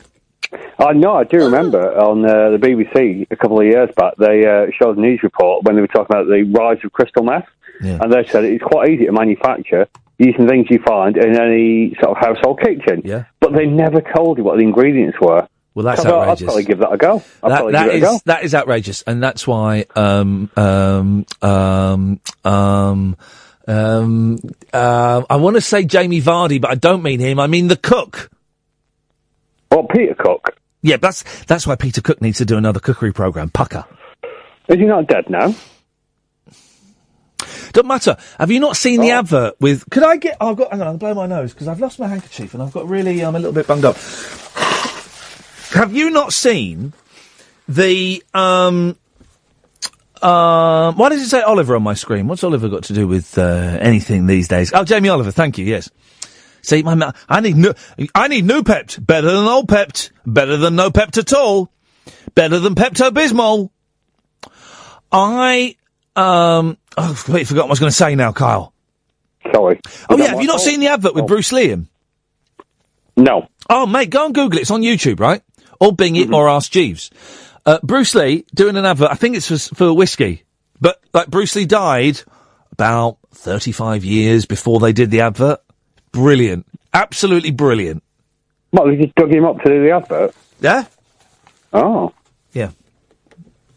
[0.80, 4.46] I know, I do remember on uh, the BBC a couple of years back, they
[4.46, 7.48] uh, showed a news report when they were talking about the rise of crystal meth.
[7.82, 8.00] Yeah.
[8.02, 9.88] And they said it's quite easy to manufacture
[10.18, 13.02] using things you find in any sort of household kitchen.
[13.06, 13.26] Yeah.
[13.40, 15.48] But they never told you what the ingredients were.
[15.76, 16.42] Well, that's So outrageous.
[16.42, 17.16] I'd probably give that a go.
[17.42, 18.16] I'd That, probably that a go.
[18.16, 23.16] is that is outrageous, and that's why um um um um
[23.68, 24.38] um
[24.74, 27.40] uh, I want to say Jamie Vardy, but I don't mean him.
[27.40, 28.30] I mean the cook.
[29.70, 30.56] What Peter Cook?
[30.82, 33.50] Yeah, that's that's why Peter Cook needs to do another cookery program.
[33.50, 33.86] Pucker.
[34.68, 35.54] Is he not dead now?
[37.74, 38.18] Don't matter.
[38.40, 39.04] Have you not seen Oh.
[39.04, 39.90] the advert with?
[39.90, 40.38] Could I get?
[40.42, 40.72] Oh, I've got.
[40.72, 43.22] Hang on, I'll blow my nose because I've lost my handkerchief and I've got really.
[43.22, 43.98] I'm a little bit bunged up.
[45.72, 46.94] Have you not seen
[47.68, 48.24] the?
[48.34, 48.96] um
[50.22, 52.28] um, why does it say Oliver on my screen?
[52.28, 54.74] What's Oliver got to do with uh, anything these days?
[54.74, 55.32] Oh, Jamie Oliver.
[55.32, 55.66] Thank you.
[55.66, 55.90] Yes.
[56.62, 57.74] See, my ma- I need new.
[58.14, 59.06] I need new Pept.
[59.06, 60.12] Better than old Pept.
[60.26, 61.72] Better than no Pept at all.
[62.36, 63.70] Better than Pepto Bismol.
[65.12, 65.76] I
[66.18, 66.78] um.
[66.98, 68.74] Oh, wait I completely forgot what I was going to say now, Kyle.
[69.54, 69.80] Sorry.
[70.10, 71.88] Oh yeah, have you not seen the advert with Bruce Lee in?
[73.16, 73.48] No.
[73.70, 74.62] Oh mate, go and Google it.
[74.62, 75.42] It's on YouTube, right?
[75.80, 77.10] Or Bing it, or Ask Jeeves.
[77.66, 79.10] Uh, Bruce Lee doing an advert.
[79.12, 80.44] I think it's for, for whiskey,
[80.82, 82.22] but like Bruce Lee died
[82.72, 85.62] about thirty-five years before they did the advert.
[86.12, 88.04] Brilliant, absolutely brilliant.
[88.72, 90.36] What, they just dug him up to do the advert?
[90.60, 90.86] Yeah.
[91.74, 92.14] Oh.
[92.54, 92.72] Yeah.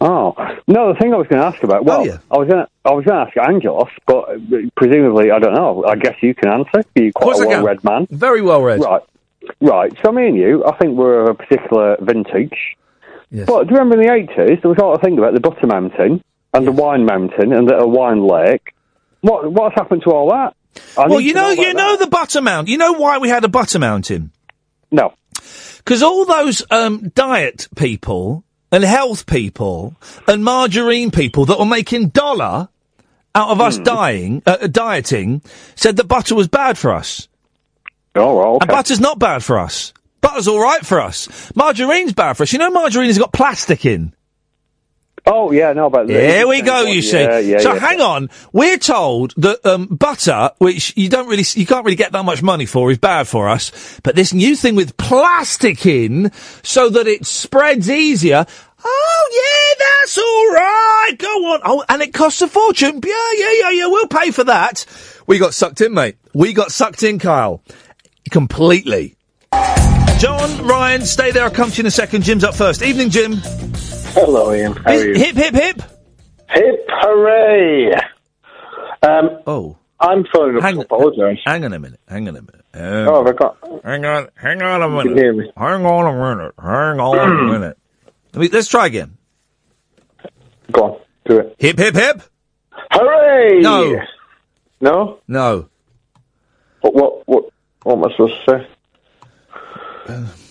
[0.05, 0.35] Oh
[0.67, 0.93] no!
[0.93, 1.85] The thing I was going to ask about.
[1.85, 4.37] Well, I was going to I was going to ask Angelos, but uh,
[4.77, 5.85] presumably I don't know.
[5.87, 6.83] I guess you can answer.
[6.97, 8.09] You're quite a well-read man.
[8.11, 8.81] Very well read.
[8.81, 9.03] Right,
[9.61, 9.93] right.
[10.05, 12.77] So me and you, I think we're of a particular vintage.
[13.31, 13.47] Yes.
[13.47, 15.69] But do you remember in the eighties there was all a thing about the Butter
[15.69, 18.75] Mountain and the Wine Mountain and the Wine Lake?
[19.21, 20.57] What what's happened to all that?
[20.99, 22.73] I well, you know, you know the butter mountain.
[22.73, 24.33] You know why we had a butter mountain?
[24.91, 25.15] No.
[25.77, 28.43] Because all those um, diet people
[28.73, 29.95] and health people
[30.27, 32.69] and margarine people that were making dollar
[33.35, 35.43] out of us dying, uh, dieting,
[35.75, 37.29] said that butter was bad for us.
[38.15, 39.93] Oh, well, And butter's not bad for us.
[40.21, 41.29] Butter's all right for us.
[41.55, 42.53] Margarine's bad for us.
[42.53, 44.15] You know, margarine has got plastic in.
[45.25, 46.83] Oh yeah, no, but Here we go.
[46.83, 47.21] You see.
[47.21, 47.81] Yeah, yeah, so yeah.
[47.81, 48.29] hang on.
[48.53, 52.43] We're told that um, butter, which you don't really, you can't really get that much
[52.43, 54.01] money for, is bad for us.
[54.03, 56.33] But this new thing with plastic in,
[56.65, 58.45] so that it spreads easier.
[58.85, 61.13] Oh yeah, that's all right.
[61.17, 61.61] Go on.
[61.65, 63.01] Oh, and it costs a fortune.
[63.05, 63.87] Yeah, yeah, yeah, yeah.
[63.87, 64.85] We'll pay for that.
[65.29, 66.17] We got sucked in, mate.
[66.35, 67.63] We got sucked in, Kyle.
[68.31, 69.17] Completely.
[70.19, 71.45] John, Ryan, stay there.
[71.45, 72.23] I'll come to you in a second.
[72.23, 72.83] Jim's up first.
[72.83, 73.41] Evening, Jim.
[74.15, 74.73] Hello, Iain.
[74.77, 75.15] How are you?
[75.15, 75.83] Hip, hip, hip.
[76.51, 77.93] Hip hooray!
[79.03, 79.77] Um, oh.
[80.01, 81.39] I'm phoning up Hang- to apologise.
[81.45, 82.01] Hang on a minute.
[82.09, 82.65] Hang on a minute.
[82.75, 83.57] Hang Oh, I got...
[83.85, 84.29] Hang on.
[84.35, 85.09] Hang on a You minute.
[85.09, 85.53] can hear me.
[85.57, 86.55] Hang on a minute.
[86.61, 87.79] Hang on a minute.
[88.35, 89.17] Let me, let's try again.
[90.73, 91.01] Go on.
[91.25, 91.57] Do it.
[91.59, 92.23] Hip, hip, hip.
[92.91, 93.61] Hooray!
[93.61, 94.01] No.
[94.81, 95.19] No?
[95.29, 95.69] No.
[96.81, 97.45] What, what, what,
[97.85, 98.67] what am I supposed to
[100.07, 100.42] say?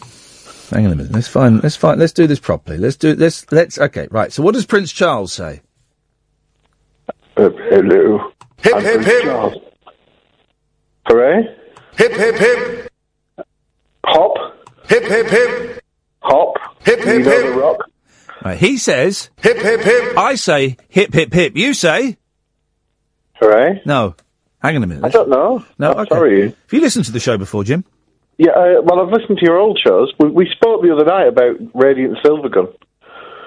[0.71, 1.11] Hang on a minute.
[1.11, 1.61] Let's find.
[1.61, 1.99] Let's find.
[1.99, 2.77] Let's do this properly.
[2.77, 3.13] Let's do.
[3.13, 3.51] Let's.
[3.51, 3.77] Let's.
[3.77, 4.07] Okay.
[4.09, 4.31] Right.
[4.31, 5.61] So, what does Prince Charles say?
[7.35, 8.31] Uh, hello.
[8.57, 9.23] Hip, I'm hip, Prince hip.
[9.23, 9.53] Charles.
[11.07, 11.57] Hooray?
[11.97, 12.91] Hip, hip, hip.
[14.05, 14.37] Hop.
[14.87, 15.83] Hip, hip, hip.
[16.21, 16.55] Hop.
[16.83, 17.55] Hip, hip, hip.
[17.55, 17.77] rock?
[18.45, 18.57] Right.
[18.57, 19.29] He says.
[19.41, 20.17] Hip, hip, hip.
[20.17, 21.57] I say hip, hip, hip.
[21.57, 22.17] You say.
[23.41, 23.81] Hooray?
[23.85, 24.15] No.
[24.59, 25.03] Hang on a minute.
[25.03, 25.65] I don't know.
[25.77, 25.91] No.
[25.91, 26.15] I'm okay.
[26.15, 26.41] sorry.
[26.43, 27.83] Have you listened to the show before, Jim?
[28.43, 30.11] Yeah, uh, well, I've listened to your old shows.
[30.17, 32.73] We, we spoke the other night about Radiant Silvergun.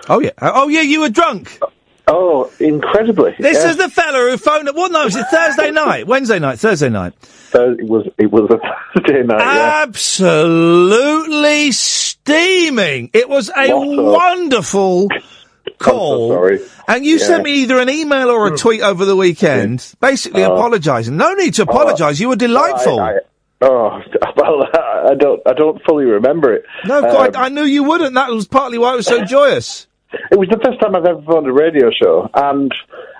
[0.09, 0.31] Oh yeah.
[0.41, 0.83] Uh, oh yeah.
[0.83, 1.59] You were drunk.
[2.07, 3.35] Oh, incredibly.
[3.41, 3.71] This Yeah.
[3.71, 4.69] is the fella who phoned.
[4.69, 4.93] At what?
[4.93, 6.07] night was it Thursday night?
[6.07, 6.61] Wednesday night?
[6.61, 7.12] Thursday night?
[7.55, 8.59] It was, it was a
[9.01, 9.83] Thursday night, yeah.
[9.83, 13.11] Absolutely steaming.
[13.15, 15.09] It was a wonderful
[15.79, 16.29] call.
[16.31, 16.61] sorry.
[16.87, 17.27] And you Yeah.
[17.27, 18.57] sent me either an email or a hmm.
[18.57, 20.55] tweet over the weekend, basically uh, Oh.
[20.55, 21.16] apologising.
[21.16, 22.21] No need to uh, apologise.
[22.21, 23.01] you were delightful.
[23.01, 23.19] I, I,
[23.65, 24.01] oh,
[24.36, 26.65] well, I don't, I don't fully remember it.
[26.86, 27.35] no, quite.
[27.36, 28.15] Um, I knew you wouldn't.
[28.15, 29.86] That was partly why it was so joyous.
[30.31, 32.73] It was the first time I've ever phoned a radio show, and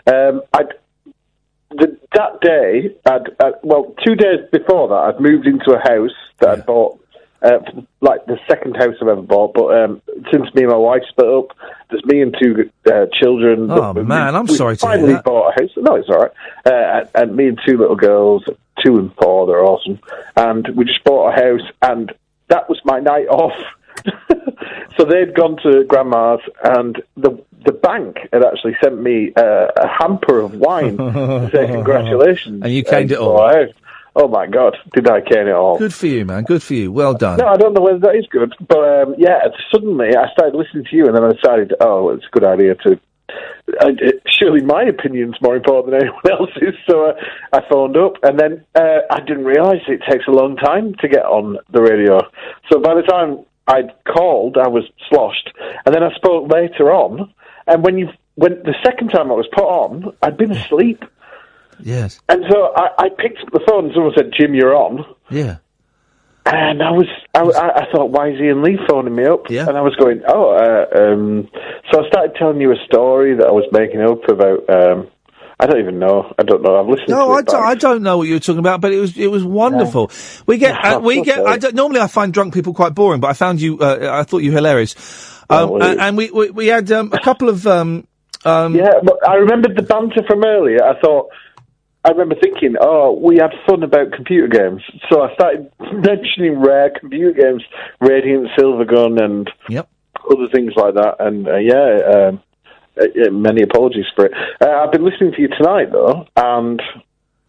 [0.07, 0.65] um, I
[1.77, 6.15] the, that day, I'd, uh, well, two days before that, I'd moved into a house
[6.41, 7.01] that I'd bought,
[7.43, 7.59] uh,
[8.01, 9.55] like the second house I've ever bought.
[9.55, 10.03] But um,
[10.33, 11.57] since me and my wife split up,
[11.91, 13.71] there's me and two uh, children.
[13.71, 15.71] Oh, We- man, I'm sorry to finally bought a house.
[15.77, 16.33] No, it's all right.
[16.65, 18.45] Uh, and, me and two little girls,
[18.85, 19.99] two and four, they're awesome.
[20.37, 22.13] And we just bought a house, and
[22.49, 23.53] that was my night off.
[24.97, 29.89] so they'd gone to grandma's, and the the bank had actually sent me uh, a
[29.89, 32.63] hamper of wine to say congratulations.
[32.63, 33.37] And you caned it all.
[33.37, 33.75] bought a house.
[34.17, 35.77] Oh my God, did I cane it all?
[35.79, 36.45] Good for you, man.
[36.45, 36.93] Good for you.
[36.93, 37.39] Well done.
[37.39, 39.41] No, I don't know whether that is good, but um, yeah,
[39.73, 42.75] suddenly I started listening to you, and then I decided, oh, it's a good idea
[42.77, 43.01] to
[43.81, 46.75] I, it- surely my opinion's more important than anyone else's.
[46.89, 47.13] So uh,
[47.53, 51.09] I phoned up, and then uh, I didn't realise it takes a long time to
[51.09, 52.21] get on the radio.
[52.71, 55.51] So by the time I'd called, I was sloshed,
[55.87, 57.33] and then I spoke later on.
[57.67, 61.03] And when you when the second time I was put on, I'd been asleep,
[61.85, 62.21] Yes.
[62.29, 63.85] and so I, I picked up the phone.
[63.87, 65.59] and Someone said, "Jim, you're on." Yeah.
[66.47, 69.49] And I was, I, I thought, why is Iain Lee phoning me up?
[69.49, 69.67] Yeah.
[69.67, 71.49] And I was going, oh, uh, um,
[71.91, 75.09] so I started telling you a story that I was making up about, um,
[75.59, 76.35] I don't even know.
[76.39, 76.79] I don't know.
[76.79, 77.65] I've listened No, to I don't.
[77.65, 80.11] I don't know what you were talking about, but it was it was wonderful.
[80.47, 81.47] We get uh, we get.
[81.47, 83.79] I don't, normally I find drunk people quite boring, but I found you.
[83.79, 84.95] Uh, I thought you hilarious.
[85.49, 88.07] Um, well, and, and we, we we had um, a couple of um,
[88.45, 90.83] um, yeah, but I remembered the banter from earlier.
[90.85, 91.29] I thought,
[92.05, 94.83] I remember thinking, oh, we had fun about computer games.
[95.11, 97.63] So I started mentioning rare computer games,
[98.01, 99.89] Radiant Silvergun and Yep.
[100.31, 101.17] other things like that.
[101.19, 102.43] And uh, yeah, um,
[103.01, 104.33] uh, many apologies for it.
[104.61, 106.81] Uh, I've been listening to you tonight, though, and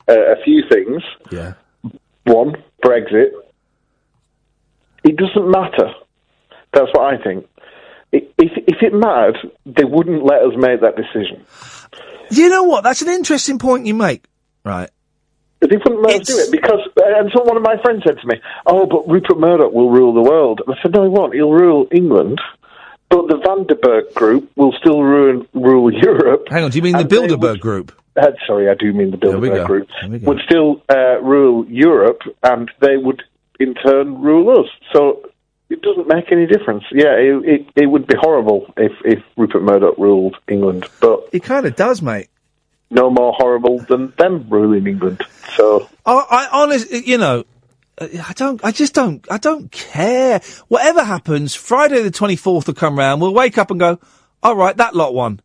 [0.07, 1.03] uh, a few things.
[1.31, 1.53] Yeah.
[2.23, 3.31] One, Brexit.
[5.03, 5.91] It doesn't matter.
[6.73, 7.45] That's what I think.
[8.11, 11.45] If, if it mattered, they wouldn't let us make that decision.
[12.31, 12.83] You know what?
[12.83, 14.23] That's an interesting point you make.
[14.65, 14.89] Right.
[15.61, 18.17] They wouldn't let us do it because, uh, and so one of my friends said
[18.19, 18.35] to me,
[18.67, 21.33] "Oh, but Rupert Murdoch will rule the world." And I said, "No, he won't.
[21.33, 22.39] He'll rule England,
[23.09, 26.71] but the Vanderberg Group will still ruin, rule Europe." Hang on.
[26.71, 27.91] Do you mean the Bilderberg would- Group?
[28.17, 29.65] Uh, sorry, I do mean the There we Bilderberg go.
[29.65, 30.27] Group There we go.
[30.27, 33.23] would still uh, rule Europe, and they would
[33.59, 34.67] in turn rule us.
[34.93, 35.21] So
[35.69, 36.83] it doesn't make any difference.
[36.91, 41.43] Yeah, it it, it would be horrible if if Rupert Murdoch ruled England, but it
[41.43, 42.27] kind of does, mate.
[42.89, 45.21] No more horrible than them ruling England.
[45.55, 47.45] So oh, I, I honestly, you know,
[47.99, 50.41] I don't, I just don't, I don't care.
[50.67, 53.99] Whatever happens, Friday the 24th will come round, we'll wake up and go,
[54.43, 55.41] all right, that lot won.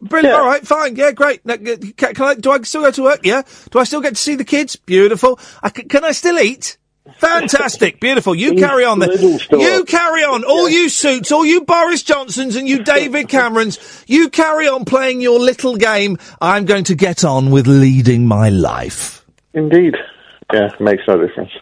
[0.00, 1.44] Brilliant, all right, fine, yeah, great.
[1.44, 3.20] Can, can I, do I still go to work?
[3.22, 3.42] Yeah.
[3.70, 4.76] Do I still get to see the kids?
[4.76, 5.38] Beautiful.
[5.62, 6.78] I can I still eat?
[7.18, 8.34] Fantastic, beautiful.
[8.34, 9.10] You carry on then.
[9.12, 10.44] You carry on.
[10.44, 15.20] All you suits, all you Boris Johnsons and you David Camerons, you carry on playing
[15.20, 16.18] your little game.
[16.40, 19.24] I'm going to get on with leading my life.
[19.54, 19.94] Indeed.
[20.52, 21.52] Yeah, makes no difference.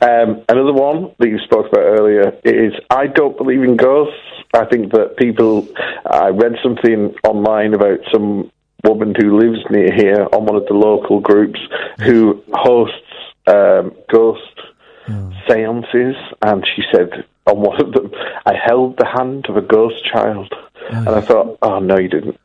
[0.00, 4.14] Um, another one that you spoke about earlier is I don't believe in ghosts.
[4.54, 5.66] I think that people.
[6.06, 8.50] I read something online about some
[8.84, 11.58] woman who lives near here on one of the local groups
[12.00, 12.94] who hosts
[13.48, 14.42] um, ghost
[15.48, 18.12] seances, and she said on one of them,
[18.44, 20.52] I held the hand of a ghost child.
[20.90, 22.38] And I thought, oh, no, you didn't.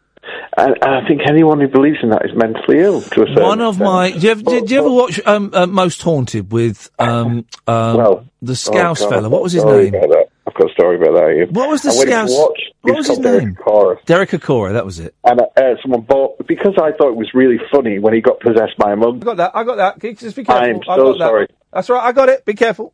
[0.57, 3.43] And, and I think anyone who believes in that is mentally ill to a certain
[3.43, 3.89] One of extent.
[3.91, 4.11] my.
[4.11, 8.55] Do you ever, did you ever watch um, uh, Most Haunted with um, um, the
[8.55, 9.30] Scouse Oh, God, fella?
[9.30, 9.93] What was his name?
[9.95, 11.23] I've got a story about that.
[11.23, 11.49] Iain.
[11.53, 12.31] What was the Scouse?
[12.31, 13.55] watch- What was his Derek name?
[13.55, 13.97] Cora.
[14.05, 14.73] Derek Acorah.
[14.73, 15.15] That was it.
[15.23, 15.45] And uh,
[15.81, 18.95] someone bought because I thought it was really funny when he got possessed by a
[18.97, 19.15] mum.
[19.22, 19.51] I got that.
[19.55, 20.18] I got that.
[20.19, 20.65] Just be careful.
[20.65, 21.26] I'm I so got that.
[21.26, 21.47] sorry.
[21.72, 22.03] That's right.
[22.03, 22.43] I got it.
[22.45, 22.93] Be careful.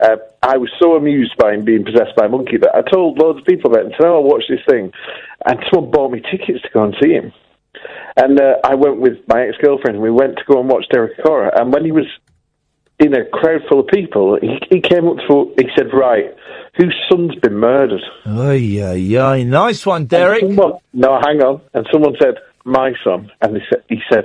[0.00, 3.18] Uh, I was so amused by him being possessed by a monkey that I told
[3.18, 4.92] loads of people about it and said, "Oh, watch this thing,"
[5.46, 7.32] and someone bought me tickets to go and see him.
[8.16, 11.18] And uh, I went with my ex-girlfriend, and we went to go and watch Derek
[11.18, 11.58] Acorah.
[11.58, 12.06] And when he was
[13.00, 16.34] in a crowd full of people, he, he came up to, he said, "Right,
[16.76, 18.92] whose son's been murdered?" Oh yeah,
[19.22, 19.42] ay.
[19.42, 20.40] Nice one, Derek.
[20.40, 21.60] Someone- no, hang on.
[21.74, 22.34] And someone said,
[22.64, 24.24] "My son," and he said, "He said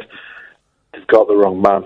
[0.93, 1.83] they've got the wrong man."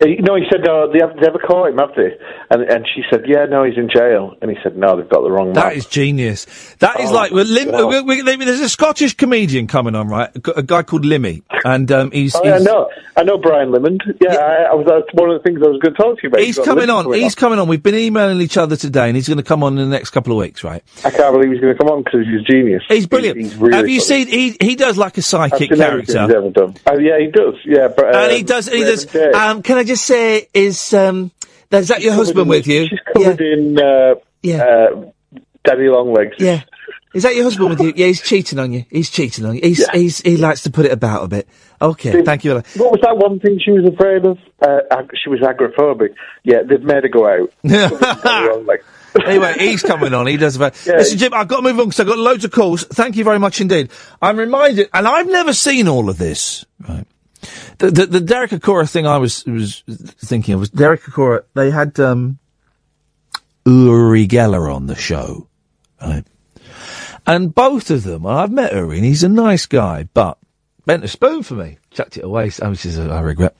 [0.00, 2.16] No, he said, "No, they, have, they ever caught him, have they?"
[2.50, 5.22] And and she said, "Yeah, no, he's in jail." And he said, "No, they've got
[5.22, 6.46] the wrong man." That is genius.
[6.78, 7.88] That is Oh, like well, Lim, God.
[7.88, 10.30] we, we, we- there's a Scottish comedian coming on, right?
[10.46, 13.70] A, a guy called Limmy, and um, he's, Oh, yeah, I know, I know Brian
[13.72, 14.00] Limond.
[14.20, 14.86] Yeah, I, I was.
[14.86, 16.42] That's one of the things I was going to talk to you about.
[16.42, 17.12] he's got coming on.
[17.12, 17.66] He's coming on.
[17.66, 20.10] We've been emailing each other today, and he's going to come on in the next
[20.10, 20.82] couple of weeks, right?
[21.04, 22.82] I can't believe he's going to come on because he's a genius.
[22.88, 23.38] He's brilliant.
[23.38, 24.24] He's, really Have you funny.
[24.26, 24.28] seen?
[24.28, 26.12] He he does like a psychic character.
[26.24, 26.76] he's ever done.
[26.86, 27.54] Oh, yeah, he does.
[27.64, 28.68] Yeah, but, and um, he does.
[28.68, 29.12] He does.
[29.34, 31.32] Um, can I just say, is um,
[31.72, 32.86] is that your husband in- with you?
[32.86, 34.62] She's covered in uh, Yeah.
[34.62, 35.10] uh,
[35.64, 36.36] Daddy Longlegs.
[36.38, 36.62] Yeah.
[37.14, 37.92] Is that your husband with you?
[37.96, 38.84] Yeah, he's cheating on you.
[38.90, 39.60] He's cheating on you.
[39.62, 39.86] He's Yeah.
[39.92, 41.48] he's he likes to put it about a bit.
[41.80, 42.54] Okay, See, thank you.
[42.54, 44.38] What was that one thing she was afraid of?
[44.60, 46.14] Uh, ag- she was agoraphobic.
[46.44, 47.52] Yeah, they've made her go out.
[49.26, 50.26] anyway, he's coming on.
[50.26, 50.74] He does about.
[50.86, 52.84] Listen, Jim, I've got to move on because I've got loads of calls.
[52.84, 53.90] Thank you very much indeed.
[54.20, 56.64] I'm reminded, and I've never seen all of this.
[56.86, 57.06] Right.
[57.78, 61.44] The the, the Derek Acorah thing I was was thinking of was Derek Acorah.
[61.54, 62.38] They had um,
[63.66, 65.48] Uri Geller on the show,
[66.00, 66.24] right?
[67.26, 70.38] And both of them, I've met Uri, and he's a nice guy, but
[70.86, 73.54] bent a spoon for me, chucked it away, which is a, I regret.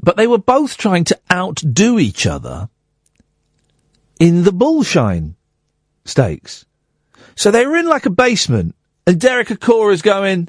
[0.00, 2.68] But they were both trying to outdo each other
[4.20, 5.34] in the bullshine
[6.04, 6.64] stakes.
[7.34, 8.76] So they were in like a basement,
[9.06, 10.48] and Derek Acorah's going,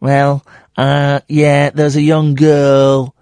[0.00, 0.44] well,
[0.78, 3.14] uh, yeah, there's a young girl,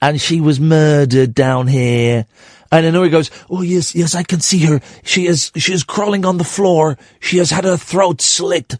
[0.00, 2.26] and she was murdered down here.
[2.70, 4.80] And he goes, oh yes, yes, I can see her.
[5.02, 6.96] She is, she is crawling on the floor.
[7.20, 8.74] She has had her throat slit.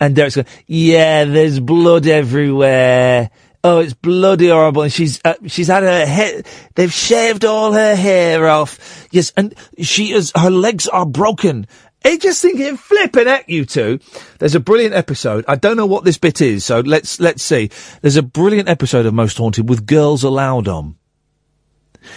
[0.00, 3.30] And Derek's going, yeah, there's blood everywhere.
[3.64, 4.82] Oh, it's bloody horrible.
[4.82, 6.42] And she's, uh, she's had her hair,
[6.74, 9.08] they've shaved all her hair off.
[9.12, 11.66] Yes, and she is, her legs are broken.
[12.04, 14.00] I just thinking, flipping at you two.
[14.38, 15.44] There's a brilliant episode.
[15.48, 17.70] I don't know what this bit is, so let's, let's see.
[18.00, 20.96] There's a brilliant episode of Most Haunted with Girls Aloud on.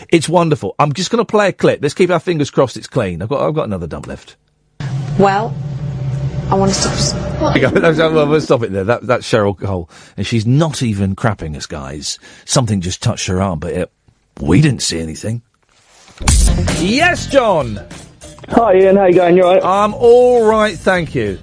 [0.09, 0.75] It's wonderful.
[0.79, 1.81] I'm just going to play a clip.
[1.81, 3.21] Let's keep our fingers crossed it's clean.
[3.21, 4.35] I've got, I've got another dump left.
[5.19, 5.55] Well,
[6.49, 7.53] I want to stop.
[7.53, 7.69] There you go.
[7.79, 8.83] That's- well, we'll stop it there.
[8.83, 9.89] That, that's Cheryl Cole.
[10.17, 12.17] And she's not even crapping us, guys.
[12.45, 13.91] Something just touched her arm, but it,
[14.41, 15.41] we didn't see anything.
[16.79, 17.79] Yes, John.
[18.49, 18.95] Hi, Iain.
[18.95, 19.37] How you going?
[19.37, 19.63] You all right?
[19.63, 21.39] I'm all right, thank you.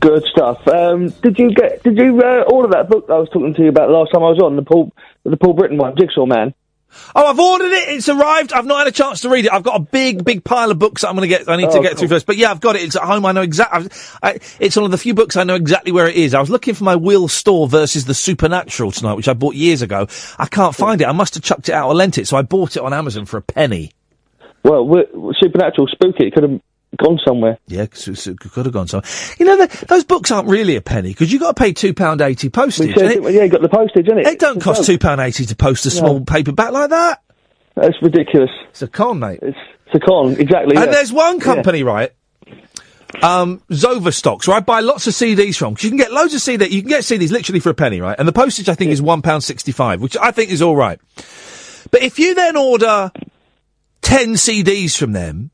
[0.00, 0.66] Good stuff.
[0.68, 1.82] Um, did you get?
[1.82, 4.28] Did you uh, order that book I was talking to you about last time I
[4.28, 4.92] was on the Paul
[5.24, 6.52] the Paul Britton one, Jigsaw Man?
[7.16, 7.88] Oh, I've ordered it.
[7.88, 8.52] It's arrived.
[8.52, 9.52] I've not had a chance to read it.
[9.52, 11.48] I've got a big, big pile of books that I'm going to get.
[11.48, 12.24] I need to Oh, get through first.
[12.24, 12.82] But yeah, I've got it.
[12.82, 13.26] It's at home.
[13.26, 13.88] I know exactly.
[14.60, 16.34] It's one of the few books I know exactly where it is.
[16.34, 19.82] I was looking for my Will Storr versus the Supernatural tonight, which I bought years
[19.82, 20.06] ago.
[20.38, 21.06] I can't find it.
[21.08, 23.24] I must have chucked it out or lent it, so I bought it on Amazon
[23.26, 23.90] for a penny.
[24.64, 25.04] Well,
[25.40, 26.26] Supernatural, spooky.
[26.26, 26.60] It could have
[26.96, 27.58] gone somewhere.
[27.66, 29.08] Yeah, it could have gone somewhere.
[29.38, 31.92] You know, the, those books aren't really a penny because you've got to pay two
[31.94, 32.94] pound eighty postage.
[32.96, 33.36] Said, we?
[33.36, 34.26] yeah, you got the postage, isn't it?
[34.26, 37.22] It don't cost two pound eighty to post a small paperback like that.
[37.76, 38.50] That's ridiculous.
[38.70, 39.40] It's a con, mate.
[39.42, 40.76] It's, it's a con, exactly.
[40.76, 40.92] And yeah.
[40.92, 41.44] there's one Yeah.
[41.44, 42.12] company, right?
[43.22, 45.74] Um, Zoverstocks, where I buy lots of CDs from.
[45.74, 46.70] 'cause you can get loads of CDs.
[46.70, 48.16] You can get CDs literally for a penny, right?
[48.18, 50.98] And the postage, I think, is one pound sixty-five, which I think is all right.
[51.90, 53.12] But if you then order
[54.04, 55.50] ten CDs from them,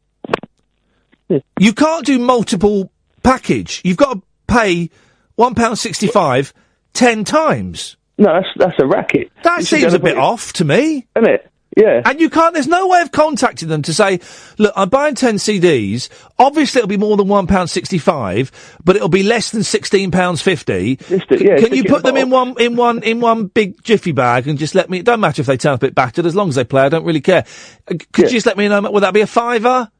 [1.59, 3.81] you can't do multiple package.
[3.85, 4.91] You've got to pay
[5.37, 6.53] one pound sixty-five
[6.93, 7.97] ten times.
[8.19, 9.31] No, that's that's a racket.
[9.45, 11.07] That You seems a bit off to me.
[11.17, 11.51] Isn't it?
[11.77, 12.03] Yeah.
[12.05, 14.19] And you can't, there's no way of contacting them to say,
[14.59, 16.09] look, I'm buying 10 CDs.
[16.39, 18.51] Obviously it'll be more than £1.65,
[18.85, 21.01] but it'll be less than £16.50.
[21.39, 24.49] C- yeah, Can you put them in one, in one, in one big jiffy bag
[24.49, 26.35] and just let me, it don't matter if they turn up a bit battered, as
[26.35, 27.45] long as they play, I don't really care.
[27.91, 29.91] Uh, Could you just let me know, would that be a fiver?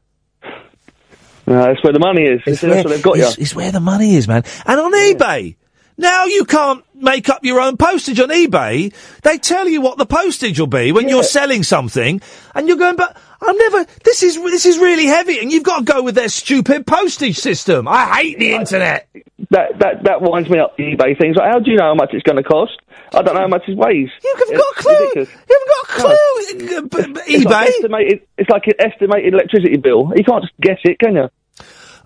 [1.47, 2.41] No, that's where the money is.
[2.45, 3.23] That's where- what they've got you.
[3.23, 4.43] it's, it's where the money is, man.
[4.65, 5.55] And on eBay,
[5.97, 8.93] now you can't make up your own postage on eBay.
[9.23, 12.21] They tell you what the postage will be when you're selling something,
[12.55, 13.85] and you're going, but I'm never.
[14.03, 17.37] This is this is really heavy, and you've got to go with their stupid postage
[17.37, 17.87] system.
[17.87, 19.07] I hate the internet.
[19.49, 20.77] That that that winds me up.
[20.77, 21.35] eBay things.
[21.35, 22.79] Like, how do you know how much it's going to cost?
[23.13, 24.09] I don't know how much it weighs.
[24.23, 25.11] You haven't got a clue.
[25.15, 27.17] You haven't got a clue.
[27.27, 27.67] It's like eBay.
[27.67, 28.21] estimated.
[28.37, 30.13] It's like an estimated electricity bill.
[30.15, 31.29] You can't just guess it, can you?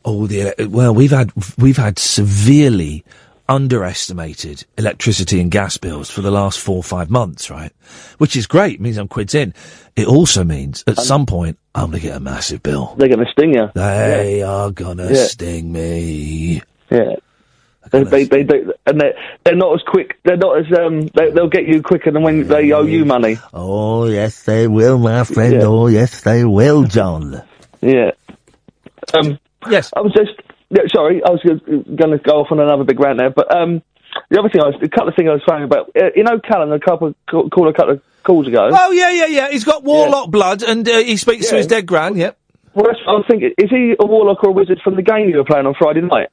[0.04, 3.04] Oh, the uh, well, we've had we've had severely
[3.48, 7.72] underestimated electricity and gas bills for the last four or five months, right?
[8.18, 8.76] Which is great.
[8.76, 9.54] It means I'm quids in.
[9.96, 12.96] It also means at some point I'm going to get a massive bill.
[12.98, 13.70] They're going to sting you.
[13.76, 15.26] They are gonna Yeah.
[15.26, 16.62] sting me.
[16.90, 17.16] Yeah.
[17.92, 19.14] They, they, they, they, and they're,
[19.44, 20.18] they're not as quick.
[20.24, 21.02] They're not as um.
[21.14, 23.38] They, they'll get you quicker than when they owe you money.
[23.54, 25.54] Oh yes, they will, my friend.
[25.54, 25.66] Yeah.
[25.66, 27.44] Oh yes, they will, John.
[27.82, 28.10] Yeah.
[29.14, 29.38] Um.
[29.70, 29.92] Yes.
[29.96, 30.32] I was just.
[30.70, 33.82] Yeah, sorry, I was going to go off on another big rant there, but um,
[34.30, 35.92] the other thing I was, a couple of things I was thinking about.
[35.96, 38.70] Uh, you know, Callan, a couple call, called a couple of calls ago.
[38.74, 39.50] Oh yeah, yeah, yeah.
[39.50, 42.18] He's got warlock blood, and uh, he speaks to his dead gran.
[42.18, 42.38] Yep.
[42.74, 45.30] Well, that's, I was thinking, is he a warlock or a wizard from the game
[45.30, 46.30] you were playing on Friday night?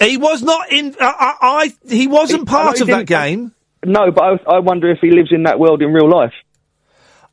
[0.00, 0.96] He was not in.
[1.00, 3.52] I, I, I he wasn't He- part of that game.
[3.84, 6.34] No, but I, I wonder if he lives in that world in real life.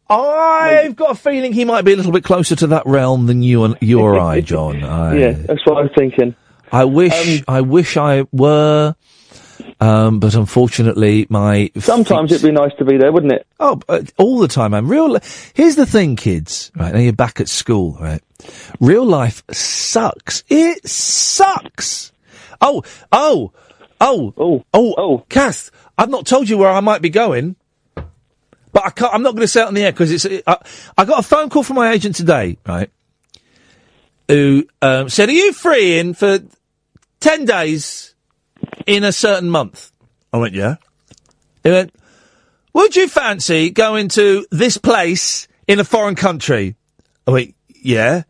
[0.10, 3.44] I've got a feeling he might be a little bit closer to that realm than
[3.44, 4.84] you and you or I, John.
[4.84, 6.36] I, Yeah, that's what I'm thinking.
[6.72, 8.96] I wish, I wish I were,
[9.80, 13.48] um, but unfortunately, my Sometimes it'd be nice to be there, wouldn't it?
[13.60, 15.18] Oh, uh, all the time, I'm Real.
[15.54, 16.72] Here's the thing, kids.
[16.76, 17.98] Right now, you're back at school.
[18.00, 18.22] Right.
[18.80, 20.44] Real life sucks.
[20.50, 22.12] It sucks.
[22.60, 23.52] Oh, oh,
[24.02, 25.26] oh, oh, oh, oh.
[25.30, 27.56] Kath, I've not told you where I might be going,
[28.78, 29.12] but I can't.
[29.12, 30.44] I'm not going to say it on the air because it's.
[30.46, 30.58] I,
[30.96, 32.60] I got a phone call from my agent today.
[32.64, 32.92] Right.
[34.28, 36.38] Who um, said, "Are you free in for
[37.20, 38.14] ten days
[38.86, 39.92] in a certain month?"
[40.32, 40.76] I went, "Yeah."
[41.64, 41.92] He went,
[42.74, 46.76] would you fancy going to this place in a foreign country?
[47.26, 48.24] I went, yeah.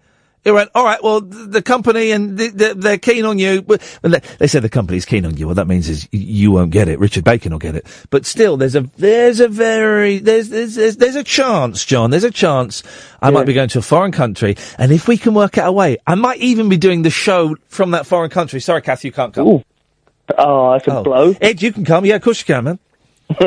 [0.48, 3.64] He went, all right, well, th- the company and th- th- they're keen on you.
[4.02, 5.46] They, they said the company's keen on you.
[5.46, 7.00] What that means is you won't get it.
[7.00, 7.86] Richard Bacon will get it.
[8.12, 12.12] But still, there's a there's a very there's there's there's, there's a chance, John.
[12.12, 12.82] There's a chance
[13.22, 15.72] I might be going to a foreign country, and if we can work out a
[15.74, 18.62] way, I might even be doing the show from that foreign country.
[18.62, 19.66] Sorry, Kathy, you can't come.
[20.38, 21.04] Oh, that's a oh.
[21.04, 21.36] blow.
[21.42, 22.06] Ed, you can come.
[22.06, 22.80] Yeah, of course you can, man.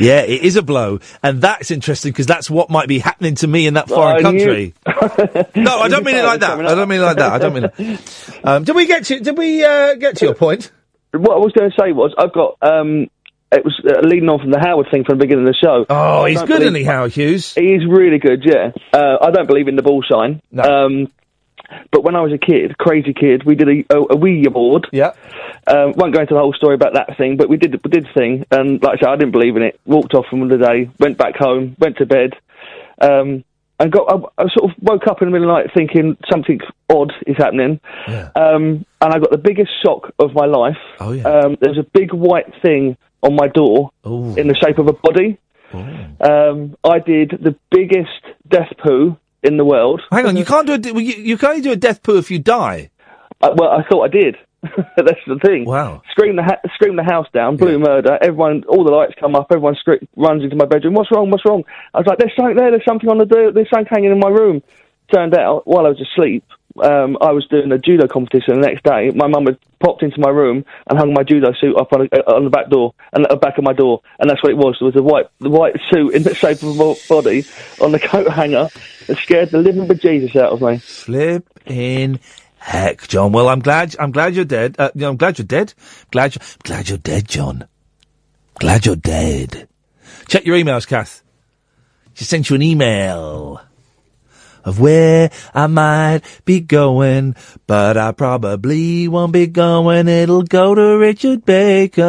[0.00, 0.20] yeah.
[0.22, 3.66] it is a blow, and that's interesting because that's what might be happening to me
[3.66, 4.74] in that foreign country.
[4.86, 6.58] no, I don't mean it like that.
[6.60, 7.32] I don't mean it like that.
[7.32, 8.44] I don't mean it.
[8.44, 9.20] Um, did we get to?
[9.20, 10.70] Did we uh, get to your point?
[11.12, 12.56] What I was going to say was, I've got.
[12.62, 13.08] um
[13.52, 15.84] it was uh, leading on from the Howard thing from the beginning of the show.
[15.90, 17.52] Oh, he's good, believe- isn't he, Howard Hughes?
[17.54, 18.70] He is really good, yeah.
[18.92, 20.40] Uh, I don't believe in the ball sign.
[20.52, 20.62] No.
[20.62, 21.12] Um,
[21.92, 24.88] but when I was a kid, crazy kid, we did a, a, a Ouija board.
[24.92, 25.12] Yeah.
[25.66, 28.06] Um, won't go into the whole story about that thing, but we did we did
[28.14, 29.80] thing, and like I said, I didn't believe in it.
[29.84, 32.34] Walked off from the day, went back home, went to bed,
[33.00, 33.44] um,
[33.78, 34.08] and got.
[34.08, 37.12] I, I sort of woke up in the middle of the night thinking something odd
[37.26, 37.80] is happening,
[38.34, 40.78] um, and I got the biggest shock of my life.
[40.98, 41.28] Oh yeah.
[41.28, 45.38] Um, there's a big white thing on my door in the shape of a body.
[45.72, 50.00] Um, I did the biggest death poo in the world.
[50.10, 50.92] Hang on, you can't do a.
[50.92, 52.90] well, You, you can only do a death poo if you die.
[53.40, 54.36] Uh, well, I thought I did.
[54.62, 55.64] That's the thing.
[55.64, 56.02] Wow.
[56.10, 58.18] Scream the ha- scream the house down, blue murder.
[58.20, 59.46] Everyone, all the lights come up.
[59.50, 60.92] Everyone scre- runs into my bedroom.
[60.94, 61.30] What's wrong?
[61.30, 61.64] What's wrong?
[61.94, 62.70] I was like, there's something there.
[62.70, 63.52] There's something on the door.
[63.52, 64.62] There's something hanging in my room.
[65.14, 66.44] Turned out, while I was asleep,
[66.78, 69.10] um, I was doing a judo competition the next day.
[69.10, 72.04] My mum had popped into my room and hung my judo suit up on, a,
[72.16, 74.56] uh, on the back door and the back of my door, and that's what it
[74.56, 74.76] was.
[74.78, 77.44] There was a white, the white suit in the shape of a body
[77.80, 78.68] on the coat hanger.
[79.08, 80.78] It scared the living bejesus out of me.
[80.78, 82.20] Flip in
[82.58, 83.32] heck, John.
[83.32, 83.96] Well, I'm glad.
[83.98, 84.76] I'm glad you're dead.
[84.78, 85.74] Uh, I'm glad you're dead.
[86.10, 87.66] Glad you glad you're dead, John.
[88.58, 89.68] Glad you're dead.
[90.28, 91.22] Check your emails, Kath.
[92.14, 93.60] She sent you an email
[94.64, 97.34] of where I might be going,
[97.66, 100.08] but I probably won't be going.
[100.08, 102.00] It'll go to Richard Bacon,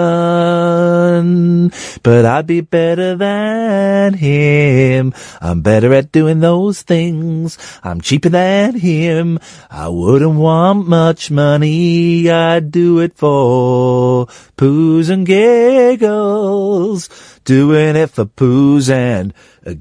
[2.03, 5.14] but I'd be better than him.
[5.41, 7.57] I'm better at doing those things.
[7.84, 9.40] I'm cheaper than him.
[9.69, 12.30] I wouldn't want much money.
[12.30, 17.10] I'd do it for poos and giggles.
[17.44, 19.34] Doing it for poos and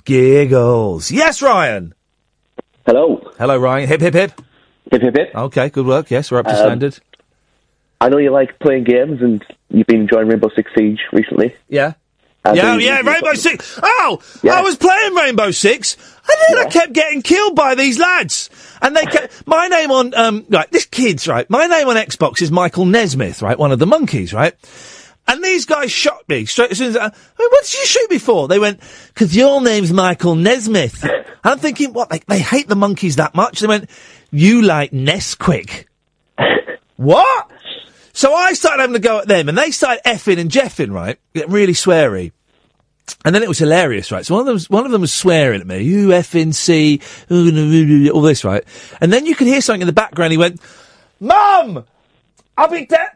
[0.05, 1.11] giggles.
[1.11, 1.95] Yes, Ryan.
[2.87, 3.31] Hello.
[3.39, 3.89] Hello, Ryan.
[3.89, 4.33] Hip, hip, hip.
[4.91, 5.35] Hip, hip, hip.
[5.35, 6.11] Okay, good work.
[6.11, 6.99] Yes, we're up to Um, standard.
[8.01, 11.55] I know you like playing games and you've been enjoying Rainbow Six Siege recently.
[11.69, 11.93] Yeah.
[12.43, 13.79] Uh, yeah, yeah, Rainbow Six.
[13.83, 14.19] Oh,
[14.51, 15.95] I was playing Rainbow Six,
[16.27, 18.49] and then I kept getting killed by these lads.
[18.81, 20.71] And they kept my name on um right.
[20.71, 21.49] This kid's right.
[21.51, 23.59] My name on Xbox is Michael Nesmith, right?
[23.59, 24.55] One of the Monkees, right?
[25.27, 27.87] And these guys shot me straight as soon as I, I mean, what did you
[27.87, 28.49] shoot me for?
[28.49, 31.05] They went, because your name's Michael Nesmith.
[31.05, 33.61] and I'm thinking, what, they, they hate the Monkees that much?
[33.61, 33.89] They went,
[34.31, 35.87] you like Nesquik.
[36.97, 37.51] what?
[38.13, 41.19] So I started having to go at them, and they started effing and jeffing, right?
[41.33, 42.33] Getting really sweary.
[43.25, 44.25] And then it was hilarious, right?
[44.25, 47.01] So one of them, was, one of them was swearing at me, you effing see,
[47.31, 48.65] all this, right?
[49.01, 50.33] And then you could hear something in the background.
[50.33, 50.61] He went,
[51.19, 51.85] Mum!
[52.57, 53.11] I'll be dead.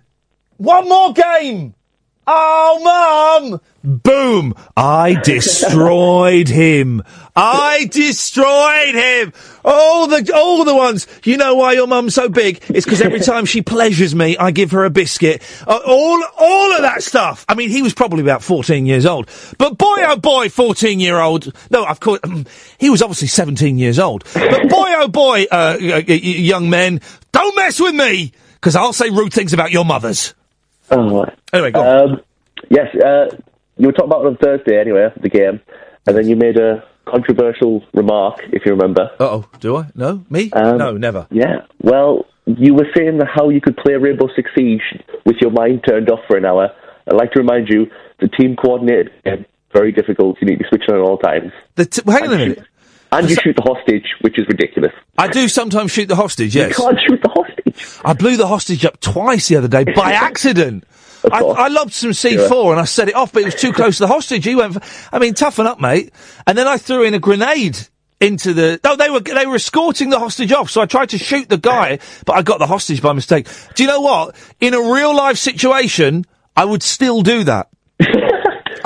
[0.57, 1.75] One more game!
[2.27, 3.61] Oh, Mum!
[3.85, 4.55] Boom!
[4.79, 7.03] I destroyed him.
[7.37, 9.33] I destroyed him.
[9.63, 11.07] All the all the ones.
[11.23, 12.63] You know why your mum's so big?
[12.69, 15.43] It's because every time she pleasures me, I give her a biscuit.
[15.67, 17.45] Uh, all all of that stuff.
[17.47, 19.29] I mean, he was probably about fourteen years old,
[19.59, 21.53] but boy oh boy, fourteen year old.
[21.71, 22.21] No, of course
[22.79, 24.25] he was obviously seventeen years old.
[24.33, 27.03] But boy oh boy, uh, young men,
[27.33, 30.33] don't mess with me because I'll say rude things about your mothers.
[30.91, 32.21] Oh, Anyway, go um,
[32.71, 33.35] Yes, uh,
[33.77, 35.61] you were talking about it on Thursday anyway, after the game,
[36.07, 39.11] and then you made a controversial remark, if you remember.
[39.21, 39.87] Uh oh, do I?
[39.95, 40.25] No?
[40.31, 40.51] Me?
[40.53, 41.27] Um, no, never.
[41.31, 44.83] Yeah, well, you were saying how you could play Rainbow Six Siege
[45.25, 46.71] with your mind turned off for an hour.
[47.07, 47.87] I'd like to remind you,
[48.21, 50.39] the team coordinated game, very difficult.
[50.41, 51.53] You need to be switching on at all times.
[51.75, 52.63] The t- well, hang on a minute.
[53.13, 54.93] And you shoot the hostage, which is ridiculous.
[55.17, 57.54] I do sometimes shoot the hostage, Yes, You can't shoot the hostage.
[58.05, 60.85] I blew the hostage up twice the other day by accident.
[61.33, 63.97] I, I lobbed some C4 and I set it off, but it was too close
[63.97, 64.45] to the hostage.
[64.45, 66.13] He went, for, I mean, toughen up, mate.
[66.47, 67.79] And then I threw in a grenade
[68.21, 68.81] into the.
[68.85, 71.59] No, they were they were escorting the hostage off, so I tried to shoot the
[71.59, 73.49] guy, but I got the hostage by mistake.
[73.75, 74.37] Do you know what?
[74.61, 76.25] In a real life situation,
[76.57, 77.69] I would still do that.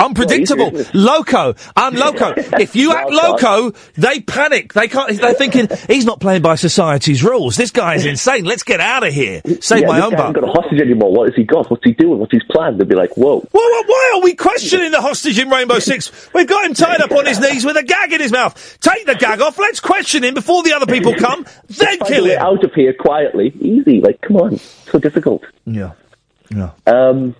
[0.09, 1.53] Unpredictable, loco.
[1.75, 2.33] I'm loco.
[2.35, 4.73] if you act loco, they panic.
[4.73, 5.15] They can't.
[5.19, 7.55] They're thinking he's not playing by society's rules.
[7.55, 8.45] This guy is insane.
[8.45, 9.41] Let's get out of here.
[9.61, 10.33] Save yeah, my own butt.
[10.33, 11.13] got a hostage anymore.
[11.13, 11.69] What has he got?
[11.69, 12.19] What's he doing?
[12.19, 12.77] What's his plan?
[12.77, 13.39] They'll be like, whoa.
[13.39, 16.11] Why, why, why are we questioning the hostage in Rainbow Six?
[16.33, 18.77] We've got him tied up on his knees with a gag in his mouth.
[18.81, 19.59] Take the gag off.
[19.59, 21.45] Let's question him before the other people come.
[21.67, 22.39] Then kill him.
[22.39, 23.53] out of here quietly.
[23.61, 24.01] Easy.
[24.01, 24.57] Like, come on.
[24.57, 25.43] So difficult.
[25.65, 25.91] Yeah.
[26.49, 26.71] Yeah.
[26.87, 27.35] Um,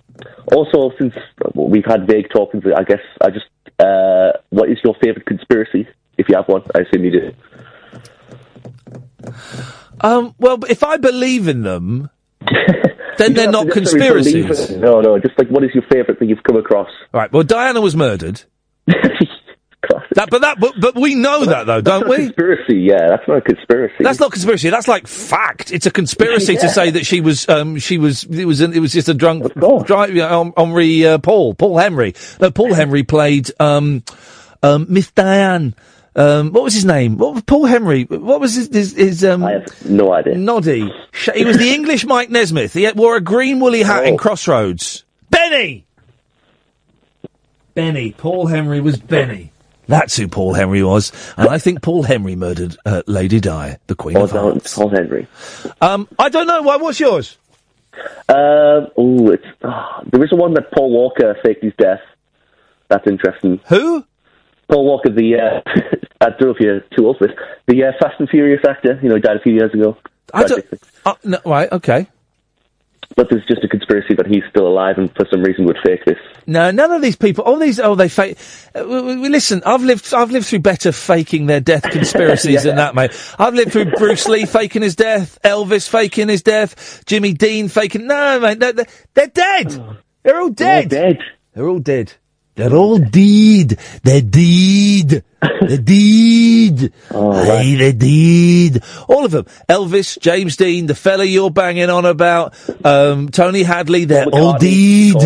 [0.52, 1.14] also, since
[1.54, 3.46] we've had vague talkings, I guess I just,
[3.78, 5.88] uh, what is your favourite conspiracy?
[6.18, 7.32] If you have one, I assume you do.
[10.00, 12.10] Um, well, if I believe in them,
[13.18, 14.76] then they're not have to necessarily believe conspiracies.
[14.76, 16.90] No, no, just like what is your favourite thing you've come across?
[17.12, 17.30] Right.
[17.32, 18.42] Well, Diana was murdered.
[20.14, 22.16] that, but that, but, but we know that though, don't we?
[22.16, 23.96] Conspiracy, yeah, that's not a conspiracy.
[24.04, 24.70] That's not conspiracy.
[24.70, 25.72] That's like fact.
[25.72, 28.92] It's a conspiracy to say that she was, um, she was, it was, it was
[28.92, 29.52] just a drunk
[29.84, 30.16] drive.
[30.18, 32.14] Um, Henri uh, Paul, Paul Henry.
[32.40, 34.02] No, Paul Henry played um,
[34.62, 35.74] um, Miss Diane.
[36.16, 37.18] Um, what was his name?
[37.18, 38.02] What was Paul Henry?
[38.04, 38.68] What was his?
[38.68, 40.36] his, his um, I have no idea.
[40.36, 40.92] Noddy.
[41.34, 42.74] He was the English Mike Nesmith.
[42.74, 44.06] He wore a green woolly hat Oh.
[44.08, 45.04] in Crossroads.
[45.30, 45.86] Benny.
[47.74, 48.12] Benny.
[48.12, 49.52] Paul Henry was Benny.
[49.90, 53.94] That's who Paul Henry was, and I think Paul Henry murdered uh, Lady Di, the
[53.94, 54.74] Queen Oh, of Hearts.
[54.74, 55.26] Paul Henry.
[55.80, 56.62] Um, I don't know.
[56.62, 56.76] Why?
[56.76, 57.36] What's yours?
[58.28, 62.00] Um, oh, it's ah, there is one that Paul Walker faked his death.
[62.88, 63.60] That's interesting.
[63.68, 64.04] Who?
[64.68, 65.70] Paul Walker, the uh,
[66.20, 67.36] I don't know if you're too old for this.
[67.66, 69.96] The uh, Fast and Furious actor, you know, he died a few years ago.
[70.32, 70.64] I don't.
[71.04, 71.70] Uh, no, right.
[71.72, 72.06] Okay.
[73.16, 76.04] But there's just a conspiracy that he's still alive and for some reason would fake
[76.06, 76.16] this.
[76.46, 77.44] No, none of these people.
[77.44, 77.80] All these.
[77.80, 78.38] Oh, they fake.
[78.74, 80.14] Uh, w- w- listen, I've lived.
[80.14, 83.10] I've lived through better faking their death conspiracies than that, mate.
[83.38, 88.06] I've lived through Bruce Lee faking his death, Elvis faking his death, Jimmy Dean faking.
[88.06, 89.98] No, mate, they're, they're, they're dead.
[90.22, 90.88] They're all dead.
[90.88, 91.18] dead.
[91.54, 92.12] They're all dead.
[92.60, 93.78] They're all dead.
[94.02, 95.24] They're dead.
[95.40, 96.92] They're dead.
[97.10, 98.84] Hey, they're dead.
[99.08, 99.46] All of them.
[99.66, 102.54] Elvis, James Dean, the fella you're banging on about,
[102.84, 105.16] um, Tony Hadley, they're all dead.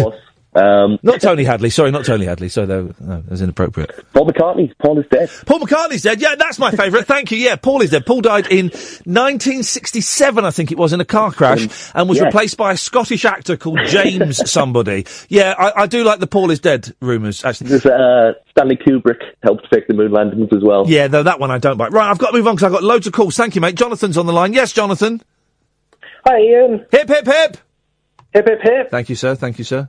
[0.54, 1.70] Um, not Tony Hadley.
[1.70, 2.48] Sorry, not Tony Hadley.
[2.48, 3.90] Sorry, that, no, that was inappropriate.
[4.12, 4.72] Paul McCartney.
[4.80, 5.28] Paul is dead.
[5.46, 6.20] Paul McCartney's dead.
[6.20, 7.06] Yeah, that's my favourite.
[7.06, 7.38] Thank you.
[7.38, 8.06] Yeah, Paul is dead.
[8.06, 12.26] Paul died in 1967, I think it was, in a car crash, and was yes.
[12.26, 15.06] replaced by a Scottish actor called James somebody.
[15.28, 17.44] Yeah, I, I do like the Paul is dead rumours.
[17.44, 20.84] Actually, There's uh, Stanley Kubrick helped fake the moon landings as well.
[20.86, 21.88] yeah, though that one I don't buy.
[21.88, 23.36] Right, I've got to move on because I've got loads of calls.
[23.36, 23.74] Thank you, mate.
[23.74, 24.52] Jonathan's on the line.
[24.52, 25.20] Yes, Jonathan.
[26.26, 26.86] Hi, Iain.
[26.92, 27.56] Hip hip hip.
[28.32, 28.90] Hip hip hip.
[28.90, 29.34] Thank you, sir.
[29.34, 29.88] Thank you, sir.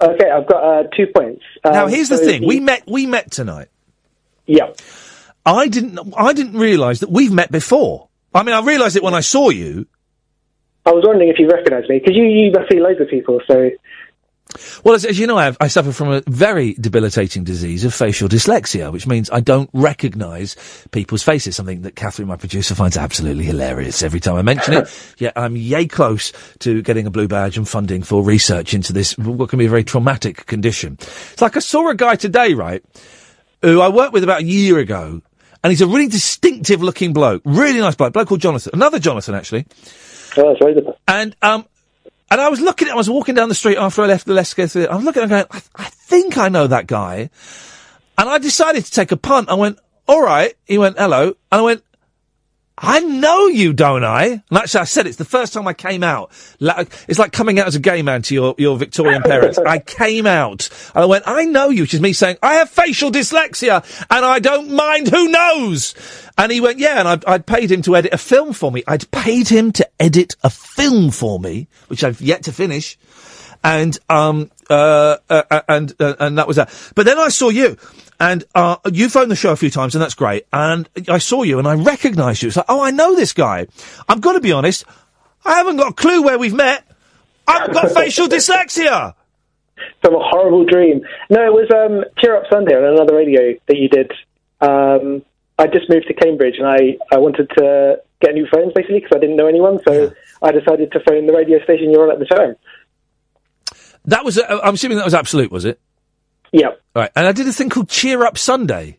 [0.00, 1.42] Okay, I've got uh, two points.
[1.64, 2.84] Um, now here's the so thing: we met.
[2.86, 3.68] We met tonight.
[4.46, 4.72] Yeah.
[5.44, 5.98] I didn't.
[6.16, 8.08] I didn't realise that we've met before.
[8.34, 9.86] I mean, I realised it when I saw you.
[10.84, 13.40] I was wondering if you recognised me because you you must see loads of people.
[13.46, 13.70] So
[14.84, 17.94] Well, as, as you know, I, have, I suffer from a very debilitating disease of
[17.94, 20.56] facial dyslexia, which means I don't recognise
[20.90, 21.56] people's faces.
[21.56, 25.14] Something that Catherine, my producer, finds absolutely hilarious every time I mention it.
[25.18, 29.16] Yet I'm yay close to getting a blue badge and funding for research into this
[29.18, 30.96] what can be a very traumatic condition.
[31.00, 32.84] It's like I saw a guy today, right,
[33.62, 35.22] who I worked with about a year ago,
[35.62, 39.34] and he's a really distinctive looking bloke, really nice bloke, bloke called Jonathan, another Jonathan
[39.34, 39.66] actually.
[40.36, 40.94] Oh, that's very good.
[41.08, 41.66] And um,
[42.30, 44.34] and I was looking at, I was walking down the street after I left the
[44.34, 44.92] Leicester Theatre.
[44.92, 47.30] I was looking him going, I, I think I know that guy.
[48.18, 49.48] And I decided to take a punt.
[49.48, 49.78] I went,
[50.08, 50.54] all right.
[50.64, 51.26] He went, hello.
[51.26, 51.84] And I went,
[52.78, 54.24] I know you, don't I?
[54.26, 56.30] And actually, I said it's the first time I came out.
[56.60, 59.58] Like, it's like coming out as a gay man to your, your Victorian parents.
[59.58, 62.68] I came out and I went, I know you, which is me saying, I have
[62.68, 65.94] facial dyslexia and I don't mind who knows.
[66.36, 68.82] And he went, yeah, and I'd, I'd paid him to edit a film for me.
[68.86, 72.98] I'd paid him to edit a film for me, which I've yet to finish.
[73.64, 76.70] And, um, uh, uh, uh, and, uh, and that was that.
[76.94, 77.76] But then I saw you.
[78.18, 80.46] And uh, you phoned the show a few times, and that's great.
[80.50, 82.48] And I saw you, and I recognised you.
[82.48, 83.66] It's like, oh, I know this guy.
[84.08, 84.84] I've got to be honest.
[85.44, 86.84] I haven't got a clue where we've met.
[87.46, 89.14] I've got facial dyslexia.
[90.02, 91.02] from a horrible dream.
[91.28, 94.10] No, it was um, Cheer Up Sunday on another radio that you did.
[94.62, 95.22] Um,
[95.58, 99.16] I just moved to Cambridge and I, I wanted to get new phones basically because
[99.16, 99.78] I didn't know anyone.
[99.86, 100.12] So
[100.42, 102.56] I decided to phone the radio station you're on at the time.
[104.06, 104.38] That was.
[104.38, 105.80] Uh, I'm assuming that was absolute, was it?
[106.52, 106.70] Yeah.
[106.94, 107.10] Right.
[107.14, 108.98] And I did a thing called Cheer Up Sunday.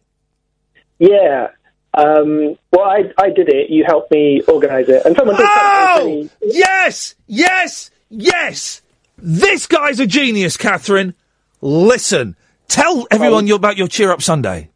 [0.99, 1.47] Yeah.
[1.93, 3.69] Um, well, I, I did it.
[3.69, 5.03] You helped me organise it.
[5.05, 6.29] And someone did Oh!
[6.41, 7.15] Yes!
[7.25, 7.89] Yes!
[8.09, 8.81] Yes!
[9.17, 11.15] This guy's a genius, Catherine.
[11.61, 12.35] Listen.
[12.67, 14.69] Tell everyone your, about your Cheer Up Sunday.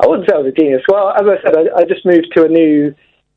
[0.00, 0.82] I wouldn't say I was a genius.
[0.88, 2.94] Well, as I said, I, I just moved to a new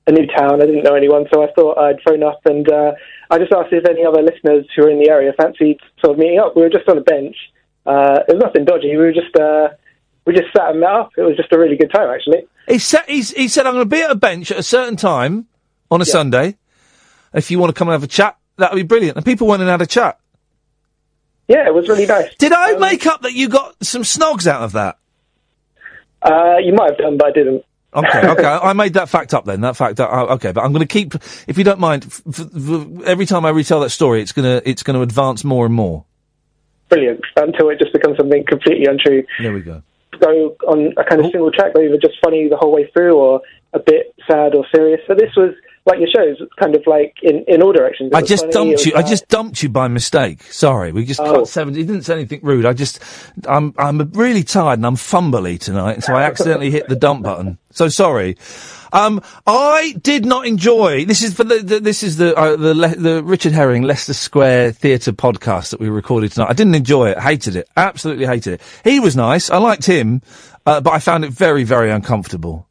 [0.08, 0.62] a new town.
[0.62, 2.94] I didn't know anyone, so I thought I'd phone up and uh,
[3.30, 6.20] I just asked if any other listeners who are in the area fancied sort of
[6.20, 6.56] meeting up.
[6.56, 7.36] We were just on a bench,
[7.88, 8.90] Uh, it was nothing dodgy.
[8.92, 9.70] We were just uh,
[10.26, 11.12] we just sat and met up.
[11.18, 12.46] It was just a really good time, actually.
[12.68, 14.98] He said, he's, he said, I'm going to be at a bench at a certain
[14.98, 15.48] time
[15.90, 16.58] on a Sunday.
[17.34, 19.16] If you want to come and have a chat, that would be brilliant.
[19.16, 20.20] And people went and had a chat.
[21.48, 22.36] Yeah, it was really nice.
[22.36, 24.98] Did I make up that you got some snogs out of that?
[26.22, 27.64] Uh, you might have done, but I didn't.
[27.98, 28.46] Okay, okay.
[28.46, 29.62] I made that fact up then.
[29.62, 30.10] That fact up.
[30.12, 31.16] oh, Okay, but I'm going to keep,
[31.48, 34.70] if you don't mind, f- f- every time I retell that story, it's going to,
[34.70, 36.06] it's going to advance more and more.
[36.90, 37.22] Brilliant.
[37.36, 39.24] Until it just becomes something completely untrue.
[39.42, 39.82] There we go.
[40.20, 43.42] Go on a kind of single track, either just funny the whole way through, or
[43.74, 45.02] a bit sad or serious.
[45.08, 45.54] So this was
[45.88, 48.12] like your shows, kind of like in in all directions.
[48.14, 48.94] I just funny, dumped you.
[48.96, 50.44] I just dumped you by mistake.
[50.44, 51.34] Sorry, we just Oh.
[51.40, 51.74] cut seven.
[51.74, 52.66] He didn't say anything rude.
[52.66, 53.00] I just,
[53.48, 57.58] I'm, I'm really tired and I'm fumbly tonight, so I accidentally hit the dump button.
[57.72, 58.38] So sorry.
[58.94, 61.06] Um, I did not enjoy.
[61.06, 64.14] This is for the, the this is the uh, the Le- the Richard Herring Leicester
[64.14, 66.50] Square Theatre podcast that we recorded tonight.
[66.50, 67.20] I didn't enjoy it.
[67.20, 67.68] Hated it.
[67.76, 68.62] Absolutely hated it.
[68.84, 69.50] He was nice.
[69.50, 70.22] I liked him,
[70.66, 72.66] uh, but I found it very very uncomfortable.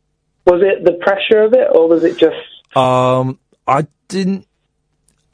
[0.47, 2.37] Was it the pressure of it, or was it just
[2.77, 4.47] Um, I didn't.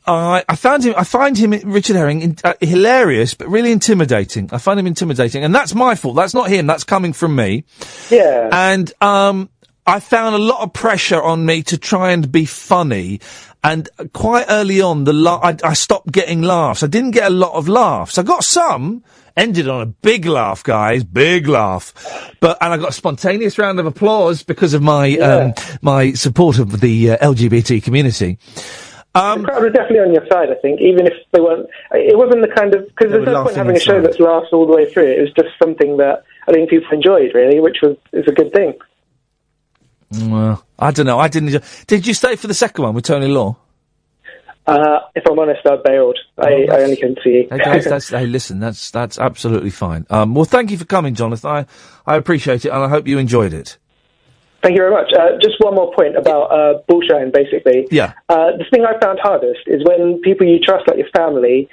[0.06, 0.94] I I found him.
[0.96, 4.48] I find him Richard Herring in, uh, hilarious, but really intimidating.
[4.52, 6.16] I find him intimidating, and that's my fault.
[6.16, 6.66] That's not him.
[6.66, 7.64] That's coming from me.
[8.10, 8.48] Yeah.
[8.52, 9.50] And um,
[9.86, 13.20] I found a lot of pressure on me to try and be funny.
[13.64, 16.82] And quite early on, the la- I, I stopped getting laughs.
[16.82, 18.18] I didn't get a lot of laughs.
[18.18, 19.04] I got some.
[19.34, 21.04] Ended on a big laugh, guys.
[21.04, 21.94] Big laugh.
[22.40, 26.58] But and I got a spontaneous round of applause because of my um, my support
[26.58, 28.38] of the uh, LGBT community.
[29.14, 30.50] Um, the crowd were definitely on your side?
[30.50, 31.66] I think, even if they weren't.
[31.92, 34.66] It wasn't the kind of because there's no point having a show that laughs all
[34.66, 35.10] the way through.
[35.12, 38.52] It was just something that I think people enjoyed, really, which was is a good
[38.52, 38.74] thing.
[40.20, 41.18] Well, I don't know.
[41.18, 41.48] I didn't.
[41.54, 43.56] enjoy- Did you stay for the second one with Tony Law?
[44.66, 46.18] Uh, if I'm honest, I bailed.
[46.38, 47.48] I, I only couldn't see.
[47.50, 50.06] Hey, guys, that's, hey, listen, that's that's absolutely fine.
[50.08, 51.50] Um, well, thank you for coming, Jonathan.
[51.50, 51.66] I,
[52.06, 53.76] I appreciate it, and I hope you enjoyed it.
[54.62, 55.12] Thank you very much.
[55.12, 57.88] Uh, just one more point about uh, bullshine, basically.
[57.90, 58.12] Yeah.
[58.28, 61.68] Uh, the thing I found hardest is when people you trust, like your family,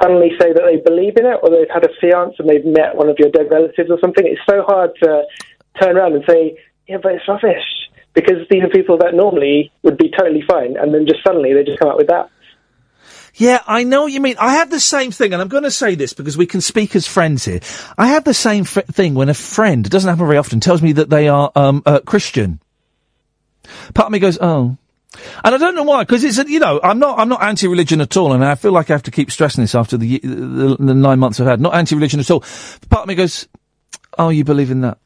[0.00, 2.94] suddenly say that they believe in it or they've had a seance and they've met
[2.94, 4.24] one of your dead relatives or something.
[4.24, 5.22] It's so hard to
[5.82, 6.56] turn around and say,
[6.88, 7.64] yeah, but it's rubbish.
[8.14, 11.62] Because these are people that normally would be totally fine, and then just suddenly they
[11.62, 12.30] just come up with that.
[13.34, 14.34] Yeah, I know what you mean.
[14.40, 16.96] I have the same thing, and I'm going to say this because we can speak
[16.96, 17.60] as friends here.
[17.96, 20.92] I have the same thing when a friend, it doesn't happen very often, tells me
[20.92, 22.60] that they are um, uh, Christian.
[23.94, 24.76] Part of me goes, oh.
[25.44, 28.00] And I don't know why, because it's, a, you know, I'm not, I'm not anti-religion
[28.00, 30.76] at all, and I feel like I have to keep stressing this after the, the,
[30.78, 31.60] the nine months I've had.
[31.60, 32.40] Not anti-religion at all.
[32.90, 33.46] Part of me goes,
[34.18, 34.98] oh, you believe in that?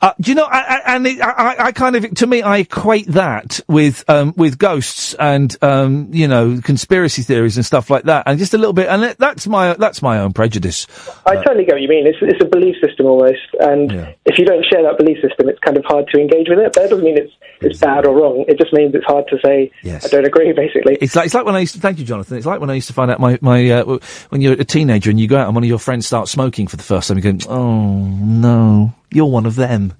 [0.00, 0.44] Uh, do you know?
[0.44, 4.04] I, I, and it, I, I- I kind of, to me, I equate that with
[4.08, 8.54] um, with ghosts and um, you know conspiracy theories and stuff like that, and just
[8.54, 8.88] a little bit.
[8.88, 10.86] And that's my that's my own prejudice.
[11.26, 12.06] I totally get what you mean.
[12.06, 13.90] It's, it's a belief system almost, and
[14.24, 16.72] if you don't share that belief system, it's kind of hard to engage with it.
[16.74, 18.44] But it doesn't mean it's it's bad or wrong.
[18.46, 19.72] It just means it's hard to say
[20.04, 20.52] I don't agree.
[20.52, 22.36] Basically, It's like it's like when I used to thank you, Jonathan.
[22.38, 23.98] It's like when I used to find out my my uh,
[24.28, 26.68] when you're a teenager and you go out and one of your friends starts smoking
[26.68, 27.18] for the first time.
[27.18, 29.94] You go, oh no, you're one of them.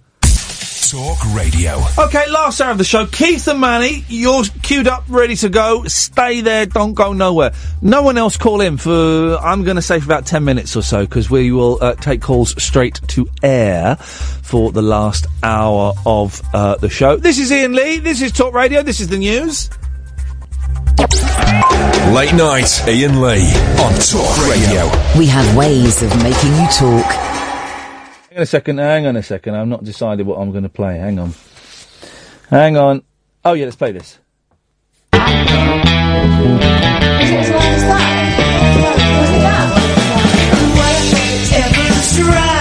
[0.90, 1.82] Talk Radio.
[1.98, 3.04] Okay, last hour of the show.
[3.04, 5.84] Keith and Manny, you're queued up, ready to go.
[5.84, 7.52] Stay there, don't go nowhere.
[7.82, 10.82] No one else call in for, I'm going to say for about 10 minutes or
[10.82, 16.40] so, because we will uh, take calls straight to air for the last hour of
[16.54, 17.16] uh, the show.
[17.16, 19.68] This is Iain Lee, this is Talk Radio, this is the news.
[22.14, 23.52] Late night, Iain Lee
[23.82, 24.90] on Talk Radio.
[25.18, 27.37] We have ways of making you talk
[28.38, 29.56] on a second, hang on a second.
[29.56, 30.96] I've not decided what I'm going to play.
[30.96, 31.34] Hang on.
[32.50, 33.02] Hang on.
[33.44, 34.20] Oh, yeah, let's play this.
[35.12, 35.24] Is it
[37.36, 38.38] as as that?
[39.18, 39.42] Was it
[42.26, 42.57] that?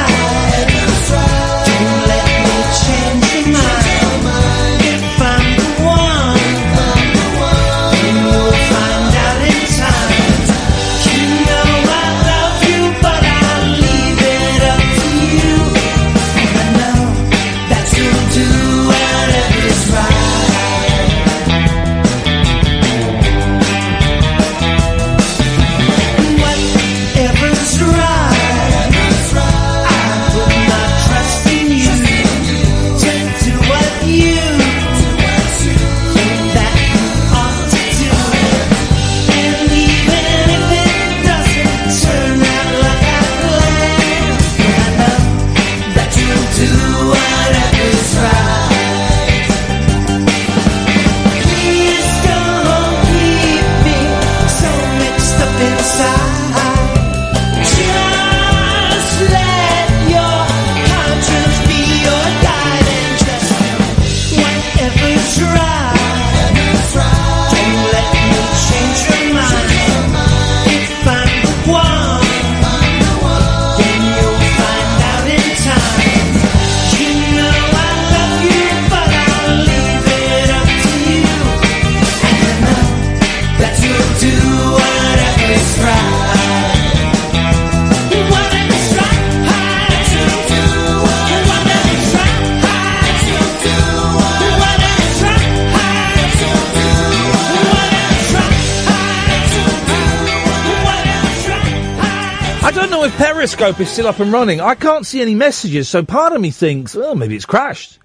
[103.37, 104.59] Periscope is still up and running.
[104.61, 107.99] I can't see any messages, so part of me thinks, oh, maybe it's crashed.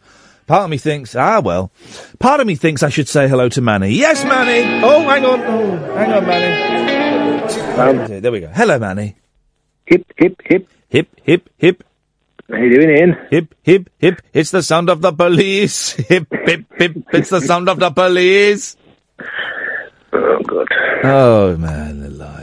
[0.47, 1.71] Part of me thinks, ah, well.
[2.19, 3.93] Part of me thinks I should say hello to Manny.
[3.93, 4.85] Yes, Manny!
[4.85, 5.41] Oh, hang on.
[5.41, 8.21] Oh, hang on, Manny.
[8.21, 8.49] there we go.
[8.49, 9.17] Hello, Manny.
[9.87, 10.69] Hip, hip, hip.
[10.91, 11.83] Hip, hip, hip.
[12.51, 13.17] How you doing, Iain?
[13.31, 14.21] Hip, hip, hip.
[14.35, 15.93] It's the sound of the police.
[16.09, 16.93] Hip, hip, hip.
[17.11, 18.77] It's the sound of the police.
[20.13, 20.69] Oh, God.
[21.05, 22.42] Oh, man, alive.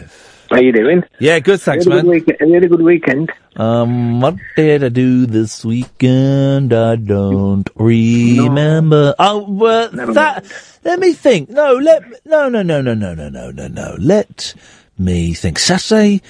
[0.50, 1.04] How you doing?
[1.20, 3.32] Yeah, good, thanks, a good week- Have you had a good weekend?
[3.56, 6.74] Um, what did I do this weekend?
[6.74, 9.14] I don't remember.
[9.20, 10.46] Oh, well, that.
[10.84, 11.50] Let me think.
[11.50, 13.96] No, let no, no, no, no, no, no, no, no, no.
[14.00, 14.56] Let
[14.98, 15.60] me think.
[15.60, 16.22] Saturday,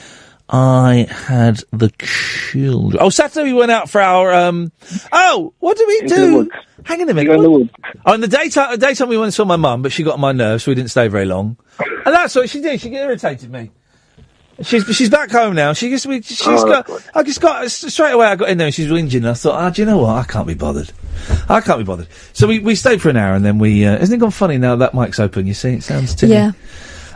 [0.50, 2.98] I had the children.
[3.02, 4.72] Oh, Saturday we went out for our um.
[5.14, 6.36] Oh, what did we Into do?
[6.38, 6.50] woods.
[6.84, 7.38] Hang on a minute.
[7.38, 7.70] What-
[8.06, 10.16] Oh, in the daytime, the daytime we went and saw my mum, but she got
[10.16, 11.58] on my nerves, so we didn't stay very long.
[12.06, 12.82] And that's what she did.
[12.82, 13.72] She irritated me.
[14.62, 15.74] She's she's back home now.
[15.74, 16.88] She just we, she's Oh, got.
[16.88, 18.28] that's I just got straight away.
[18.28, 19.28] I got in there and she's whinging.
[19.28, 20.16] I thought, ah, do you know what?
[20.18, 20.92] I can't be bothered.
[21.48, 22.08] I can't be bothered.
[22.34, 23.86] So we, we stayed for an hour and then we.
[23.86, 25.48] Uh, isn't it gone funny now that mic's open?
[25.48, 26.34] You see, it sounds tinny.
[26.34, 26.52] Yeah.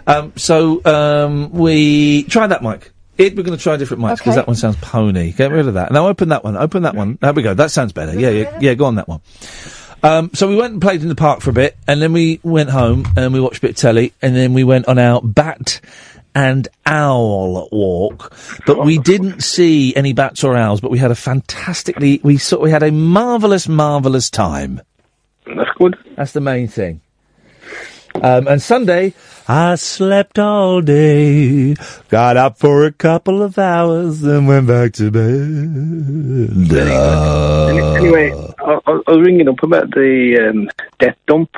[0.07, 0.33] Um.
[0.35, 2.91] So um we tried that mic.
[3.17, 4.35] It, we're going to try different mics because Okay.
[4.37, 5.31] that one sounds pony.
[5.33, 5.91] Get rid of that.
[5.91, 6.57] Now open that one.
[6.57, 7.19] Open that one.
[7.21, 7.53] There we go.
[7.53, 8.19] That sounds better.
[8.19, 8.73] Yeah, yeah, yeah.
[8.73, 9.21] Go on that one.
[10.01, 12.39] Um, so we went and played in the park for a bit, and then we
[12.43, 15.21] went home and we watched a bit of telly, and then we went on our
[15.21, 15.79] bat
[16.35, 18.33] and owl walk.
[18.65, 22.59] But we didn't see any bats or owls, but we had a fantastically we saw
[22.59, 24.81] we had a marvelous, marvelous time.
[25.45, 25.95] That's good.
[26.15, 27.01] That's the main thing.
[28.21, 29.15] Um, and Sunday,
[29.47, 31.73] I slept all day,
[32.09, 36.77] got up for a couple of hours, and went back to bed.
[36.79, 36.93] Any-
[37.97, 40.69] Anyway, I, I I was ringing up about the um,
[40.99, 41.49] death dump.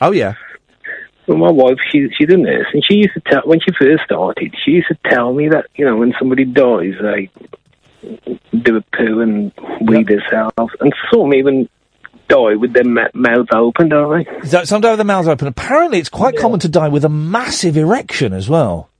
[0.00, 0.34] Oh yeah.
[1.30, 4.02] Well, my wife, she she's a nurse, and she used to tell when she first
[4.04, 7.30] started, she used to tell me that you know when somebody dies, they
[8.58, 11.68] do a poo and wee themselves, and some even
[12.26, 14.48] die with their ma- mouths open, don't they?
[14.48, 15.46] So, some die with their mouths open.
[15.46, 18.90] Apparently, it's quite common to die with a massive erection as well.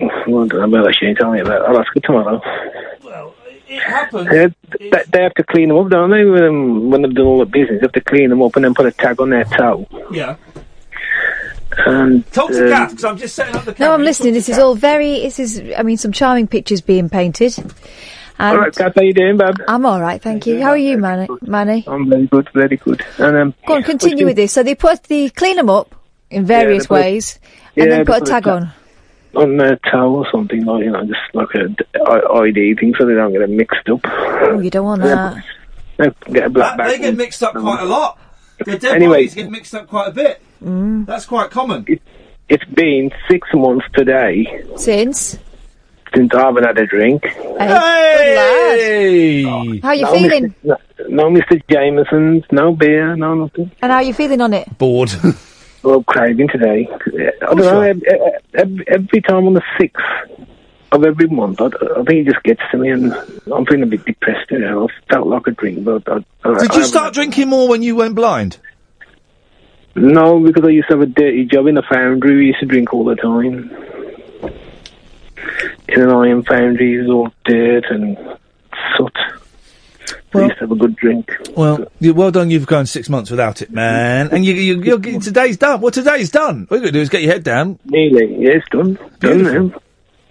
[0.00, 0.08] Well,
[0.44, 0.96] I don't know about that.
[0.98, 1.68] She ain't telling me about.
[1.68, 2.40] I'll ask her tomorrow.
[3.04, 3.34] Well,
[3.68, 4.30] it happens.
[4.30, 4.46] They,
[4.88, 6.24] they, they have to clean them up, don't they?
[6.24, 8.72] When, when they've done all the business, they have to clean them up and then
[8.72, 9.86] put a tag on their toe.
[10.10, 10.36] Yeah.
[11.86, 13.88] And Talk to um, Kath, because I'm just setting up the camera.
[13.90, 14.34] No, I'm listening.
[14.34, 15.20] This is all very.
[15.20, 15.62] This is.
[15.76, 17.56] I mean, some charming pictures being painted.
[18.38, 19.56] And All right, Kath, how you doing, Bob?
[19.68, 20.60] I'm all right, thank you.
[20.60, 21.28] How are you, Manny?
[21.42, 21.84] Manny?
[21.86, 23.00] I'm very good, very good.
[23.18, 24.52] And um, Go on, continue with this.
[24.52, 25.94] So they put the clean them up
[26.30, 27.38] in various they put- ways,
[27.76, 28.72] and yeah, then they put a put a tag ta- on.
[29.36, 32.92] on their toe or something like you know, just like a d- I- ID thing,
[32.98, 34.00] so they don't get it mixed up.
[34.04, 35.40] Oh, you don't want Yeah.
[35.96, 36.14] that.
[36.26, 37.00] They get a black They bag.
[37.02, 38.18] get mixed up quite a lot.
[38.64, 39.16] Their dead Anyway.
[39.16, 40.40] bodies get mixed up quite a bit.
[40.62, 41.06] Mm.
[41.06, 41.86] That's quite common.
[42.48, 44.46] It's been six months today
[44.76, 45.38] Since.
[46.14, 47.24] since I haven't had a drink.
[48.24, 49.42] Hey!
[49.82, 50.54] How are you no, feeling?
[50.64, 50.78] Mr.
[51.08, 51.60] No, no Mr.
[51.70, 53.70] Jameson's, no beer, no nothing.
[53.82, 54.78] And how are you feeling on it?
[54.78, 55.10] Bored.
[55.82, 56.88] Well, craving today.
[57.42, 57.80] I don't know.
[57.82, 60.02] ev- ev- Every, every time on the sixth
[60.94, 63.12] of every month, I, I think it just gets to me, and
[63.52, 64.50] I'm feeling a bit depressed.
[64.50, 67.68] You know, I felt like a drink, but I, I, Did you start drinking more
[67.68, 68.58] when you went blind?
[69.96, 72.36] No, because I used to have a dirty job in a foundry.
[72.36, 73.70] We used to drink all the time.
[75.88, 78.16] In an iron foundry, it was all dirt and
[78.96, 79.16] soot.
[80.32, 81.30] we used to have a good drink.
[81.56, 82.50] Well, well done.
[82.50, 84.30] You've gone six months without it, man.
[84.32, 85.80] And you, you, you're, getting- today's done.
[85.80, 86.66] Well, today's done.
[86.70, 87.78] All you got to do is get your head down.
[87.84, 88.98] Nearly, yeah, it's done.
[89.20, 89.80] Done now.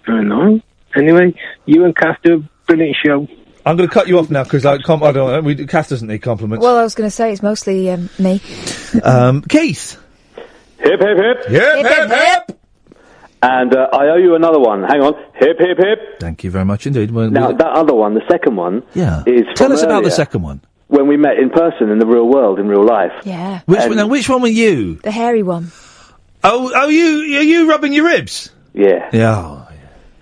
[0.07, 0.59] I know.
[0.95, 1.33] Anyway,
[1.65, 3.27] you and Kath do a brilliant show.
[3.65, 5.43] I'm going to cut you off now because I, com- I don't.
[5.45, 6.61] We, Kath doesn't need compliments.
[6.63, 8.41] Well, I was going to say it's mostly um, me.
[9.03, 9.97] um, Keith.
[10.79, 11.45] Hip, hip, hip.
[11.47, 12.59] Hip, hip, hip.
[13.41, 14.83] And uh, I owe you another one.
[14.83, 15.13] Hang on.
[15.35, 16.19] Hip, hip, hip.
[16.19, 17.11] Thank you very much indeed.
[17.11, 19.23] Well, Now, we- that other one, the second one, yeah.
[19.25, 20.61] is Tell from us about the second one.
[20.87, 23.11] When we met in person in the real world, in real life.
[23.23, 23.61] Yeah.
[23.65, 23.97] Which And- one?
[23.97, 24.95] Now, which one were you?
[24.95, 25.71] The hairy one.
[26.43, 28.49] Oh, oh, you, are you rubbing your ribs?
[28.73, 29.09] Yeah.
[29.13, 29.62] Yeah.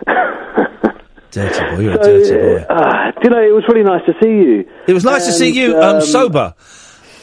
[1.31, 1.81] Dirty boy.
[1.81, 2.65] You're a dirty boy.
[2.73, 4.69] uh, you know, it was really nice to see you.
[4.87, 6.53] It was nice to see you um, um, sober.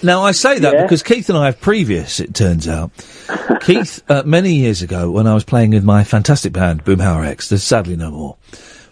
[0.02, 0.82] Now I say that Yeah.
[0.82, 2.18] because Keith and I have previous.
[2.20, 2.90] It turns out,
[3.60, 7.48] Keith, uh, many years ago, when I was playing with my fantastic band Boomhauer X,
[7.50, 8.36] there's sadly no more.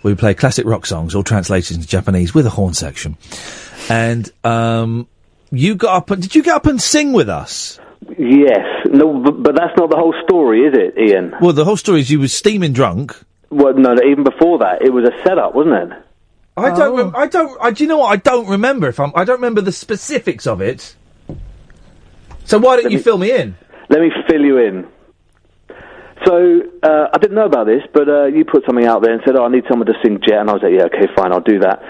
[0.03, 3.17] We play classic rock songs, all translated into Japanese with a horn section.
[3.89, 5.09] And um,
[5.51, 7.79] you got up and did you get up and sing with us?
[8.19, 8.67] Yes.
[8.91, 11.33] No, but, but that's not the whole story, is it, Iain?
[11.41, 13.17] Well, the whole story is you were steaming drunk.
[13.51, 15.99] Well, no, no, even before that, it was a setup, wasn't it?
[16.57, 16.97] I don't.
[16.97, 17.59] Rem- I don't.
[17.61, 18.09] I, do you know what?
[18.13, 18.89] I don't remember.
[18.89, 20.97] If I'm, I don't remember the specifics of it.
[22.45, 23.57] So why don't Let you me- fill me in?
[23.91, 24.87] Let me fill you in.
[26.25, 29.23] So uh, I didn't know about this, but uh, you put something out there and
[29.25, 31.31] said, "Oh, I need someone to sing Jet," and I was like, "Yeah, okay, fine,
[31.33, 31.83] I'll do that."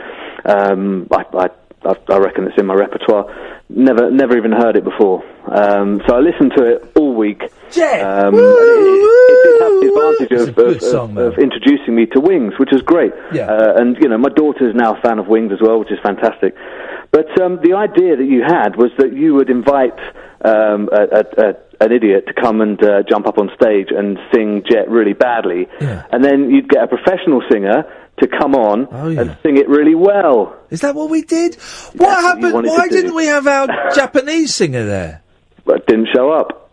[0.44, 1.48] Um, I, I,
[1.88, 3.55] I, I reckon it's in my repertoire.
[3.68, 5.24] Never, never even heard it before.
[5.44, 7.42] Um, so I listened to it all week.
[7.70, 8.00] Jet.
[8.00, 12.20] Um, it, it did have the advantage of, of, song, of, of introducing me to
[12.20, 13.12] Wings, which was great.
[13.32, 13.50] Yeah.
[13.50, 15.90] Uh, and you know, my daughter is now a fan of Wings as well, which
[15.90, 16.54] is fantastic.
[17.10, 19.98] But um, the idea that you had was that you would invite
[20.44, 24.18] um, a, a, a, an idiot to come and uh, jump up on stage and
[24.32, 25.66] sing Jet really badly,
[26.12, 27.84] and then you'd get a professional singer
[28.18, 30.56] to come on and sing it really well.
[30.70, 31.54] Is that what we did?
[31.94, 32.54] What you happened?
[32.54, 35.22] wanted Why didn't we have our Japanese singer there?
[35.64, 36.70] But didn't show up.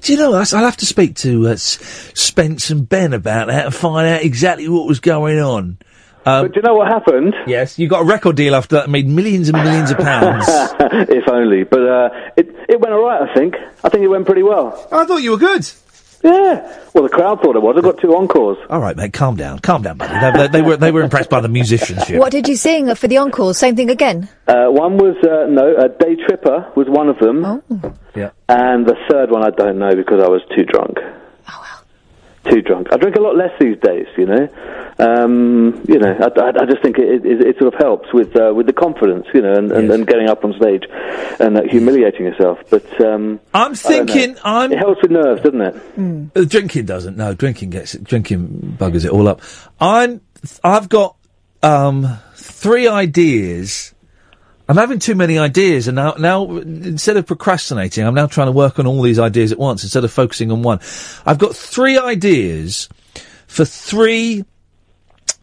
[0.00, 0.34] Do you know?
[0.34, 4.68] I'll have to speak to uh, Spence and Ben about that and find out exactly
[4.68, 5.78] what was going on.
[6.24, 7.34] Um, but do you know what happened?
[7.46, 10.44] Yes, you got a record deal after that, and made millions and millions of pounds.
[11.10, 11.64] if only.
[11.64, 13.28] But uh, it it went all right.
[13.28, 13.56] I think.
[13.82, 14.88] I think it went pretty well.
[14.92, 15.68] I thought you were good.
[16.22, 16.78] Yeah.
[16.94, 17.74] Well, the crowd thought it was.
[17.76, 18.58] I got two encores.
[18.70, 20.12] All right, mate, calm down, calm down, buddy.
[20.20, 22.18] They, they, they were they were impressed by the musicianship.
[22.18, 23.54] What did you sing for the encore?
[23.54, 24.28] Same thing again?
[24.46, 27.44] Uh, one was uh, no, uh, Day Tripper was one of them.
[27.44, 27.62] Oh.
[28.14, 28.30] Yeah.
[28.48, 30.98] And the third one I don't know because I was too drunk.
[32.44, 32.88] Too drunk.
[32.92, 34.06] I drink a lot less these days.
[34.16, 34.48] You know.
[34.98, 38.36] Um, you know, I, I, I just think it, it, it sort of helps with
[38.36, 40.84] uh, with the confidence, you know, and, and, and getting up on stage
[41.40, 42.58] and uh, humiliating yourself.
[42.68, 44.14] But um, I'm I don't know.
[44.14, 44.72] thinking I'm.
[44.72, 46.36] It helps with nerves, doesn't it?
[46.36, 47.16] Uh, drinking doesn't.
[47.16, 48.04] No, drinking gets it.
[48.04, 49.40] Drinking buggers it all up.
[49.80, 50.20] I'm.
[50.62, 51.16] I've got
[51.62, 53.94] um, three ideas.
[54.72, 58.52] I'm having too many ideas, and now, now instead of procrastinating, I'm now trying to
[58.52, 60.80] work on all these ideas at once instead of focusing on one.
[61.26, 62.88] I've got three ideas
[63.48, 64.46] for three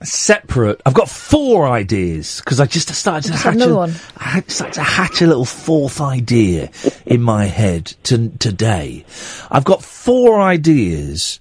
[0.01, 0.81] separate.
[0.83, 3.93] I've got four ideas because I just started to Just hatch another a, one.
[4.17, 6.71] I had started to hatch a little fourth idea
[7.05, 9.05] in my head to, today.
[9.51, 11.39] I've got four ideas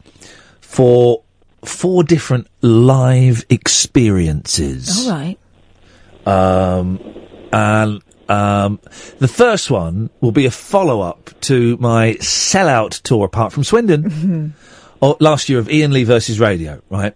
[0.60, 1.23] for
[1.65, 5.09] four different live experiences.
[5.09, 5.39] All right.
[6.27, 7.15] Um,
[7.52, 8.78] and um,
[9.18, 14.54] the first one will be a follow up to my sellout tour, apart from Swindon,
[15.00, 17.14] or last year of Iain Lee versus Radio, right?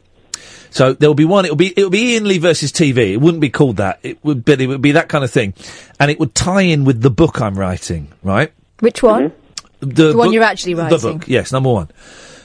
[0.71, 1.45] So there will be one.
[1.45, 3.13] It will be it will be Iain Lee versus TV.
[3.13, 3.99] It wouldn't be called that.
[4.03, 5.53] It would, but it would be that kind of thing,
[6.01, 8.53] and it would tie in with the book I'm writing, right?
[8.81, 9.33] Which one?
[9.81, 10.99] The, The one book- you're actually writing.
[10.99, 11.19] The writing.
[11.19, 11.89] book, yes, number one.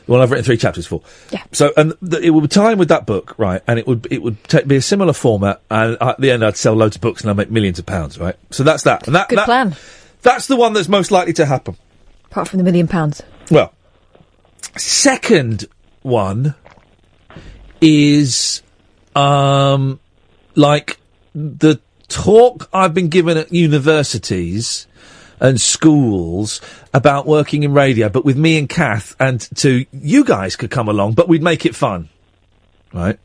[0.08, 1.02] The one I've written three chapters for.
[1.32, 1.44] Yeah.
[1.52, 3.62] So, and th- it would tie in with that book, right?
[3.68, 6.58] And it would it would ta be a similar format, and at the end I'd
[6.58, 8.36] sell loads of books and I'd make millions of pounds, right?
[8.50, 9.06] So that's that.
[9.06, 9.76] And that, Good that- plan.
[10.24, 11.76] That's the one that's most likely to happen.
[12.26, 13.22] Apart from the million pounds.
[13.52, 13.74] Well,
[14.78, 15.66] second
[16.02, 16.56] one
[17.82, 18.62] is
[19.16, 20.00] um
[20.56, 21.00] like
[21.36, 24.88] the talk I've been given at universities
[25.40, 26.62] and schools
[26.94, 30.88] about working in radio, but with me and Kath, and to you guys could come
[30.88, 32.10] along, but we'd make it fun,
[32.94, 33.20] right?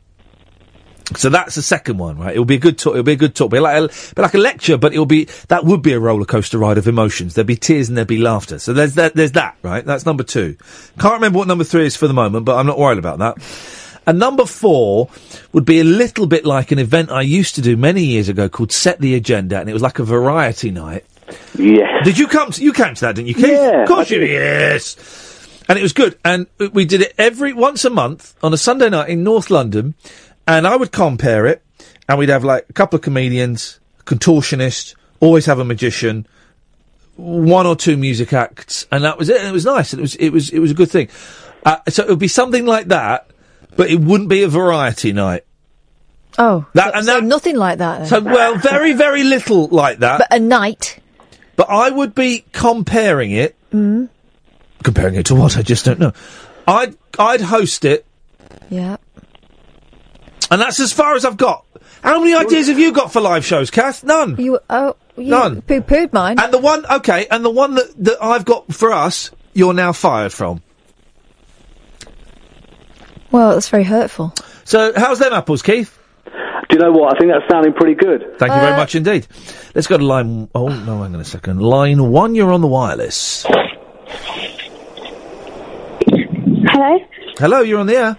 [1.15, 2.31] So that's the second one, right?
[2.31, 2.93] It'll be a good talk.
[2.93, 3.51] It'll be a good talk.
[3.51, 6.25] Be like a, be like a lecture, but it'll be that would be a roller
[6.25, 7.35] coaster ride of emotions.
[7.35, 8.57] There'd be tears and there'd be laughter.
[8.57, 9.13] So there's that.
[9.13, 9.85] There's that, right?
[9.85, 10.55] That's number two.
[10.99, 13.37] Can't remember what number three is for the moment, but I'm not worried about that.
[14.05, 15.09] And number four
[15.51, 18.49] would be a little bit like an event I used to do many years ago
[18.49, 21.05] called Set the Agenda, and it was like a variety night.
[21.57, 22.05] Yes.
[22.05, 22.51] Did you come?
[22.51, 23.45] To, you came to that, didn't you, Keith?
[23.47, 24.29] Yeah, Of course you did.
[24.31, 24.95] Yes.
[25.69, 26.17] And it was good.
[26.25, 29.49] And we- we did it every once a month on a Sunday night in North
[29.49, 29.93] London,
[30.47, 31.61] and I would compare it,
[32.09, 36.27] and we'd have like a couple of comedians, contortionist, always have a magician,
[37.15, 39.37] one or two music acts, and that was it.
[39.39, 41.07] And it was nice, and it was it was it was a good thing.
[41.65, 43.27] Uh, so it would be something like that,
[43.77, 45.45] but it wouldn't be a variety night.
[46.37, 46.65] Oh.
[46.73, 47.99] That- so, and so nothing like that.
[47.99, 48.07] Then.
[48.07, 50.17] So well, very very little like that.
[50.19, 50.97] but a night.
[51.55, 53.55] But I would be comparing it.
[53.71, 54.09] Mm.
[54.83, 55.57] Comparing it to what?
[55.57, 56.13] I just don't know.
[56.67, 58.05] I'd I'd host it,
[58.69, 58.97] Yeah.
[60.49, 61.65] and that's as far as I've got.
[62.01, 64.03] How many ideas have you got for live shows, Kath?
[64.03, 64.35] None.
[64.37, 65.61] You oh you None.
[65.61, 66.39] poo pooed mine.
[66.39, 69.93] And the one, okay, and the one that, that I've got for us, you're now
[69.93, 70.61] fired from.
[73.31, 74.33] Well, that's very hurtful.
[74.63, 75.97] So, how's them apples, Keith?
[76.73, 77.15] Do you know what?
[77.15, 78.21] I think that's sounding pretty good.
[78.39, 79.27] Thank you very Uh, much indeed.
[79.75, 80.49] Let's go to line.
[80.55, 81.61] Oh no, hang on a second.
[81.61, 83.45] Line one, you're on the wireless.
[86.65, 86.97] Hello.
[87.37, 88.17] Hello, you're on the air.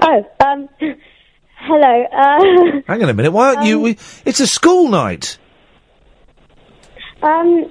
[0.00, 0.68] Oh, um,
[1.58, 2.04] hello.
[2.10, 3.32] Uh, Hang on a minute.
[3.32, 3.80] Why aren't you?
[3.80, 5.36] We, it's a school night.
[7.22, 7.70] um,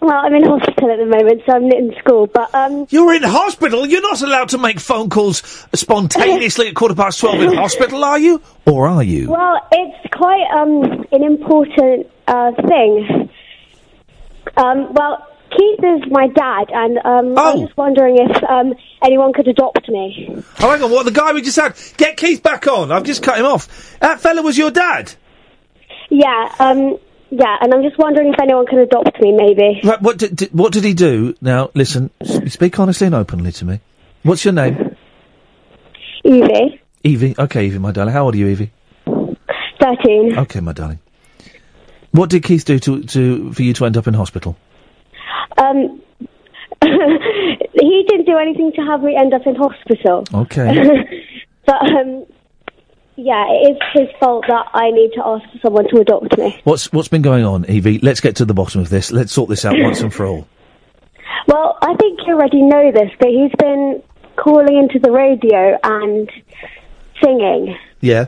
[0.00, 2.26] well, I'm in hospital at the moment, so I'm not in school.
[2.26, 3.86] But um, You're in hospital.
[3.86, 5.38] You're not allowed to make phone calls
[5.74, 8.40] spontaneously at quarter past twelve in hospital, are you?
[8.66, 9.30] Or are you?
[9.30, 13.28] well, it's quite um an important uh thing.
[14.56, 19.48] Um, well, Keith is my dad, and um, I'm just wondering if um, anyone could
[19.48, 20.28] adopt me.
[20.60, 21.76] Oh, hang on, what, the guy we just had?
[21.96, 22.92] Get Keith back on.
[22.92, 23.98] I've just cut him off.
[24.00, 25.12] That fella was your dad?
[26.08, 26.98] Yeah, um,
[27.30, 29.80] yeah, and I'm just wondering if anyone can adopt me, maybe.
[29.84, 31.34] Right, what did, did, what did he do?
[31.40, 33.80] Now, listen, s- speak honestly and openly to me.
[34.22, 34.96] What's your name?
[36.24, 37.34] Evie, Evie.
[37.38, 38.12] Okay, Evie, my darling.
[38.12, 38.70] How old are you, Evie?
[39.80, 40.38] 13.
[40.38, 40.98] Okay, my darling.
[42.12, 44.56] What did Keith do to, to for you to end up in hospital?
[45.56, 46.02] Um,
[46.82, 50.24] he didn't do anything to have me end up in hospital.
[50.34, 51.04] Okay.
[51.66, 52.26] but, um,
[53.16, 56.60] yeah, it is his fault that I need to ask someone to adopt me.
[56.64, 57.98] What's what's been going on, Evie?
[57.98, 59.12] Let's get to the bottom of this.
[59.12, 60.48] Let's sort this out once and for all.
[61.46, 64.02] Well, I think you already know this, but he's been
[64.36, 66.30] calling into the radio and
[67.22, 67.76] singing.
[68.00, 68.26] Yeah.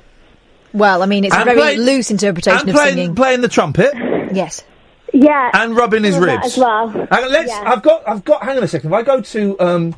[0.72, 3.14] Well, I mean, it's a very play- loose interpretation and of playing, singing.
[3.14, 3.92] playing the trumpet.
[4.32, 4.64] Yes.
[5.12, 5.50] Yeah.
[5.52, 6.46] And rubbing his all that ribs.
[6.46, 6.88] as well.
[6.88, 7.48] Hang on, let's.
[7.50, 7.62] Yeah.
[7.66, 8.08] I've got.
[8.08, 8.42] I've got.
[8.42, 8.90] Hang on a second.
[8.90, 9.94] If I go to um,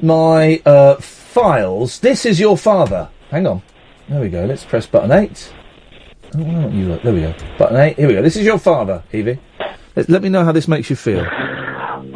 [0.00, 3.10] my uh, files, this is your father.
[3.30, 3.62] Hang on.
[4.08, 4.44] There we go.
[4.44, 5.52] Let's press button eight.
[6.34, 7.02] Oh, why don't you look?
[7.02, 7.34] There we go.
[7.58, 7.96] Button eight.
[7.96, 8.22] Here we go.
[8.22, 9.38] This is your father, Evie.
[9.96, 11.24] Let, let me know how this makes you feel.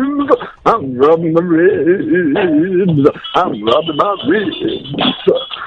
[0.65, 3.09] I'm rubbing my ribs.
[3.35, 4.55] I'm rubbing my ribs.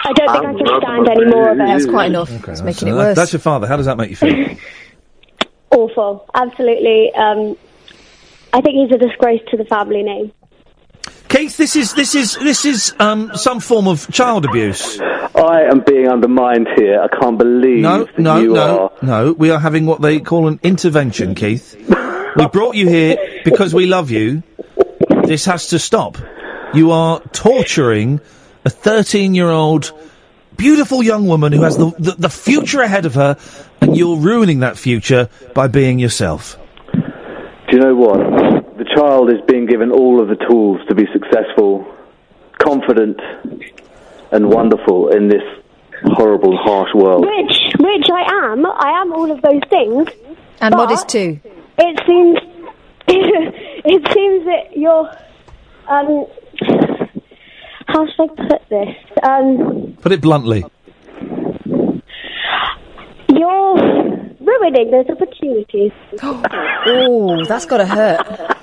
[0.04, 1.66] I don't think I can stand any more of it.
[1.66, 2.28] That's quite enough.
[2.28, 3.16] Okay, it's that's- making it worse.
[3.16, 3.66] That's your father.
[3.66, 4.56] How does that make you feel?
[5.70, 6.26] Awful.
[6.34, 7.12] Absolutely.
[7.14, 7.56] Um,
[8.52, 10.32] I think he's a disgrace to the family name.
[11.28, 14.98] Keith, this is this is this is um, some form of child abuse.
[15.00, 17.00] I am being undermined here.
[17.02, 18.92] I can't believe No, that no, you no, are.
[19.02, 19.32] no.
[19.34, 21.74] We are having what they call an intervention, Keith.
[22.36, 24.42] we brought you here because we love you.
[25.24, 26.16] This has to stop.
[26.72, 28.20] You are torturing
[28.64, 29.92] a 13 year old
[30.56, 33.36] beautiful young woman who has the, the, the future ahead of her,
[33.80, 36.58] and you're ruining that future by being yourself.
[36.92, 38.18] Do you know what?
[38.78, 41.86] The child is being given all of the tools to be successful,
[42.58, 43.20] confident,
[44.32, 45.42] and wonderful in this
[46.04, 47.26] horrible, harsh world.
[47.26, 48.64] Which, which I am.
[48.64, 50.08] I am all of those things.
[50.60, 51.40] And but modest too.
[51.78, 52.38] It seems.
[53.08, 55.10] it seems that you're.
[55.88, 56.26] Um,
[57.86, 58.96] how should I put this?
[59.22, 60.64] Um, Put it bluntly.
[63.28, 63.74] You're
[64.40, 65.92] ruining those opportunities.
[66.22, 68.56] oh, that's got to hurt.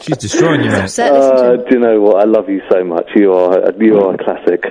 [0.00, 0.84] She's destroying you, mate.
[0.84, 2.20] upset, Uh, do you know what?
[2.20, 3.08] I love you so much.
[3.16, 4.62] You are you are a classic.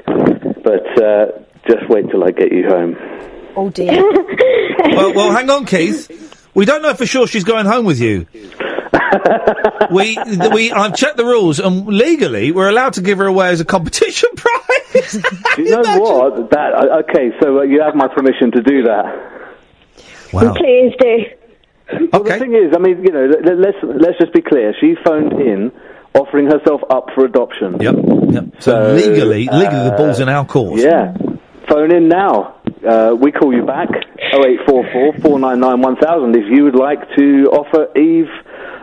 [0.63, 1.26] But uh,
[1.67, 2.95] just wait till I get you home.
[3.55, 4.01] Oh dear.
[4.95, 6.09] well, well, hang on, Keith.
[6.53, 8.27] We don't know for sure she's going home with you.
[9.91, 10.17] We,
[10.53, 13.65] we, I've checked the rules, and legally, we're allowed to give her away as a
[13.65, 15.11] competition prize.
[15.55, 16.49] Do you know what?
[16.51, 17.31] That uh, okay?
[17.41, 19.51] So uh, you have my permission to do that.
[20.34, 20.53] Wow.
[20.53, 22.07] Please do.
[22.11, 24.73] Well, the thing is, I mean, you know, let, let's let's just be clear.
[24.80, 25.72] She phoned in,
[26.13, 27.80] offering herself up for adoption.
[27.80, 27.95] Yep.
[28.30, 28.45] Yep.
[28.59, 30.80] So, legally, legally, the ball's in our court.
[30.80, 31.15] Yeah.
[31.69, 32.61] Phone in now.
[32.88, 33.89] Uh, we call you back.
[34.34, 38.30] 0844 499 1000 if you would like to offer Eve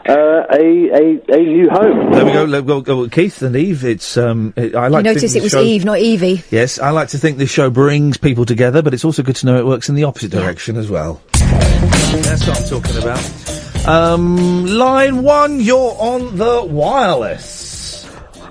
[0.08, 2.12] uh, a, a a new home.
[2.12, 2.44] There we go.
[2.44, 3.08] Let go, go.
[3.08, 3.84] Keith and Eve.
[3.84, 4.52] It's um.
[4.56, 5.04] It, I like.
[5.04, 6.42] you to notice think it was show- Eve, not Evie.
[6.50, 9.46] Yes, I like to think this show brings people together, but it's also good to
[9.46, 11.20] know it works in the opposite direction as well.
[11.32, 13.88] That's what I'm talking about.
[13.88, 18.06] Um, line one, you're on the wireless.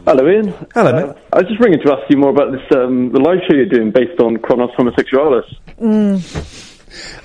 [0.05, 0.53] Hello, Iain.
[0.73, 1.15] Hello, mate.
[1.31, 3.67] I was just ringing to ask you more about this um, the live show you're
[3.67, 5.45] doing based on Chronos Homosexualis.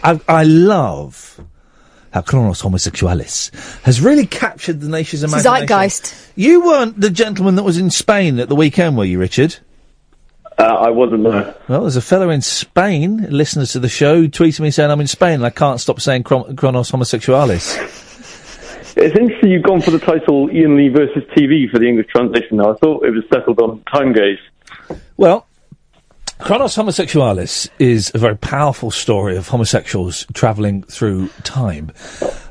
[0.05, 1.41] I, I love
[2.17, 3.51] how Chronos Homosexualis
[3.83, 5.69] has really captured the nation's It's imagination.
[5.69, 6.33] zeitgeist.
[6.35, 9.57] You weren't the gentleman that was in Spain at the weekend, were you, Richard?
[10.59, 11.55] Uh, I wasn't there.
[11.69, 15.03] Well, there's a fellow in Spain, listeners to the show, who tweeted me saying I'm
[15.03, 17.77] in Spain and I can't stop saying Chron- Chronos Homosexualis.
[18.99, 22.57] It's interesting you've gone for the title Iain Lee versus TV for the English translation
[22.57, 22.73] now.
[22.73, 24.39] I thought it was settled on Time Gaze.
[25.19, 25.47] Well,
[26.39, 31.93] Chronos Homosexualis is a very powerful story of homosexuals travelling through time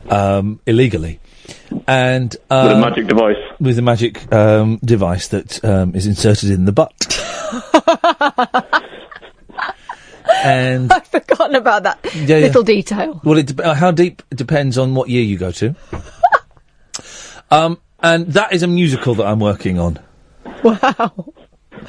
[0.10, 1.20] um, illegally.
[1.88, 3.38] And uh, With a magic device.
[3.60, 6.91] With a magic um, device that um, is inserted in the butt.
[10.44, 12.48] and I've forgotten about that Yeah, yeah.
[12.48, 13.22] little detail.
[13.24, 15.76] Well, it dep- uh, how deep depends on what year you go to.
[17.52, 19.99] um, and that is a musical that I'm working on.
[20.64, 21.34] Wow.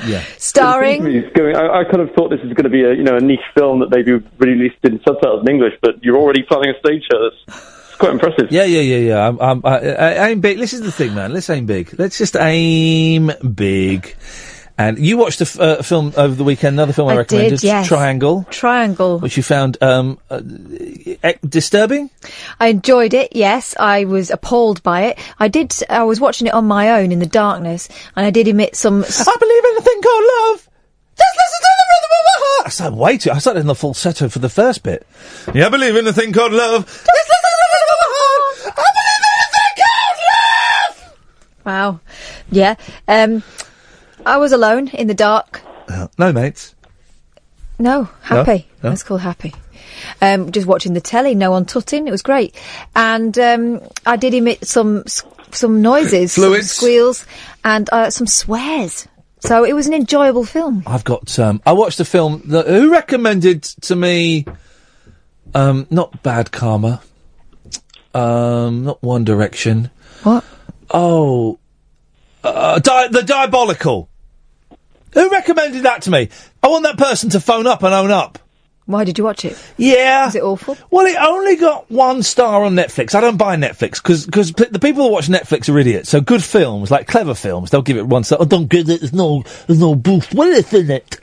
[0.04, 0.22] Yeah.
[0.38, 1.06] Starring.
[1.06, 3.16] It's going, I, I kind of thought this was going to be a you know
[3.16, 6.78] a niche film that maybe released in subtitles in English, but you're already planning a
[6.78, 7.30] stage show.
[7.30, 8.50] That's quite impressive.
[8.50, 9.28] Yeah, yeah, yeah, yeah.
[9.28, 10.58] I'm, I'm, I, I aim big.
[10.58, 11.32] This is the thing, man.
[11.32, 11.98] Let's aim big.
[11.98, 14.14] Let's just aim big.
[14.78, 16.74] And you watched a f- uh, film over the weekend.
[16.74, 17.86] Another film I, I recommended, did, yes.
[17.88, 19.18] Triangle, Triangle.
[19.20, 21.16] which you found um, uh, e-
[21.48, 22.10] disturbing.
[22.60, 23.34] I enjoyed it.
[23.34, 25.18] Yes, I was appalled by it.
[25.38, 25.74] I did.
[25.88, 29.02] I was watching it on my own in the darkness, and I did emit some.
[29.02, 30.68] I believe in a thing called love.
[31.16, 32.66] Just listen to the rhythm of my heart.
[32.66, 33.30] I started way too.
[33.30, 35.06] I started in the falsetto for the first bit.
[35.54, 36.84] Yeah, I believe in a thing called love.
[36.84, 38.78] Just listen to the rhythm of my heart.
[38.78, 40.18] I believe in a thing called
[41.00, 41.18] love.
[41.64, 42.00] Wow.
[42.50, 42.74] Yeah.
[43.08, 43.42] Um,
[44.26, 45.62] I was alone in the dark.
[45.88, 46.74] Uh, no, mates.
[47.78, 48.66] No, happy.
[48.82, 48.90] No?
[48.90, 49.54] That's called happy.
[50.20, 52.08] Um, just watching the telly, no one tutting.
[52.08, 52.54] It was great,
[52.94, 55.04] and um, I did emit some
[55.52, 57.24] some noises, some squeals,
[57.64, 59.06] and uh, some swears.
[59.38, 60.82] So it was an enjoyable film.
[60.86, 61.38] I've got.
[61.38, 62.42] Um, I watched a film.
[62.46, 64.44] That, who recommended to me?
[65.54, 67.00] Um, not Bad Karma.
[68.12, 69.90] Um, not One Direction.
[70.24, 70.44] What?
[70.90, 71.58] Oh,
[72.42, 74.08] uh, di- the Diabolical.
[75.16, 76.28] Who recommended that to me?
[76.62, 78.38] I want that person to phone up and own up.
[78.84, 79.58] Why did you watch it?
[79.78, 80.26] Yeah.
[80.26, 80.76] Was it awful?
[80.90, 83.14] Well, it only got one star on Netflix.
[83.14, 86.10] I don't buy Netflix because p- the people that watch Netflix are idiots.
[86.10, 88.38] So good films, like clever films, they'll give it one star.
[88.42, 89.00] Oh, don't get it.
[89.00, 90.34] There's no, there's no boost.
[90.34, 91.18] What is in it?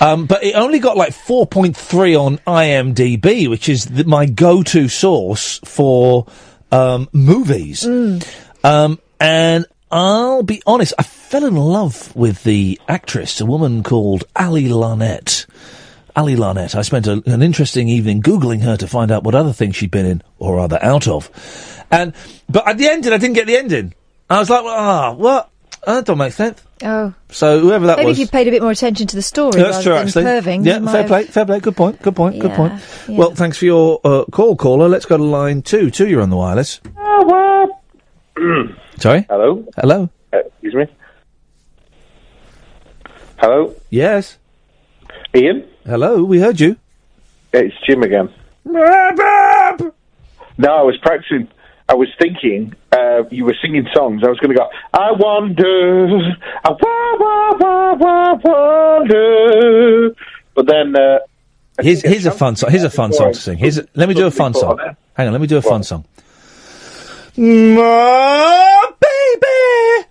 [0.00, 5.58] Um, but it only got like 4.3 on IMDb, which is the, my go-to source
[5.64, 6.26] for
[6.70, 7.84] um, movies.
[8.62, 14.24] Um, and I'll be honest, I fell in love with the actress, a woman called
[14.34, 15.46] Ali Larnett.
[16.16, 16.74] Ali Larnett.
[16.74, 19.92] I spent a, an interesting evening googling her to find out what other things she'd
[19.92, 21.30] been in, or rather out of.
[21.92, 22.12] And
[22.48, 23.94] but at the ending, I didn't get the ending.
[24.28, 25.50] I was like, ah, what?
[25.86, 26.60] Uh, that don't make sense.
[26.82, 29.22] Oh, So whoever that maybe was, if you paid a bit more attention to the
[29.22, 30.22] story that's rather true.
[30.22, 30.66] than Actually, perving.
[30.66, 31.60] yeah, fair have- play, fair play.
[31.60, 32.02] Good point.
[32.02, 32.40] Good point.
[32.40, 32.72] Good point.
[33.06, 33.16] yeah.
[33.18, 34.88] Well, thanks for your uh, call, caller.
[34.88, 35.90] Let's go to line two.
[35.90, 36.80] Two, you're on the wireless.
[38.98, 39.26] Sorry.
[39.28, 39.64] Hello.
[39.76, 40.08] Hello.
[40.32, 40.86] Uh, excuse me.
[43.38, 43.74] Hello.
[43.90, 44.38] Yes.
[45.34, 45.64] Iain.
[45.84, 46.24] Hello.
[46.24, 46.76] We heard you.
[47.52, 48.28] It's Jim again.
[48.64, 48.80] No,
[50.68, 51.48] I was practicing.
[51.88, 54.22] I was thinking uh, you were singing songs.
[54.24, 54.68] I was going to go.
[54.92, 56.18] I wonder.
[56.64, 57.16] I wa
[57.60, 60.14] wa wa wonder.
[60.54, 60.96] But then.
[60.96, 61.18] Uh,
[61.82, 62.70] Here's here's a fun song.
[62.70, 63.58] Here's a fun song to sing.
[63.58, 64.78] Here's a, let me do a fun song.
[65.14, 65.32] Hang on.
[65.32, 66.04] Let me do a fun song.
[67.36, 70.06] My baby,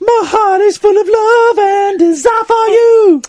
[0.00, 3.22] my heart is full of love and desire for you.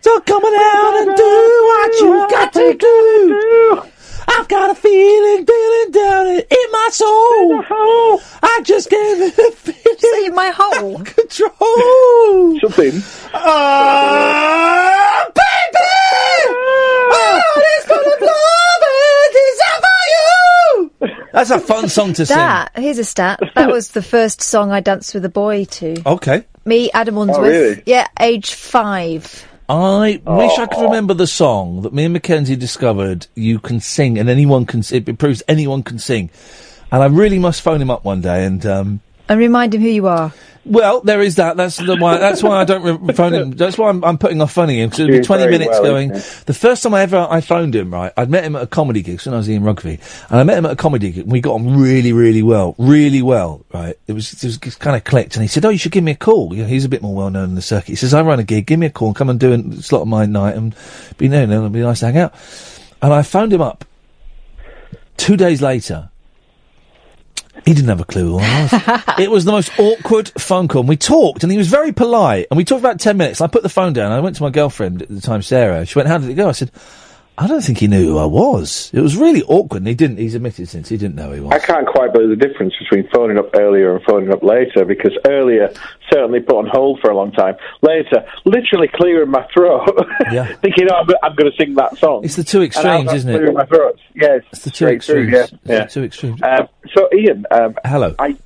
[0.00, 1.22] So come on out and do
[1.70, 3.82] what you got to do.
[4.26, 7.62] I've got a feeling, feeling down in in my soul.
[8.42, 9.98] I just gave it a feeling.
[10.00, 10.98] See my hole.
[10.98, 12.58] Control.
[12.60, 13.02] Something.
[13.34, 16.54] Ah, baby!
[17.08, 18.53] My heart is full of love
[21.34, 22.36] That's a fun song to sing.
[22.36, 23.40] That here's a stat.
[23.56, 26.00] That was the first song I danced with a boy to.
[26.06, 26.44] Okay.
[26.64, 27.46] Me, Adam Unsworth.
[27.46, 27.82] really?
[27.86, 29.44] Yeah, age five.
[29.68, 33.26] I wish I could remember the song that me and Mackenzie discovered.
[33.34, 34.80] You can sing, and anyone can.
[34.92, 36.30] It, it proves anyone can sing,
[36.92, 38.44] and I really must phone him up one day.
[38.44, 40.32] And um, And remind him who you are.
[40.64, 41.56] Well, there is that.
[41.56, 42.18] That's the why.
[42.18, 43.50] That's why I don't re- phone him.
[43.50, 46.08] That's why I'm, I'm putting off phoning him because it'll be 20 minutes well, going.
[46.10, 49.02] The first time I ever I phoned him, right, I'd met him at a comedy
[49.02, 50.00] gig when I was in rugby,
[50.30, 52.74] and I met him at a comedy gig, and we got on really, really well,
[52.78, 53.98] really well, right.
[54.06, 56.12] It was it was kind of clicked, and he said, "Oh, you should give me
[56.12, 57.88] a call." You know, he's a bit more well known in the circuit.
[57.88, 58.66] He says, "I run a gig.
[58.66, 60.74] Give me a call and come and do a slot of my night and
[61.18, 61.46] be there.
[61.46, 62.34] Know, it'll be nice to hang out."
[63.02, 63.84] And I phoned him up
[65.16, 66.10] two days later.
[67.64, 69.02] He didn't have a clue who I was.
[69.18, 70.80] it was the most awkward phone call.
[70.80, 72.46] And we talked, and he was very polite.
[72.50, 73.40] And we talked about 10 minutes.
[73.40, 74.12] I put the phone down.
[74.12, 75.86] I went to my girlfriend at the time, Sarah.
[75.86, 76.48] She went, How did it go?
[76.48, 76.70] I said,
[77.36, 78.90] I don't think he knew who I was.
[78.94, 79.78] It was really awkward.
[79.78, 81.52] And he didn't, he's admitted since he didn't know who he was.
[81.52, 85.12] I can't quite believe the difference between phoning up earlier and phoning up later because
[85.26, 85.72] earlier
[86.12, 87.56] certainly put on hold for a long time.
[87.82, 89.88] Later, literally clearing my throat,
[90.30, 90.54] Yeah.
[90.62, 92.24] thinking, oh, I'm, I'm going to sing that song.
[92.24, 93.32] It's the two extremes, isn't it?
[93.34, 93.98] Clearing my throat.
[94.14, 95.32] Yes, It's the two straight through, extremes.
[95.32, 95.84] yeah, It's yeah.
[95.84, 96.40] the two extremes.
[96.42, 98.14] Um, so, Iain, um, Hello.
[98.20, 98.36] I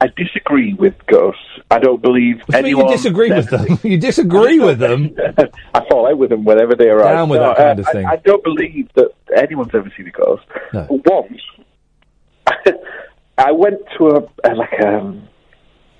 [0.00, 1.42] I disagree with ghosts.
[1.70, 2.86] I don't believe mean anyone.
[2.88, 3.78] you disagree with them?
[3.82, 5.16] you disagree with them?
[5.74, 7.16] I fall out with them whenever they arrive.
[7.16, 8.06] Down with No, that kind uh, of thing.
[8.06, 10.44] I, don't believe that anyone's ever seen a ghost.
[10.72, 10.86] No.
[10.88, 11.42] Once,
[13.38, 15.28] I went to a, a like um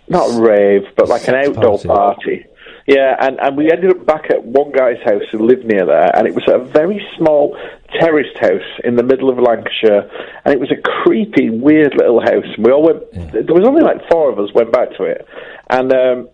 [0.08, 2.46] not a rave, but like an outdoor party.
[2.86, 6.16] Yeah, and, and we ended up back at one guy's house who lived near there,
[6.16, 7.54] and it was a very small
[8.00, 10.10] terraced house in the middle of Lancashire,
[10.44, 12.44] and it was a creepy, weird little house.
[12.56, 13.12] And we all went.
[13.12, 15.26] There was only like four of us went back to it,
[15.70, 16.28] and um,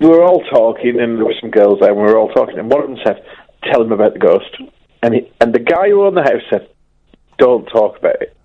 [0.00, 2.58] we were all talking, and there were some girls there, and we were all talking,
[2.58, 3.24] and one of them said,
[3.64, 4.56] "Tell him about the ghost,"
[5.02, 6.68] and he, and the guy who owned the house said,
[7.38, 8.36] "Don't talk about it."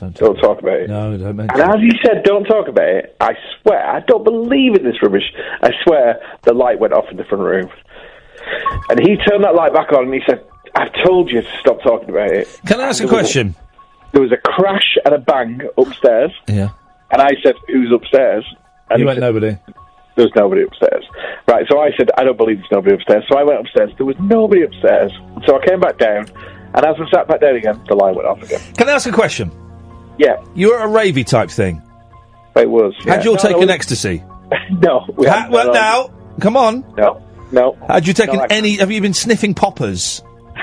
[0.00, 0.88] Don't Don't talk about it.
[0.88, 4.24] No, don't mention And as he said, don't talk about it, I swear, I don't
[4.24, 5.30] believe in this rubbish.
[5.62, 7.70] I swear the light went off in the front room.
[8.88, 10.42] And he turned that light back on and he said,
[10.74, 12.60] I've told you to stop talking about it.
[12.66, 13.54] Can I ask a question?
[14.12, 16.32] there was a crash and a bang upstairs.
[16.48, 16.70] Yeah.
[17.12, 18.44] And I said, who's upstairs?
[18.90, 19.56] And You he went said, nobody.
[20.16, 21.04] There's nobody upstairs.
[21.46, 23.24] Right, so I said, I don't believe there's nobody upstairs.
[23.30, 23.90] So I went upstairs.
[23.96, 25.12] There was nobody upstairs.
[25.46, 26.26] So I came back down.
[26.74, 28.60] And as I sat back down again, the light went off again.
[28.74, 29.50] Can I ask a question?
[30.18, 30.36] Yeah.
[30.54, 31.80] You were a ravey type thing.
[32.56, 32.94] It was.
[32.98, 33.22] Had yeah.
[33.22, 34.22] you all No, taken no, ecstasy?
[34.70, 35.04] No.
[35.16, 35.72] We Ha- well, No.
[35.72, 36.10] now,
[36.40, 36.84] come on.
[36.96, 37.22] No.
[37.52, 37.76] No.
[37.88, 38.76] Had you taken No, I- any?
[38.76, 40.22] Have you been sniffing poppers?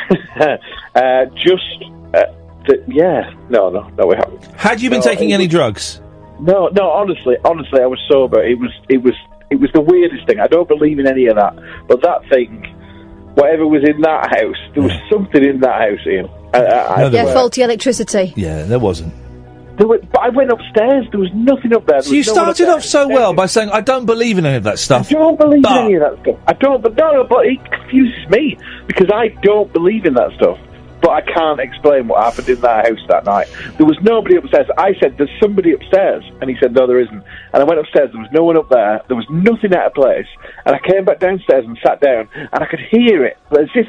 [0.96, 2.24] uh, just, uh,
[2.68, 3.34] th- yeah.
[3.50, 4.46] No, no, no, we haven't.
[4.56, 6.02] Had you been No, taking any was- drugs?
[6.40, 6.90] No, no.
[6.92, 8.44] Honestly, honestly, I was sober.
[8.44, 9.14] It was, it was,
[9.50, 10.40] it was the weirdest thing.
[10.40, 11.56] I don't believe in any of that.
[11.88, 12.64] But that thing,
[13.34, 16.30] whatever was in that house, there was something in that house, Iain.
[16.54, 18.34] I, I, I yeah, faulty electricity.
[18.36, 19.14] Yeah, there wasn't.
[19.78, 21.06] There were, but I went upstairs.
[21.12, 22.02] There was nothing up there.
[22.02, 24.58] there So you no started off so well by saying, "I don't believe in any
[24.58, 26.40] of that stuff." I don't believe in any of that stuff.
[26.48, 30.32] I don't, but no, no, but it confuses me because I don't believe in that
[30.36, 30.58] stuff.
[31.00, 33.48] But I can't explain what happened in that house that night.
[33.78, 34.66] There was nobody upstairs.
[34.80, 37.24] I said, "There's somebody upstairs," and he said, "No, there isn't."
[37.54, 38.10] And I went upstairs.
[38.12, 39.02] There was no one up there.
[39.08, 40.26] There was nothing out of place.
[40.66, 43.70] And I came back downstairs and sat down, and I could hear it but as
[43.76, 43.88] if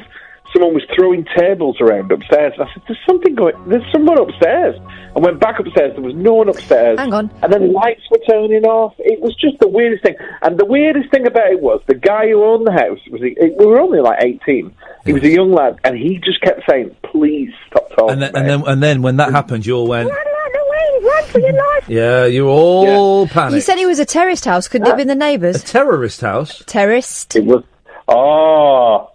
[0.53, 2.53] someone was throwing tables around upstairs.
[2.57, 3.55] And I said, "There's something going.
[3.67, 4.75] There's someone upstairs."
[5.15, 5.93] I went back upstairs.
[5.93, 6.99] There was no one upstairs.
[6.99, 7.31] Hang on.
[7.41, 8.93] And then lights were turning off.
[8.99, 10.15] It was just the weirdest thing.
[10.43, 13.21] And the weirdest thing about it was the guy who owned the house was.
[13.21, 14.73] He, we were only like eighteen.
[15.05, 18.35] He was a young lad, and he just kept saying, "Please stop talking." And then,
[18.35, 20.09] and then, and then, when that happened, you all went.
[21.01, 21.87] Run for your life.
[21.87, 23.63] Yeah, you were all You panicked.
[23.63, 24.67] said it was a terraced house.
[24.67, 25.63] Couldn't it have been the neighbours?
[25.63, 26.61] A terrorist house?
[26.67, 27.37] Terraced.
[27.37, 27.63] It was.
[28.09, 29.09] Oh.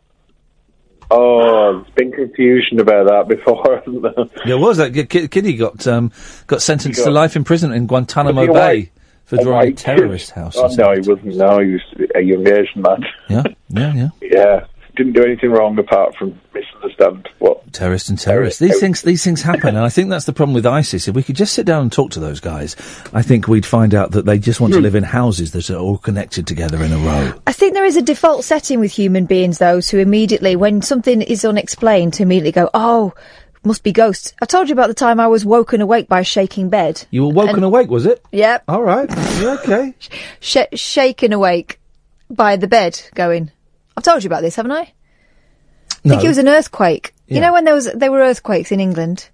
[1.10, 4.24] Oh, there's been confusion about that before, hasn't there?
[4.46, 5.44] There was that ki- ki- kid.
[5.44, 6.12] He got um,
[6.46, 8.90] got sentenced He to life in prison in Guantanamo Bay white?
[9.24, 10.56] for drawing a terrorist house.
[10.56, 11.36] Oh, no, he wasn't.
[11.36, 13.04] No, he was a young Asian man.
[13.28, 14.08] Yeah, yeah, yeah.
[14.22, 14.64] Yeah,
[14.96, 17.72] didn't do anything wrong apart from misunderstand what.
[17.72, 18.60] Terrorist and terrorist.
[18.60, 21.08] These things, these things happen, and I think that's the problem with ISIS.
[21.08, 22.76] If we could just sit down and talk to those guys,
[23.12, 24.84] I think we'd find out that they just want to hmm.
[24.84, 27.32] live in houses that are all connected together in a row.
[27.46, 31.22] I think there is a default setting with human beings, though, to immediately, when something
[31.22, 33.14] is unexplained, to immediately go, oh,
[33.64, 34.34] must be ghosts.
[34.40, 37.06] I told you about the time I was woken awake by a shaking bed.
[37.10, 38.22] You were woken And- awake, was it?
[38.32, 38.64] Yep.
[38.68, 39.10] All right.
[39.42, 39.94] Okay.
[40.40, 41.80] Sh- shaken awake
[42.30, 43.50] by the bed, going,
[43.96, 44.80] I've told you about this, haven't I?
[44.80, 46.24] I think No.
[46.24, 47.14] it was an earthquake.
[47.28, 49.28] You know when there was there were earthquakes in England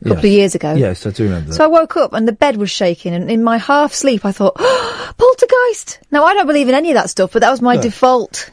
[0.00, 0.24] a couple Yes.
[0.24, 0.74] of years ago?
[0.74, 1.54] Yes, I do remember that.
[1.56, 4.32] So I woke up and the bed was shaking, and in my half sleep I
[4.32, 4.54] thought,
[5.18, 5.98] poltergeist.
[6.10, 7.82] Now I don't believe in any of that stuff, but that was my No.
[7.82, 8.50] default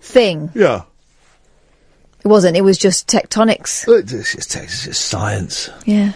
[0.00, 0.50] thing.
[0.54, 0.82] Yeah.
[2.24, 2.56] It wasn't.
[2.56, 3.84] It was just tectonics.
[3.88, 5.68] It's just, it's just science.
[5.86, 6.12] Yeah.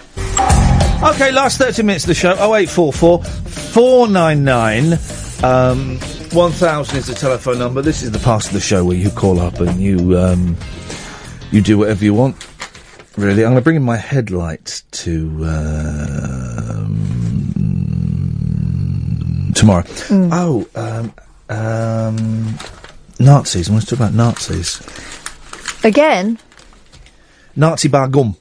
[1.03, 2.33] Okay, last 30 minutes of the show.
[2.35, 4.93] 0844 499
[5.45, 5.99] um,
[6.37, 7.81] 1000 is the telephone number.
[7.81, 10.55] This is the part of the show where you call up and you um,
[11.51, 12.37] you do whatever you want.
[13.17, 16.93] Really, I'm going to bring in my headlights to um,
[19.55, 19.85] tomorrow.
[20.11, 21.15] Oh, um,
[21.49, 22.59] um,
[23.19, 23.71] Nazis.
[23.71, 24.83] I want to talk about Nazis.
[25.85, 26.39] Again,
[27.57, 28.37] Nazi bar gum.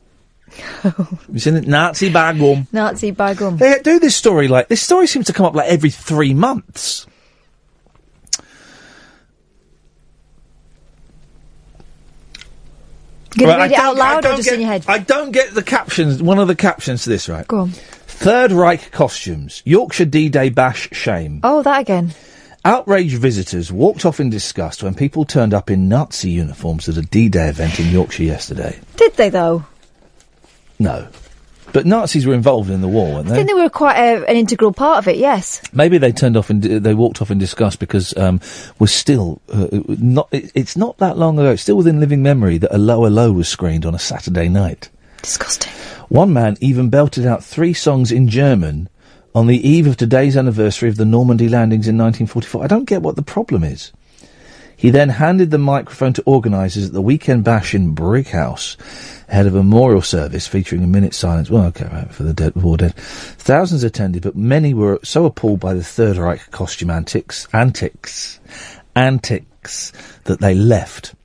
[1.32, 1.66] you seen it?
[1.66, 2.68] Nazi bar gum.
[2.74, 3.56] Nazi by gum.
[3.56, 7.08] They do this story like this story seems to come up like every three months.
[13.38, 14.86] Gonna read it I out don't- loud or just get- in your head?
[14.88, 16.22] I don't get the captions.
[16.22, 17.48] One of the captions to this, right?
[17.48, 17.70] Go on.
[18.08, 19.62] Third Reich costumes.
[19.66, 21.42] Yorkshire D-Day bash shame.
[21.44, 22.14] Oh, that again.
[22.64, 27.02] Outraged visitors walked off in disgust when people turned up in Nazi uniforms at a
[27.02, 28.80] D-Day event in Yorkshire yesterday.
[28.96, 29.66] Did they though?
[30.80, 31.08] No.
[31.74, 33.34] But Nazis were involved in the war, weren't they?
[33.34, 33.44] I they?
[33.44, 35.18] think they were quite a, an integral part of it.
[35.18, 35.62] Yes.
[35.74, 38.40] Maybe they turned off and they walked off in disgust because um,
[38.80, 40.30] we're still uh, not.
[40.32, 41.52] It, it's not that long ago.
[41.52, 44.90] It's still within living memory that 'Allo 'Allo was screened on a Saturday night.
[45.22, 45.72] Disgusting.
[46.10, 48.90] One man even belted out three songs in German
[49.34, 52.64] on the eve of today's anniversary of the Normandy landings in 1944.
[52.64, 53.92] I don't get what the problem is.
[54.78, 58.78] He then handed the microphone to organisers at the weekend bash in Brighouse,
[59.30, 61.50] ahead of a memorial service featuring a minute's silence.
[61.50, 62.96] Well, okay, right, for the dead, war dead.
[62.96, 68.40] Thousands attended, but many were so appalled by the Third Reich costume antics, antics,
[68.96, 69.94] antics,
[70.26, 71.16] that they left.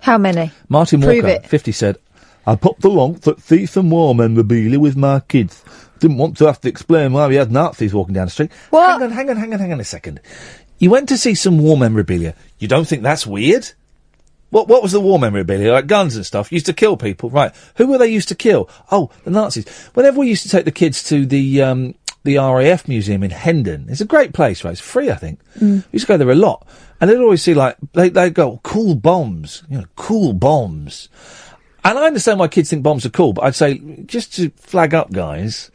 [0.00, 0.50] How many?
[0.68, 1.46] Martin Prove Walker, it.
[1.46, 1.98] 50, said,
[2.46, 5.62] I popped along for thief and war memorabilia with my kids.
[6.00, 8.50] Didn't want to have to explain why we had Nazis walking down the street.
[8.70, 9.00] What?
[9.00, 10.20] Hang on, hang on, hang on, hang on a second.
[10.80, 12.34] You went to see some war memorabilia.
[12.58, 13.70] You don't think that's weird?
[14.48, 15.72] What what was the war memorabilia?
[15.72, 16.50] Like guns and stuff.
[16.50, 17.54] Used to kill people, right?
[17.76, 18.68] Who were they used to kill?
[18.90, 19.68] Oh, the Nazis.
[19.94, 21.94] Whenever we used to take the kids to the um,
[22.24, 24.72] the RAF museum in Hendon, it's a great place, right?
[24.72, 25.40] It's free, I think.
[25.58, 25.84] Mm.
[25.84, 26.66] We used to go there a lot,
[27.00, 31.10] and they'd always see like they they go cool bombs, you know, cool bombs.
[31.84, 34.94] And I understand why kids think bombs are cool, but I'd say just to flag
[34.94, 35.70] up, guys,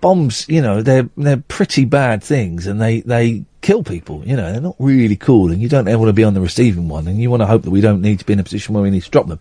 [0.00, 4.22] bombs, you know, they're they're pretty bad things, and they they kill people.
[4.24, 6.40] You know, they're not really cool, and you don't ever want to be on the
[6.40, 8.44] receiving one, and you want to hope that we don't need to be in a
[8.44, 9.40] position where we need to drop them.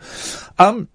[0.57, 0.87] Um,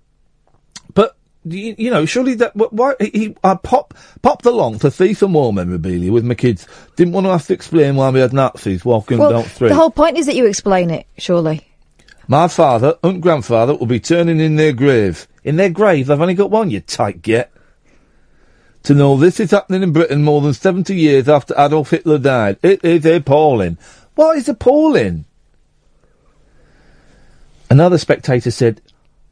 [0.95, 5.35] but you, you know, surely that why he, I pop popped along to Thief and
[5.35, 6.67] War memorabilia with my kids.
[6.97, 9.75] Didn't want to have to explain why we had Nazis walking Well, down the the
[9.75, 11.67] whole point is that you explain it, surely.
[12.27, 15.29] My father and grandfather will be turning in their grave.
[15.43, 17.53] In their grave, they've only got one, you tight get.
[18.85, 22.59] To know this is happening in Britain more than 70 years after Adolf Hitler died.
[22.63, 23.79] It is appalling.
[24.15, 25.25] What is appalling?
[27.71, 28.83] Another spectator said,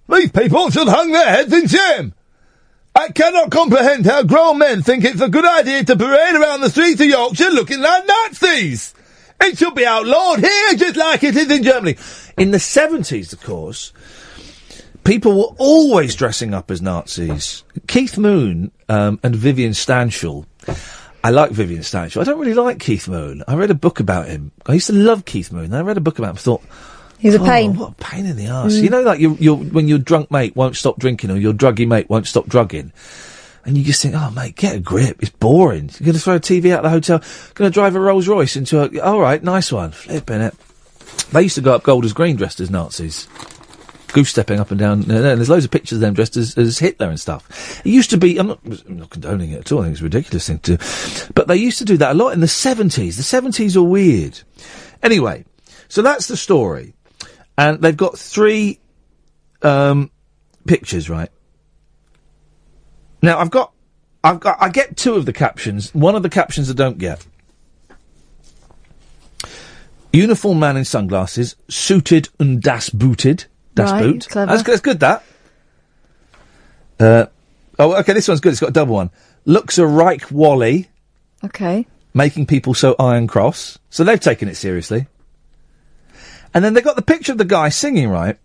[0.09, 2.15] These people should hang their heads in shame.
[2.95, 6.71] I cannot comprehend how grown men think it's a good idea to parade around the
[6.71, 8.95] streets of Yorkshire looking like Nazis.
[9.41, 11.97] It should be outlawed here, just like it is in Germany.
[12.39, 13.93] In the 70s, of course,
[15.05, 17.65] people were always dressing up as Nazis.
[17.87, 20.47] Keith Moon um, and Vivian Stanshall.
[21.25, 22.21] I like Vivian Stanshall.
[22.21, 23.45] I don't really like Keith Moon.
[23.47, 24.53] I read a book about him.
[24.67, 25.73] I used to love Keith Moon.
[25.73, 26.63] I read a book about him and thought,
[27.23, 27.77] He's a "Oh, pain.
[27.77, 28.75] What a pain in the arse.
[28.75, 28.83] Mm.
[28.83, 31.87] You know, like your, your, when your drunk mate won't stop drinking or your druggy
[31.87, 32.93] mate won't stop drugging.
[33.65, 35.23] And you just think, oh, mate, get a grip.
[35.23, 35.89] It's boring.
[36.01, 37.23] You're going to throw a TV out the hotel.
[37.55, 39.01] Going to drive a Rolls Royce into a.
[39.01, 39.93] All right, nice one.
[39.93, 40.55] Flipping it.
[41.31, 43.29] They used to go up Golders Green dressed as Nazis.
[44.13, 45.01] Goose stepping up and down.
[45.01, 47.81] And there's loads of pictures of them dressed as, as Hitler and stuff.
[47.85, 48.39] It used to be.
[48.39, 49.81] I'm not, I'm not condoning it at all.
[49.81, 51.33] I think it's a ridiculous thing to do.
[51.35, 53.17] But they used to do that a lot in the 70s.
[53.17, 54.41] The 70s are weird.
[55.03, 55.45] Anyway,
[55.89, 56.95] so that's the story.
[57.59, 58.81] And they've got three
[59.63, 60.11] um,
[60.67, 61.31] pictures, right?
[63.21, 63.73] Now I've got,
[64.25, 65.95] I've got, I get two of the captions.
[65.95, 67.25] One of the captions I don't get.
[70.13, 73.47] Uniform man in sunglasses, suited and das booted.
[73.75, 74.29] Das Right, boot.
[74.29, 74.51] clever.
[74.53, 75.01] That's, that's good.
[75.01, 75.25] That.
[77.01, 77.27] Uh,
[77.79, 78.13] oh, okay.
[78.13, 78.53] This one's good.
[78.53, 79.11] It's got a double one.
[79.45, 80.89] Looks a Reich Wally,
[81.45, 81.87] Okay.
[82.15, 83.79] making people so Iron Cross.
[83.91, 85.07] So they've taken it seriously.
[86.55, 88.39] And then they got the picture of the guy singing, right?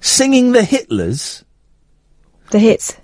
[0.00, 1.44] Singing the Hitlers.
[2.50, 2.96] The hits.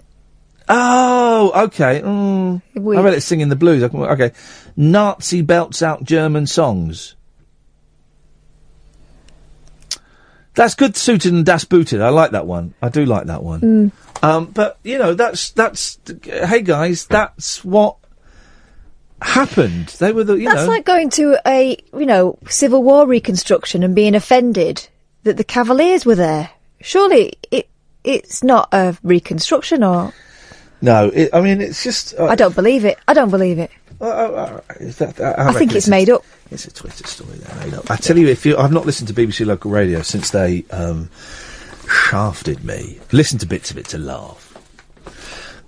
[0.69, 2.01] Oh, okay.
[2.01, 2.63] Mm.
[2.77, 3.83] I read it singing the blues.
[3.83, 4.33] Okay.
[4.77, 7.15] Nazi belts out German songs.
[10.55, 12.01] That's good suited and das booted.
[12.01, 12.75] I like that one.
[12.81, 13.61] I do like that one.
[13.61, 14.23] Mm.
[14.23, 15.99] Um, but you know, that's that's.
[16.25, 17.97] Hey guys, that's what
[19.21, 19.89] happened.
[19.89, 20.69] They were the you That's know.
[20.69, 24.89] like going to a, you know, Civil War reconstruction and being offended
[25.25, 26.51] that the Cavaliers were there.
[26.81, 27.69] Surely it
[28.05, 30.13] it's not a reconstruction or
[30.83, 32.15] no, it, I mean it's just.
[32.15, 32.99] Uh, I don't believe it.
[33.09, 33.71] I don't believe it.
[34.01, 34.61] Uh, uh,
[34.99, 36.25] that, uh, I, think reckon it's made up.
[36.55, 37.91] It's a Twitter story they made up.
[37.91, 41.11] I tell you, if you, I've not listened to BBC local radio since they um,
[41.89, 43.01] shafted me.
[43.11, 44.57] Listened to bits of it to laugh,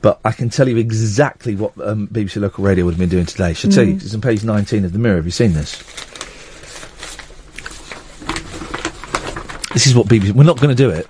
[0.01, 3.27] but I can tell you exactly what um, BBC local radio would have been doing
[3.27, 3.53] today.
[3.53, 3.95] Shall I tell you?
[3.95, 4.03] Mm.
[4.03, 5.17] It's on page 19 of the Mirror.
[5.17, 5.77] Have you seen this?
[9.73, 10.31] This is what BBC.
[10.31, 11.09] We're not going to do it.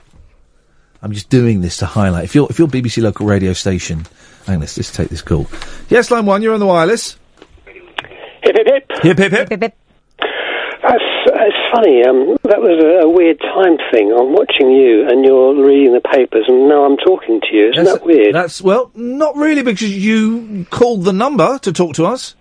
[1.03, 2.25] I'm just doing this to highlight.
[2.25, 4.07] If you're if you're BBC local radio station,
[4.47, 5.47] hang on, let's just take this call.
[5.91, 6.41] Yes, line one.
[6.41, 7.19] You're on the wireless.
[8.47, 9.03] Hip hip hip.
[9.19, 9.75] Hip hip hip.
[10.83, 12.05] That's it's funny.
[12.05, 14.13] Um, that was a, a weird time thing.
[14.17, 17.71] I'm watching you, and you're reading the papers, and now I'm talking to you.
[17.71, 18.35] Isn't That's- that weird?
[18.35, 22.37] That's well, not really, because you called the number to talk to us.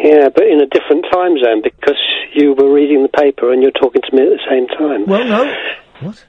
[0.00, 1.98] Yeah, but in a different time zone because
[2.34, 5.06] you were reading the paper and you're talking to me at the same time.
[5.06, 5.54] Well, no.
[6.00, 6.24] What?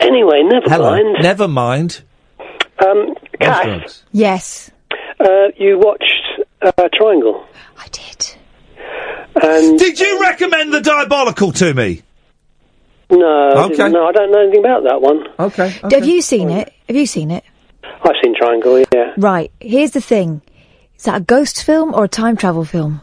[0.00, 0.90] Anyway, never Hello.
[0.90, 1.16] mind.
[1.22, 2.02] Never mind.
[2.84, 4.70] Um, Kath, Yes.
[5.20, 7.46] uh, you watched uh, Triangle.
[7.92, 8.34] I did.
[9.42, 12.02] And Did you recommend the diabolical to me?
[13.10, 13.88] no, I Okay.
[13.88, 15.24] no, I don't know anything about that one.
[15.38, 15.68] Okay.
[15.90, 16.72] Have you seen it?
[16.88, 17.44] Have you seen it?
[17.84, 18.82] I've seen Triangle.
[18.92, 19.12] Yeah.
[19.16, 19.50] Right.
[19.60, 20.40] Here's the thing.
[20.96, 23.00] Is that a ghost film or a time travel film?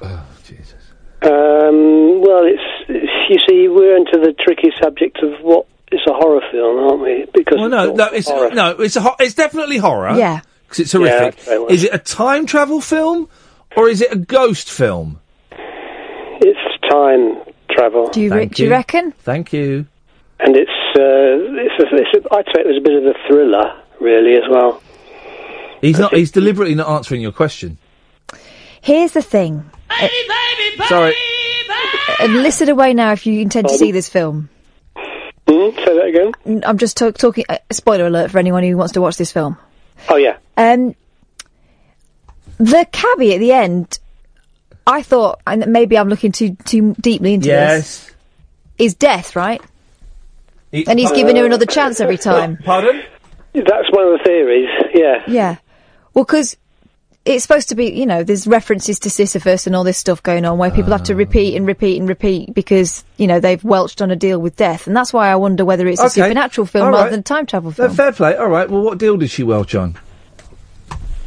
[1.21, 6.13] Um, well, it's, it's you see, we're into the tricky subject of what is a
[6.13, 7.25] horror film, aren't we?
[7.33, 10.15] Because Well, no, no, it's no, it's a ho- it's definitely horror.
[10.17, 10.41] Yeah.
[10.63, 11.35] because it's horrific.
[11.35, 11.67] that's very well.
[11.69, 13.27] is it a time travel film
[13.75, 15.19] or is it a ghost film?
[16.41, 16.59] it's
[16.89, 17.37] time
[17.69, 18.07] travel.
[18.09, 18.73] Do you, re- Thank do you you.
[18.75, 19.11] reckon?
[19.19, 19.85] Thank you.
[20.39, 23.13] and it's uh, it's, a, it's a, I'd say it was a bit of a
[23.27, 24.81] thriller, really, as well.
[25.81, 26.13] He's not.
[26.13, 27.77] He's deliberately not answering your question.
[28.81, 29.69] Here's the thing.
[30.87, 31.13] Sorry.
[32.21, 34.49] And listen away now if you intend to see this film.
[35.47, 36.63] Mm, say that again.
[36.65, 37.45] I'm just talk- talking.
[37.49, 39.57] Uh, spoiler alert for anyone who wants to watch this film.
[40.09, 40.37] Oh yeah.
[40.57, 40.95] Um,
[42.59, 43.97] the cabbie at the end,
[44.85, 48.05] I thought, and maybe I'm looking too too deeply into this.
[48.07, 48.11] Yes.
[48.77, 49.61] Is death right?
[50.71, 52.57] and he's giving her another chance every time.
[52.57, 53.01] Pardon?
[53.53, 54.69] That's one of the theories.
[54.93, 55.23] Yeah.
[55.27, 55.55] Yeah.
[56.13, 56.55] Well, because
[57.25, 60.45] it's supposed to be, you know, there's references to Sisyphus and all this stuff going
[60.45, 64.01] on where people have to repeat and repeat and repeat because, you know, they've welched
[64.01, 64.85] on a deal with death.
[64.87, 67.71] And that's why I wonder whether it's a supernatural film All rather than time travel
[67.71, 67.93] No, film.
[67.95, 68.35] fair play.
[68.35, 68.69] All right.
[68.69, 69.97] Well, what deal did she welch on?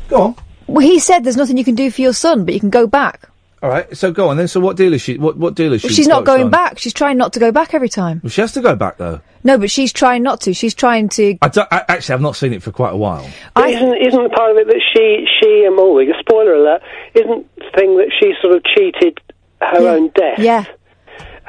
[0.09, 0.36] Go on.
[0.73, 2.86] Well, he said there's nothing you can do for your son, but you can go
[2.86, 3.28] back.
[3.62, 3.97] All right.
[3.97, 4.49] So go on then.
[4.49, 5.19] So what deal is she?
[5.19, 5.86] What what deal is she?
[5.86, 6.51] Well, she's not going on?
[6.51, 6.78] back.
[6.78, 8.20] She's trying not to go back every time.
[8.23, 9.20] Well, she has to go back though.
[9.44, 10.55] No, but she's trying not to.
[10.55, 11.39] She's trying to.
[11.43, 13.28] I, don't, I actually I've not seen it for quite a while.
[13.55, 16.82] But isn't isn't part of it that she she and Mulwig, a spoiler alert,
[17.15, 19.20] isn't the thing that she sort of cheated
[19.61, 20.39] her own death?
[20.39, 20.65] Yeah.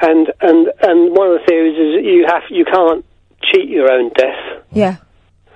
[0.00, 3.04] And and and one of the theories is that you have you can't
[3.42, 4.64] cheat your own death.
[4.70, 4.96] Yeah.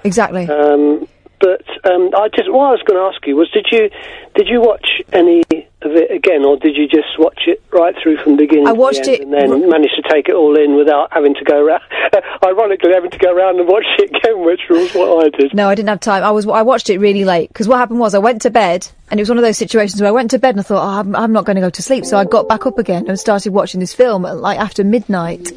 [0.04, 0.48] Exactly.
[0.48, 1.06] Um,
[1.40, 3.90] but um, I just what I was going to ask you was did you
[4.34, 5.42] did you watch any
[5.82, 8.66] of it again, or did you just watch it right through from the beginning?
[8.66, 11.34] I the watched end it- and then managed to take it all in without having
[11.34, 11.82] to go around.
[12.44, 15.54] Ironically, having to go around and watch it again, which was what I did.
[15.54, 16.24] No, I didn't have time.
[16.24, 18.88] I was I watched it really late because what happened was I went to bed
[19.10, 20.82] and it was one of those situations where I went to bed and I thought
[20.84, 23.08] oh, I'm, I'm not going to go to sleep, so I got back up again
[23.08, 25.52] and started watching this film at, like after midnight,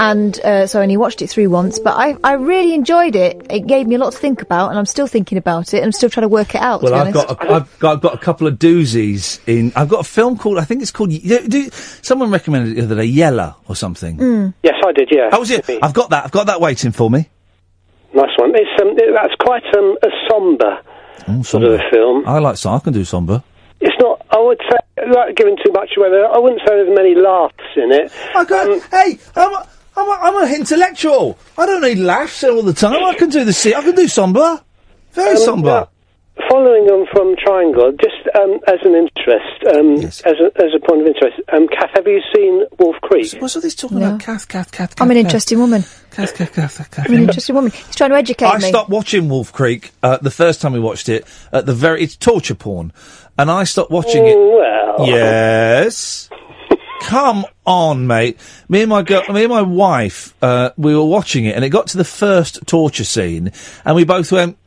[0.00, 1.78] and uh, so I only watched it through once.
[1.78, 3.46] But I I really enjoyed it.
[3.50, 5.78] It gave me a lot to think about, and I'm still thinking about it.
[5.78, 6.82] and I'm still trying to work it out.
[6.82, 7.38] Well, to be I've honest.
[7.38, 9.72] got, a, I've got I've got a couple of doozies in.
[9.76, 11.10] I've got a film called I think it's called.
[11.10, 14.16] Do, do, someone recommended it the other day, Yella or something.
[14.18, 14.54] Mm.
[14.62, 15.08] Yes, I did.
[15.10, 15.28] Yeah.
[15.30, 15.68] How was it?
[15.82, 16.24] I've got that.
[16.24, 17.28] I've got that waiting for me.
[18.14, 18.52] Nice one.
[18.54, 20.78] It's um, it- that's quite um, a somber.
[21.26, 22.26] Mm, Sort of a film.
[22.26, 22.74] I like some.
[22.74, 23.42] I can do somber.
[23.80, 24.24] It's not.
[24.30, 27.54] I would say, without giving too much away, there- I wouldn't say there's many laughs
[27.76, 28.12] in it.
[28.34, 28.82] I got.
[28.90, 31.38] hey, I'm a, I'm a, I'm a intellectual.
[31.56, 33.02] I don't need laughs all the time.
[33.04, 34.60] I can do the se- I can do somber.
[35.12, 35.68] Very Um, somber.
[35.68, 35.88] now,
[36.48, 41.00] Following on from Triangle, just um, as an interest, um, as, a, as a point
[41.02, 43.34] of interest, um, Kath, have you seen Wolf Creek?
[43.40, 44.20] What's all this talking about?
[44.20, 45.82] Kath, Kath, Kath, I'm an interesting woman.
[46.18, 47.70] I'm an interesting woman.
[47.70, 48.68] He's trying to educate I me.
[48.68, 52.02] stopped watching Wolf Creek uh, the first time we watched it at the very.
[52.02, 52.92] It's torture porn,
[53.38, 54.36] and I stopped watching it.
[54.36, 56.28] Well, Yes.
[57.02, 58.38] Come on, mate.
[58.68, 61.68] Me and my girl, me and my wife, uh, we were watching it, and it
[61.68, 63.52] got to the first torture scene,
[63.84, 64.58] and we both went.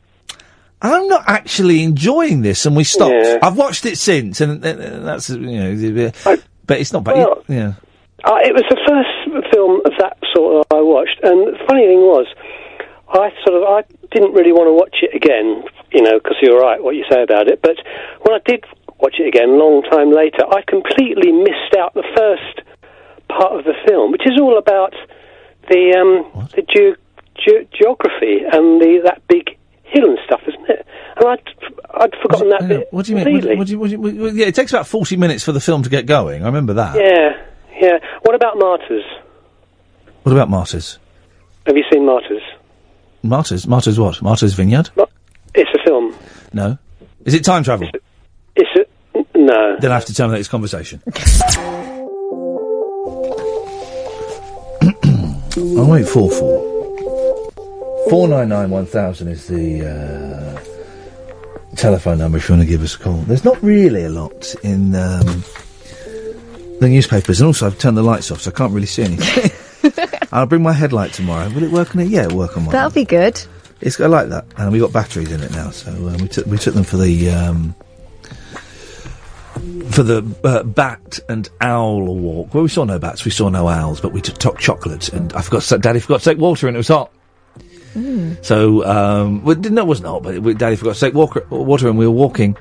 [0.84, 3.14] I'm not actually enjoying this, and we stopped.
[3.14, 3.38] Yeah.
[3.44, 6.12] I've watched it since, and, uh, that's you know,
[6.66, 7.04] but it's not.
[7.04, 7.18] bad.
[7.18, 7.74] Well- yeah,
[8.24, 9.10] Uh, it was the first
[9.52, 12.28] film of that sort that I watched, and the funny thing was,
[13.10, 13.84] I sort of I
[14.14, 17.24] didn't really want to watch it again, you know, because you're right what you say
[17.24, 17.62] about it.
[17.62, 17.78] But
[18.22, 18.64] when I did
[19.00, 22.62] watch it again, a long time later, I completely missed out the first
[23.28, 24.94] part of the film, which is all about
[25.70, 27.00] the um, the ge-
[27.36, 30.86] ge- geography and the that big hill and stuff, isn't it?
[31.18, 31.48] And I'd
[32.06, 32.88] I'd forgotten that bit.
[32.92, 33.58] What do you mean?
[33.58, 35.90] What, what do you, you, yeah, it takes about forty minutes for the film to
[35.90, 36.44] get going.
[36.44, 36.96] I remember that.
[36.96, 37.46] Yeah,
[37.82, 37.98] yeah.
[38.22, 39.04] What about Martyrs?
[40.24, 41.00] What about Martyrs?
[41.66, 42.42] Have you seen Martyrs?
[43.24, 43.68] Martyrs?
[43.68, 44.22] Martyrs what?
[44.22, 44.90] Martyrs Vineyard?
[45.54, 46.16] It's a film.
[46.54, 46.78] No.
[47.26, 47.90] Is it time travel?
[48.56, 49.78] It's a n- no.
[49.80, 51.02] Then I have to terminate this conversation.
[55.58, 56.60] Oh wait, four four.
[58.10, 62.82] Four nine nine one thousand is the uh, telephone number if you want to give
[62.84, 63.18] us a call.
[63.24, 65.44] There's not really a lot in um,
[66.82, 69.94] the newspapers, and also I've turned the lights off, so I can't really see anything.
[70.32, 71.48] I'll bring my headlight tomorrow.
[71.50, 72.08] Will it work on it?
[72.10, 72.72] Yeah, it'll work on mine.
[72.72, 73.40] That'll be good.
[73.82, 76.46] It's I like that, and we've got batteries in it now, so um, we took
[76.48, 77.76] we took them for the um,
[79.92, 82.54] for the uh, bat and owl walk.
[82.54, 85.32] Well, we saw no bats, we saw no owls, but we took, took chocolate, and
[85.34, 85.62] I forgot.
[85.64, 87.12] to- Daddy forgot to take water, and it was hot.
[88.42, 92.06] So, um, well, no, it wasn't hot, but Daddy forgot to take water, and we
[92.08, 92.58] were walking.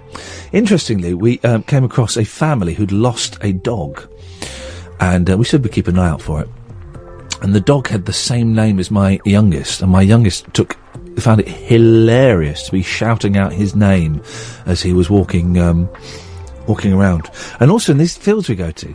[0.52, 4.09] Interestingly, we um, came across a family who'd lost a dog,
[4.99, 6.49] and uh, we said we'd keep an eye out for it.
[7.42, 10.76] And the dog had the same name as my youngest, and my youngest took
[11.20, 14.23] found it hilarious to be shouting out his name
[14.67, 15.89] as he was walking um,
[16.67, 17.28] walking around.
[17.60, 18.94] And also in these fields we go to,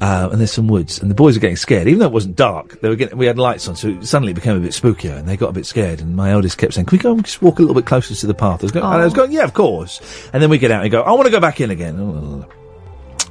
[0.00, 2.36] uh, and there's some woods, and the boys are getting scared, even though it wasn't
[2.36, 2.80] dark.
[2.82, 5.16] They were getting, we had lights on, so it suddenly it became a bit spookier,
[5.16, 6.00] and they got a bit scared.
[6.00, 8.14] And my eldest kept saying, "Can we go and just walk a little bit closer
[8.14, 10.00] to the path?" I was going, and I was going "Yeah, of course."
[10.34, 12.44] And then we get out and go, "I want to go back in again."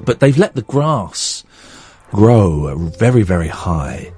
[0.04, 1.46] But they've let the grass
[2.12, 4.12] grow very, very high.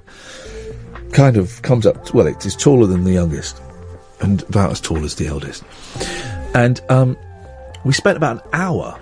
[1.12, 2.12] Kind of comes up.
[2.12, 3.62] Well, it is taller than the youngest,
[4.20, 5.62] and about as tall as the eldest.
[6.52, 7.16] And um,
[7.84, 8.98] we spent about an hour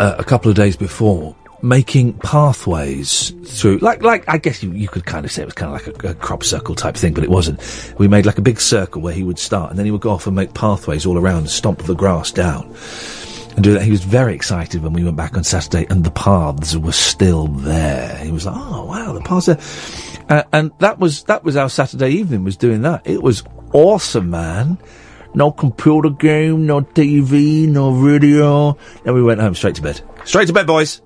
[0.00, 4.86] uh, a couple of days before making pathways through, like, like I guess you, you
[4.86, 7.14] could kind of say it was kind of like a, a crop circle type thing,
[7.14, 7.94] but it wasn't.
[7.98, 10.10] We made like a big circle where he would start, and then he would go
[10.10, 12.66] off and make pathways all around, and stomp the grass down,
[13.54, 13.82] and do that.
[13.82, 17.46] He was very excited when we went back on Saturday, and the paths were still
[17.46, 18.18] there.
[18.18, 19.58] He was like, "Oh wow, the paths are,"
[20.28, 22.44] uh, and that was that was our Saturday evening.
[22.44, 23.06] Was doing that.
[23.06, 24.76] It was awesome, man.
[25.36, 28.76] No computer game, no TV, no radio.
[29.02, 30.00] Then we went home straight to bed.
[30.24, 31.00] Straight to bed, boys.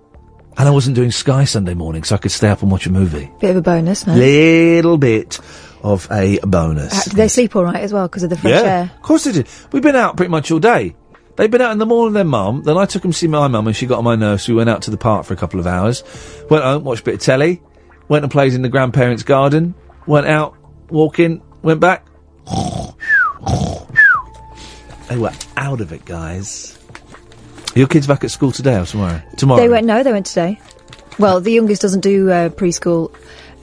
[0.59, 2.91] And I wasn't doing Sky Sunday morning, so I could stay up and watch a
[2.91, 3.31] movie.
[3.39, 4.15] Bit of a bonus, no?
[4.15, 5.39] Little bit
[5.85, 6.93] of a bonus.
[6.93, 8.93] Uh, did they sleep all right as well because of the fresh yeah, air?
[8.97, 9.49] of course they did.
[9.71, 10.97] We've been out pretty much all day.
[11.37, 12.65] They've been out in the morning with their mum.
[12.65, 14.49] Then I took them to see my mum and she got on my nerves.
[14.49, 16.03] We went out to the park for a couple of hours.
[16.51, 17.63] Went home, watched a bit of telly.
[18.09, 19.77] Went and played in the grandparents' garden.
[20.07, 20.57] Went out,
[20.91, 22.05] walking, went back.
[25.09, 26.78] They were out of it, guys.
[27.75, 29.23] Are your kids back at school today or tomorrow?
[29.37, 29.61] Tomorrow.
[29.61, 30.61] They went, no, they went today.
[31.19, 33.15] Well, the youngest doesn't do uh, preschool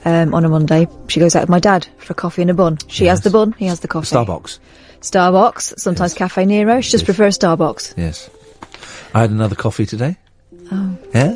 [0.04, 0.86] um, on a Monday.
[1.08, 2.78] She goes out with my dad for a coffee and a bun.
[2.88, 4.14] She has the bun, he has the coffee.
[4.14, 4.58] Starbucks.
[5.00, 6.80] Starbucks, sometimes Caffè Nero.
[6.80, 7.94] She just prefers Starbucks.
[7.96, 8.30] Yes.
[9.14, 10.16] I had another coffee today.
[10.72, 11.34] Oh, Yeah.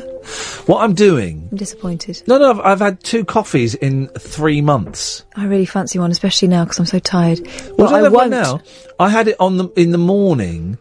[0.67, 1.47] What I'm doing.
[1.51, 2.21] I'm disappointed.
[2.27, 5.25] No, no, I've, I've had two coffees in three months.
[5.35, 7.39] I really fancy one, especially now because I'm so tired.
[7.77, 8.29] Well, I I have won't.
[8.29, 8.61] now.
[8.99, 10.77] I had it on the in the morning.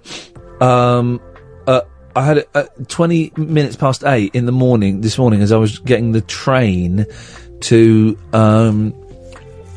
[0.61, 1.23] Um,
[1.67, 1.83] uh,
[2.17, 5.57] I had it at twenty minutes past eight in the morning this morning as I
[5.57, 7.07] was getting the train
[7.61, 8.95] to um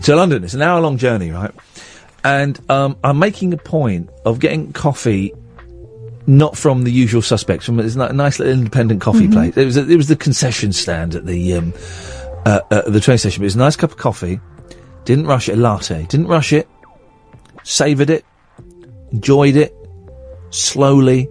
[0.03, 0.43] to London.
[0.43, 1.51] It's an hour long journey, right?
[2.23, 5.33] And um, I'm making a point of getting coffee.
[6.25, 7.65] Not from the usual suspects.
[7.65, 9.33] From it's a nice little independent coffee Mhm.
[9.33, 9.57] place.
[9.57, 11.73] It was a, it was the concession stand at the um,
[12.45, 13.41] uh, uh, the train station.
[13.41, 14.39] But it was a nice cup of coffee.
[15.03, 15.57] Didn't rush it.
[15.57, 16.05] A latte.
[16.07, 16.69] Didn't rush it.
[17.63, 18.23] Savoured it.
[19.11, 19.75] Enjoyed it.
[20.51, 21.27] Slowly.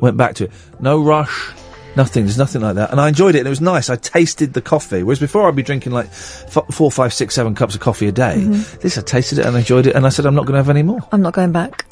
[0.00, 0.50] Went back to it.
[0.80, 1.50] No rush.
[1.96, 2.24] Nothing.
[2.26, 2.90] There's nothing like that.
[2.92, 3.38] And I enjoyed it.
[3.38, 3.90] And it was nice.
[3.90, 5.02] I tasted the coffee.
[5.02, 8.12] Whereas before I'd be drinking like f- four, five, six, seven cups of coffee a
[8.12, 8.36] day.
[8.38, 8.80] Mhm.
[8.80, 9.96] This I tasted it and I enjoyed it.
[9.96, 11.00] And I said I'm not going to have any more.
[11.10, 11.86] I'm not going back.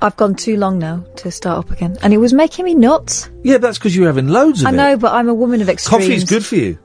[0.00, 3.28] I've gone too long now to start up again, and it was making me nuts.
[3.42, 4.74] Yeah, that's because you're having loads of I it.
[4.76, 6.04] know, but I'm a woman of extremes.
[6.04, 6.78] Coffee's good for you.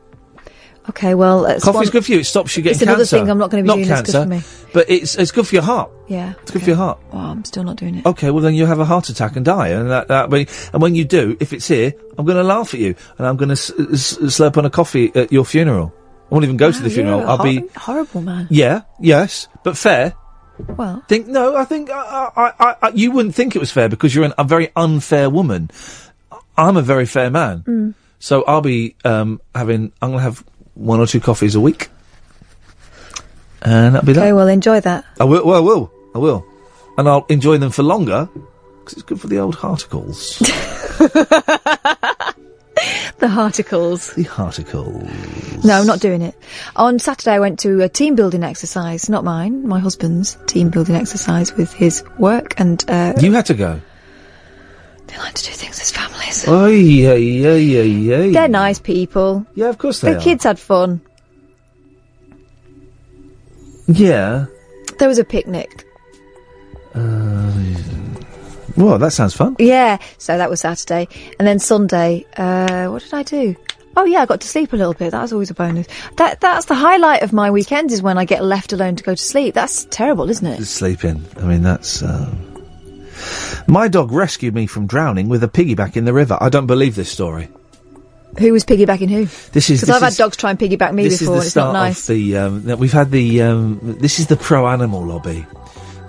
[0.90, 2.20] Okay, well, it's Coffee's one- good for you.
[2.20, 2.84] It stops you getting cancer.
[2.84, 3.18] It's another cancer.
[3.20, 4.70] thing I'm not gonna be doing that's cancer, good for me.
[4.74, 5.92] But it's it's good for your heart.
[6.10, 6.34] Yeah.
[6.42, 7.00] It's good for your heart.
[7.14, 8.06] Oh, I'm still not doing it.
[8.06, 10.30] Okay, well then you have a heart attack and die, and that, that
[10.74, 13.38] and when you do, if it's here, I'm going to laugh at you, and I'm
[13.38, 15.94] going to s- s- slurp on a coffee at your funeral.
[16.30, 17.22] I won't even go to the funeral.
[17.22, 18.48] I'll hor- be horrible man.
[18.50, 20.16] yeah, yes, but fair.
[20.76, 23.88] Well, Think no, I think I, I, I, I, you wouldn't think it was fair
[23.90, 25.70] because you're an, a very unfair woman.
[26.58, 27.94] I'm a very fair man, Mm.
[28.20, 29.92] so I'll be um, having.
[30.02, 30.44] I'm going to have
[30.76, 31.90] one or two coffees a week,
[33.62, 34.36] and that'll be okay, that.
[34.36, 35.06] well, enjoy that.
[35.20, 35.46] I will.
[35.46, 35.92] Well, I will.
[36.16, 36.46] I will,
[36.98, 40.40] and I'll enjoy them for longer because it's good for the old hearticles.
[43.20, 44.14] The articles.
[44.16, 45.64] the hearticles.
[45.64, 46.36] No, I'm not doing it.
[46.76, 49.08] On Saturday, I went to a team building exercise.
[49.10, 53.54] Not mine, my husband's team building exercise with his work, and uh, You had to
[53.54, 53.80] go.
[55.14, 56.46] They like to do things as families.
[56.48, 58.32] Oh yeah, yeah, yeah, yeah.
[58.32, 59.46] They're nice people.
[59.54, 60.22] Yeah, of course they the are.
[60.22, 61.02] kids had fun.
[63.88, 64.48] Yeah.
[64.98, 65.86] There was a picnic.
[66.96, 67.52] Uh,
[68.78, 69.56] well, that sounds fun.
[69.60, 71.08] Yeah, so that was Saturday.
[71.38, 73.56] And then Sunday, uh, what did I do?
[73.96, 75.12] Oh yeah, I got to sleep a little bit.
[75.12, 75.86] That was always a bonus.
[76.18, 79.14] That that's the highlight of my weekends is when I get left alone to go
[79.14, 79.54] to sleep.
[79.54, 80.66] That's terrible, isn't it?
[80.66, 81.24] Sleeping.
[81.38, 82.02] I mean, that's.
[82.02, 82.34] Uh...
[83.68, 86.38] My dog rescued me from drowning with a piggyback in the river.
[86.42, 87.48] I don't believe this story.
[88.40, 89.26] Who was piggybacking who?
[89.52, 91.36] This is- because I've had dogs try and piggyback me this before.
[91.38, 92.08] is the it's not nice.
[92.08, 92.38] the.
[92.38, 93.42] Um, we've had the.
[93.44, 95.46] Um, this is the pro animal lobby.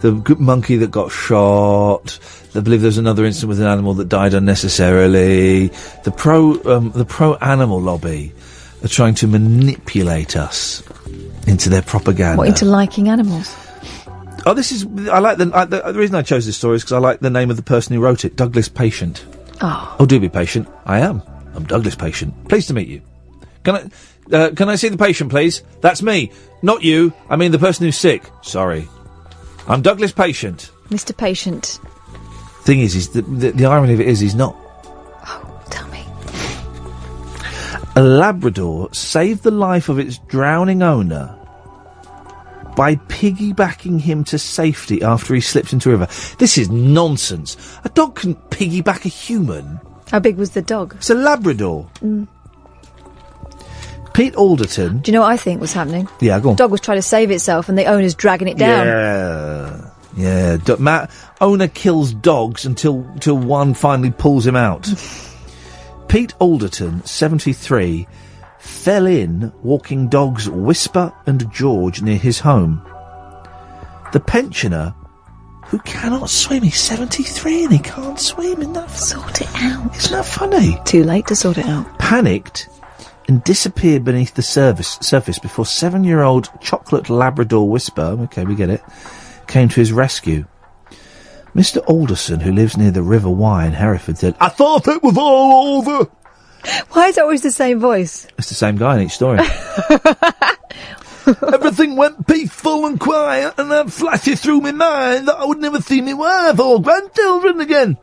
[0.01, 2.19] The g- monkey that got shot.
[2.55, 5.69] I believe there's another incident with an animal that died unnecessarily.
[6.05, 6.63] The pro.
[6.65, 8.33] Um, the pro animal lobby
[8.83, 10.83] are trying to manipulate us
[11.47, 12.39] into their propaganda.
[12.39, 13.55] What into liking animals?
[14.47, 14.87] Oh, this is.
[15.09, 15.51] I like the.
[15.55, 17.57] I, the, the reason I chose this story is because I like the name of
[17.57, 19.25] the person who wrote it, Douglas Patient.
[19.63, 20.69] Oh, Oh, do be patient.
[20.85, 21.23] I am.
[21.55, 22.49] I'm Douglas Patient.
[22.49, 23.01] Pleased to meet you.
[23.63, 24.37] Can I?
[24.37, 25.63] Uh, can I see the patient, please?
[25.81, 26.33] That's me,
[26.63, 27.13] not you.
[27.29, 28.23] I mean the person who's sick.
[28.43, 28.89] Sorry.
[29.69, 30.71] I'm Douglas Patient.
[30.89, 31.17] Mr.
[31.17, 31.79] Patient.
[32.63, 34.57] Thing is, is the, the, the irony of it is, he's not.
[35.27, 36.05] Oh, tell me.
[37.97, 41.39] A Labrador saved the life of its drowning owner
[42.77, 46.09] by piggybacking him to safety after he slipped into a river.
[46.39, 47.57] This is nonsense.
[47.85, 49.81] A dog can piggyback a human.
[50.11, 50.95] How big was the dog?
[50.97, 51.89] It's a Labrador.
[52.01, 52.29] Mm.
[54.13, 54.99] Pete Alderton.
[54.99, 56.09] Do you know what I think was happening?
[56.21, 56.57] Yeah, go on.
[56.57, 58.87] Dog was trying to save itself, and the owner's dragging it down.
[58.87, 60.57] Yeah, yeah.
[60.59, 64.89] Do- Matt owner kills dogs until until one finally pulls him out.
[66.09, 68.07] Pete Alderton, 73,
[68.65, 72.83] fell in walking dogs Whisper and George near his home.
[74.13, 74.95] The pensioner,
[75.67, 79.95] who cannot swim, he's 73 and he can't swim, isn't that Sort it out.
[79.97, 80.79] Isn't that funny?
[80.85, 81.99] Too late to sort it out.
[81.99, 82.69] panicked
[83.29, 88.83] and disappeared beneath the surface, surface before seven-year-old chocolate Labrador Whisper, okay, we get it,
[89.47, 90.47] came to his rescue.
[91.55, 91.85] Mr.
[91.87, 95.79] Alderson, who lives near the River Wye in Hereford, said, I thought it was all
[95.79, 96.11] over.
[96.93, 98.27] Why is it always the same voice?
[98.39, 99.39] It's the same guy in each story.
[101.53, 105.81] Everything went peaceful and quiet, and then flashes through my mind that I would never
[105.81, 107.97] see my wife or grandchildren again.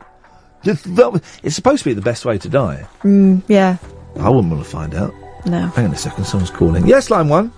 [0.64, 2.86] Just felt- It's supposed to be the best way to die.
[3.02, 3.76] Mm, yeah.
[4.18, 5.12] I wouldn't want to find out.
[5.46, 5.68] No.
[5.68, 6.86] Hang on a second, someone's calling.
[6.86, 7.52] Yes, line one.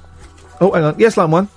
[0.61, 0.99] Oh, hang on.
[0.99, 1.49] Yes, line one.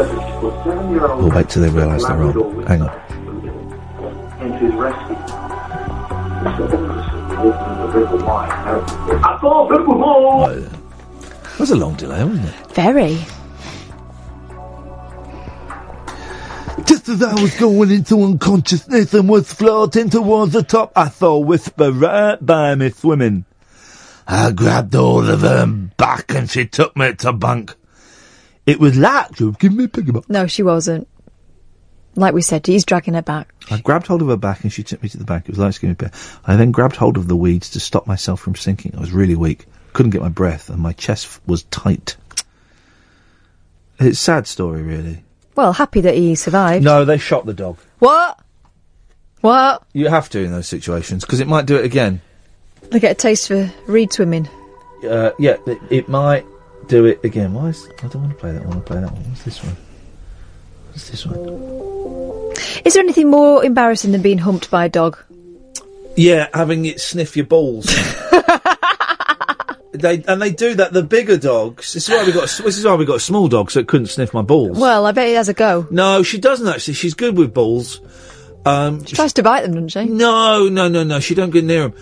[0.00, 2.66] We'll wait till they realise they're wrong.
[2.66, 3.09] Hang on.
[11.42, 12.54] That was a long delay, wasn't it?
[12.72, 13.18] Very.
[16.86, 21.38] Just as I was going into unconsciousness and was floating towards the top, I saw
[21.38, 23.44] Whisper right by me swimming.
[24.26, 27.74] I grabbed hold of her back and she took me to bunk.
[28.64, 30.30] It was like she was giving me a piggyback.
[30.30, 31.08] No, she wasn't.
[32.16, 33.52] Like we said, he's dragging her back.
[33.70, 35.44] I grabbed hold of her back and she took me to the bank.
[35.44, 36.08] It was like she gave me.
[36.44, 38.94] I then grabbed hold of the weeds to stop myself from sinking.
[38.96, 39.66] I was really weak.
[39.92, 42.16] Couldn't get my breath and my chest was tight.
[44.00, 45.22] It's a sad story, really.
[45.54, 46.84] Well, happy that he survived.
[46.84, 47.78] No, they shot the dog.
[47.98, 48.40] What?
[49.40, 49.82] What?
[49.92, 52.20] You have to in those situations because it might do it again.
[52.90, 54.48] They get a taste for reed swimming.
[55.08, 56.44] Uh, yeah, it, it might
[56.88, 57.54] do it again.
[57.54, 58.72] Why is, I don't want to play that one.
[58.72, 59.22] I want to play that one.
[59.24, 59.76] What's this one?
[60.90, 61.38] What's this one?
[62.84, 65.18] Is there anything more embarrassing than being humped by a dog?
[66.16, 67.86] Yeah, having it sniff your balls.
[69.92, 70.92] they and they do that.
[70.92, 71.92] The bigger dogs.
[71.92, 72.42] This is why we got.
[72.42, 74.78] This is why we got a small dog, so it couldn't sniff my balls.
[74.78, 75.86] Well, I bet he has a go.
[75.90, 76.94] No, she doesn't actually.
[76.94, 78.00] She's good with balls.
[78.66, 80.04] Um, She tries to bite them, doesn't she?
[80.04, 81.20] No, no, no, no.
[81.20, 81.94] She don't get near them.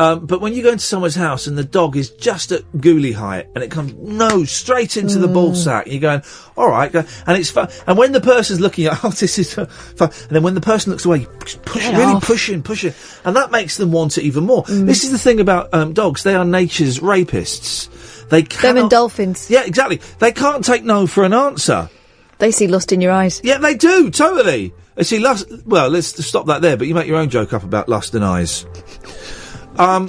[0.00, 3.12] Um, but when you go into someone's house and the dog is just at ghoulie
[3.12, 6.22] height and it comes no straight into the ball sack, you're going,
[6.56, 7.68] all right, go, and it's fun.
[7.86, 10.90] And when the person's looking at, oh, this is fun, and then when the person
[10.90, 12.24] looks away, you push, Get really off.
[12.24, 12.94] pushing, pushing,
[13.26, 14.64] and that makes them want it even more.
[14.66, 17.88] This is the thing about um, dogs; they are nature's rapists.
[18.30, 19.50] They cannot, Them and dolphins.
[19.50, 20.00] Yeah, exactly.
[20.18, 21.90] They can't take no for an answer.
[22.38, 23.42] They see lust in your eyes.
[23.44, 24.72] Yeah, they do, totally.
[24.94, 25.46] They see lust.
[25.66, 28.24] Well, let's stop that there, but you make your own joke up about lust and
[28.24, 28.64] eyes.
[29.78, 30.08] Um,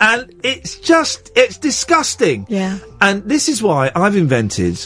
[0.00, 2.46] and it's just, it's disgusting.
[2.48, 2.78] Yeah.
[3.00, 4.78] And this is why I've invented,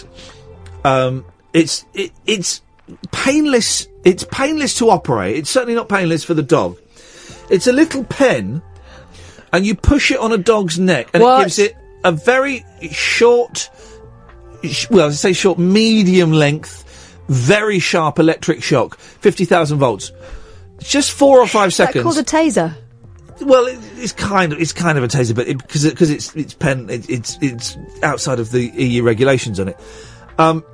[0.85, 2.63] um, it's, it, it's
[3.11, 5.37] painless, it's painless to operate.
[5.37, 6.79] It's certainly not painless for the dog.
[7.51, 8.63] It's a little pen,
[9.53, 11.41] and you push it on a dog's neck, and What?
[11.41, 13.69] it gives it a very short,
[14.63, 16.85] sh- well, I say short, medium length,
[17.27, 20.13] very sharp electric shock, 50,000 volts.
[20.79, 22.05] Just four or five seconds.
[22.05, 22.75] called a taser?
[23.41, 26.35] Well, it, it's kind of it's kind of a taser, but because it, because it's
[26.37, 29.81] it's pen it, it's it's outside of the EU regulations on it,
[30.39, 30.65] um,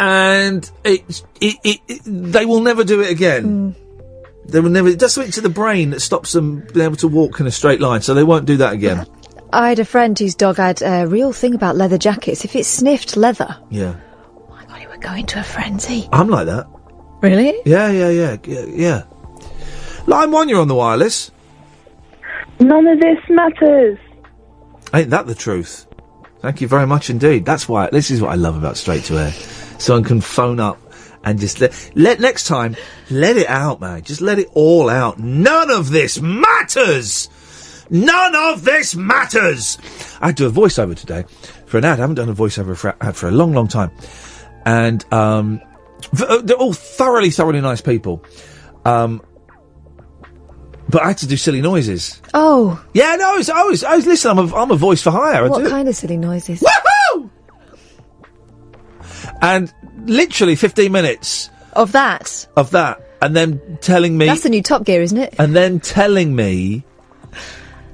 [0.00, 3.74] and it, it, they will never do it again.
[4.46, 4.88] They will never.
[4.88, 7.50] It does something to the brain that stops them being able to walk in a
[7.50, 9.06] straight line, so they won't do that again.
[9.52, 12.44] I had a friend whose dog had a real thing about leather jackets.
[12.44, 13.96] If it sniffed leather, Yeah,
[14.48, 16.08] my god, it would go into a frenzy.
[16.12, 16.66] I'm like that.
[17.22, 17.54] Really?
[17.64, 18.64] Yeah, yeah, yeah, yeah.
[18.66, 19.02] yeah.
[20.06, 21.30] Line one, you're on the wireless.
[22.60, 23.98] None of this matters.
[24.94, 25.86] Ain't that the truth?
[26.40, 27.44] Thank you very much indeed.
[27.44, 29.32] That's why this is what I love about straight to air.
[29.78, 30.78] Someone can phone up
[31.24, 32.76] and just let, let next time
[33.10, 34.02] let it out, man.
[34.02, 35.18] Just let it all out.
[35.18, 37.28] None of this matters.
[37.90, 39.78] None of this matters.
[40.20, 41.24] I had to do a voiceover today
[41.66, 41.98] for an ad.
[41.98, 43.90] I haven't done a voiceover for ad for a long, long time,
[44.64, 45.60] and um,
[46.20, 48.24] uh, they're all thoroughly, thoroughly nice people.
[48.84, 49.22] Um,
[50.88, 52.20] but I had to do silly noises.
[52.34, 55.02] Oh, Yeah, no, I was, I was, I was listen, I'm a, I'm a voice
[55.02, 55.44] for hire.
[55.44, 55.68] I what do.
[55.70, 56.60] kind of silly noises?
[56.62, 57.30] Woohoo!
[59.42, 59.72] And
[60.04, 62.46] literally 15 minutes Of that.
[62.56, 65.34] of that, and then telling me, That's the new Top Gear, isn't it?
[65.38, 66.84] and then telling me,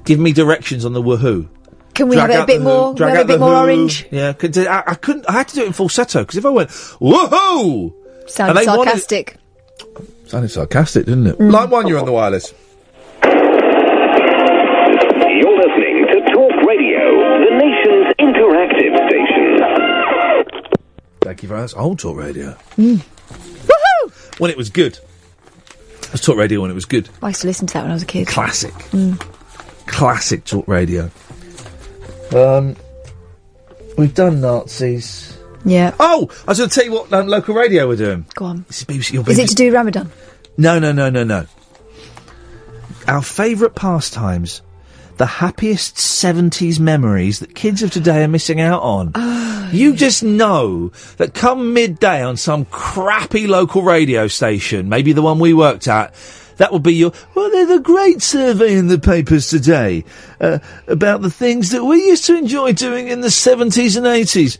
[0.05, 1.49] give me directions on the woohoo.
[1.95, 2.93] Can we Drag have it a bit more?
[2.95, 4.05] drag it a out bit more orange?
[4.09, 5.29] Yeah, I, I couldn't.
[5.29, 7.93] I had to do it in falsetto because if I went woohoo,
[8.27, 9.37] Sounded they wanted- sarcastic.
[10.25, 11.37] sounded sarcastic, didn't it?
[11.37, 11.51] Mm.
[11.51, 12.53] Line one, you're on the wireless.
[21.23, 21.75] Thank you very much.
[21.75, 22.57] Old Talk Radio.
[22.77, 23.01] Woohoo!
[24.39, 24.97] when it was good.
[26.01, 27.09] It was talk radio when it was good.
[27.21, 28.27] I used to listen to that when I was a kid.
[28.27, 28.73] Classic.
[28.91, 29.19] Mm.
[29.87, 31.09] Classic talk radio.
[32.35, 32.75] Um,
[33.97, 35.37] we've done Nazis.
[35.65, 35.95] Yeah.
[35.99, 38.25] Oh, I was going to tell you what um, local radio we're doing.
[38.35, 38.65] Go on.
[38.67, 39.13] This is BBC.
[39.13, 40.11] Your Is it to do Ramadan?
[40.57, 41.45] No, no, no, no, no.
[43.07, 44.61] Our favourite pastimes.
[45.17, 49.13] The happiest 70s memories that kids of today are missing out on.
[49.71, 55.37] you just know that come midday on some crappy local radio station, maybe the one
[55.37, 56.15] we worked at,
[56.57, 60.03] that will be your, well, there's a great survey in the papers today
[60.41, 64.57] uh, about the things that we used to enjoy doing in the 70s and 80s.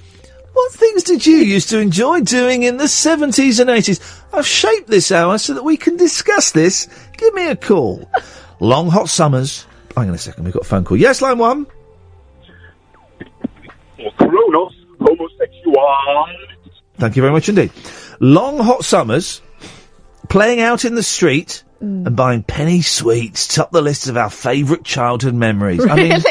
[0.53, 4.23] What things did you used to enjoy doing in the 70s and 80s?
[4.31, 6.87] I've shaped this hour so that we can discuss this.
[7.17, 8.07] Give me a call.
[8.59, 9.65] Long hot summers.
[9.95, 10.97] Hang on a second, we've got a phone call.
[10.97, 11.67] Yes, line one.
[14.17, 16.27] Kronos homosexual.
[16.95, 17.71] Thank you very much indeed.
[18.19, 19.41] Long hot summers,
[20.29, 22.07] playing out in the street mm.
[22.07, 25.85] and buying penny sweets top the list of our favourite childhood memories.
[25.85, 26.23] I mean,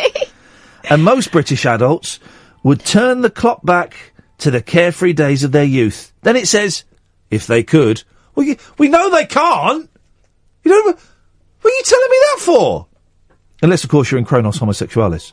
[0.90, 2.18] and most British adults
[2.62, 6.12] would turn the clock back to the carefree days of their youth.
[6.22, 6.84] Then it says,
[7.30, 8.02] if they could.
[8.34, 9.88] Well, you, we know they can't.
[10.64, 10.92] You know,
[11.60, 12.86] what are you telling me that for?
[13.62, 15.32] Unless, of course, you're in Kronos homosexualis.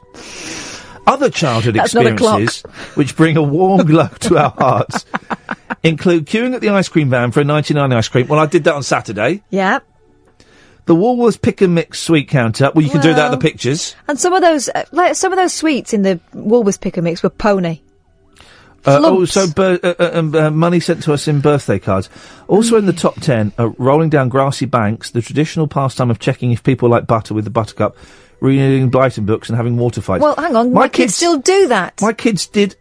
[1.07, 2.39] Other childhood That's not a clock.
[2.41, 5.05] experiences which bring a warm glow to our hearts
[5.83, 8.27] include queuing at the ice cream van for a 99 ice cream.
[8.27, 9.41] Well, I did that on Saturday.
[9.49, 9.79] Yeah.
[10.85, 12.71] The Woolworths pick and mix sweet counter.
[12.73, 13.95] Well, you can do that in the Well- pictures.
[14.07, 17.03] And some of those, uh, like some of those sweets in the Woolworths pick and
[17.03, 17.81] mix were pony.
[18.85, 22.09] Uh, also, bir- uh, uh, um, uh, money sent to us in birthday cards.
[22.47, 26.51] Also in the top ten, uh, rolling down grassy banks, the traditional pastime of checking
[26.51, 27.97] if people like butter with the buttercup,
[28.39, 30.21] reading Blyton books and having water fights.
[30.21, 32.01] Well, hang on, my, kids, still do that.
[32.01, 32.75] My kids did.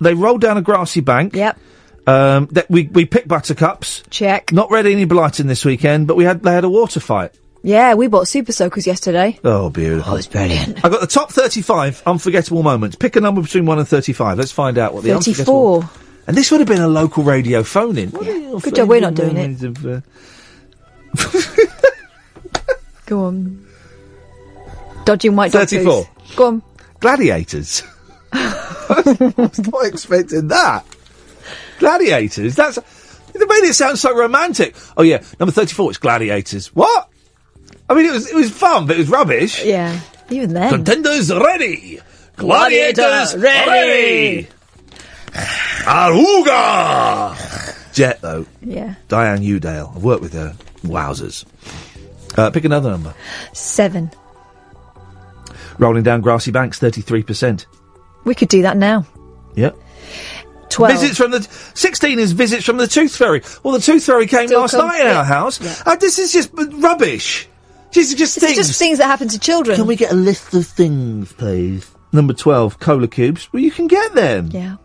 [0.00, 1.34] They rolled down a grassy bank.
[1.34, 1.58] Yep.
[2.04, 4.02] Um, that we we picked buttercups.
[4.10, 4.52] Check.
[4.52, 7.32] Not read any Blyton this weekend, but we had they had a water fight.
[7.64, 9.38] Yeah, we bought super soakers yesterday.
[9.44, 10.14] Oh, beautiful.
[10.14, 10.84] Oh, it's brilliant.
[10.84, 12.96] I've got the top thirty-five unforgettable moments.
[12.96, 14.36] Pick a number between one and thirty-five.
[14.36, 15.82] Let's find out what the unforgettable.
[15.82, 16.02] 34.
[16.26, 18.10] And this would have been a local radio phone-in.
[18.10, 19.62] What are your Good job we're not doing it.
[19.62, 20.00] of, uh,
[23.06, 23.66] Go on.
[25.04, 26.04] Dodging white 34.
[26.04, 26.36] poos.
[26.36, 26.62] Go on.
[27.00, 27.82] Gladiators.
[28.32, 30.84] I was not expecting that.
[31.78, 32.54] Gladiators.
[32.54, 32.78] That's.
[33.32, 34.76] They made it sound so romantic.
[34.96, 35.90] Oh yeah, number thirty-four.
[35.90, 36.74] It's Gladiators.
[36.74, 37.08] What?
[37.88, 39.64] I mean, it was it was fun, but it was rubbish.
[39.64, 39.98] Yeah.
[40.30, 40.70] Even then.
[40.70, 42.00] Contenders ready.
[42.36, 44.48] Gladiators Gladiator ready.
[44.48, 44.48] ready.
[45.84, 47.34] Aruga.
[47.92, 48.46] Jet though.
[48.62, 48.94] Yeah.
[49.08, 49.94] Diane Youdale.
[49.94, 50.56] I've worked with her.
[50.82, 51.44] Wowzers.
[52.36, 53.14] Uh, pick another number.
[53.52, 54.10] Seven.
[55.78, 57.66] Rolling down grassy banks, thirty-three percent.
[58.24, 59.06] We could do that now.
[59.56, 59.76] Yep.
[60.70, 60.92] Twelve.
[60.92, 61.42] Visits from the
[61.74, 63.42] sixteen is visits from the Tooth Fairy.
[63.62, 65.18] Well, the Tooth Fairy came Still last night in yeah.
[65.18, 65.60] our house.
[65.60, 65.74] Yeah.
[65.84, 67.48] Uh, this is just rubbish.
[67.92, 68.56] This is just This things.
[68.56, 69.76] just things that happen to children.
[69.76, 71.90] Can we get a list of things, please?
[72.12, 73.52] Number twelve, cola cubes.
[73.52, 74.48] Well, you can get them.
[74.52, 74.76] Yeah.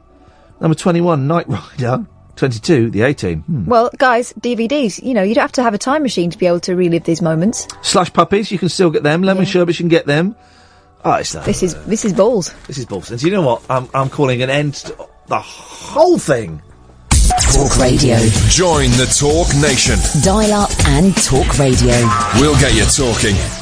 [0.59, 2.05] Number twenty-one, Knight Rider.
[2.35, 3.41] Twenty-two, the eighteen.
[3.41, 3.65] Hmm.
[3.65, 5.01] Well, guys, DVDs.
[5.03, 7.03] You know, you don't have to have a time machine to be able to relive
[7.05, 7.67] these moments.
[7.81, 9.23] Slush puppies, you can still get them.
[9.23, 10.35] Lemon sherbets, you can get them.
[11.03, 11.45] Oh, it's that.
[11.45, 12.53] This is this is balls.
[12.67, 13.09] This is balls.
[13.09, 13.63] And do you know what?
[13.69, 16.61] I'm I'm calling an end to the whole thing.
[17.27, 18.17] Talk Radio.
[18.47, 19.99] Join the Talk Nation.
[20.21, 21.93] Dial up and talk radio.
[22.39, 23.35] We'll get you talking.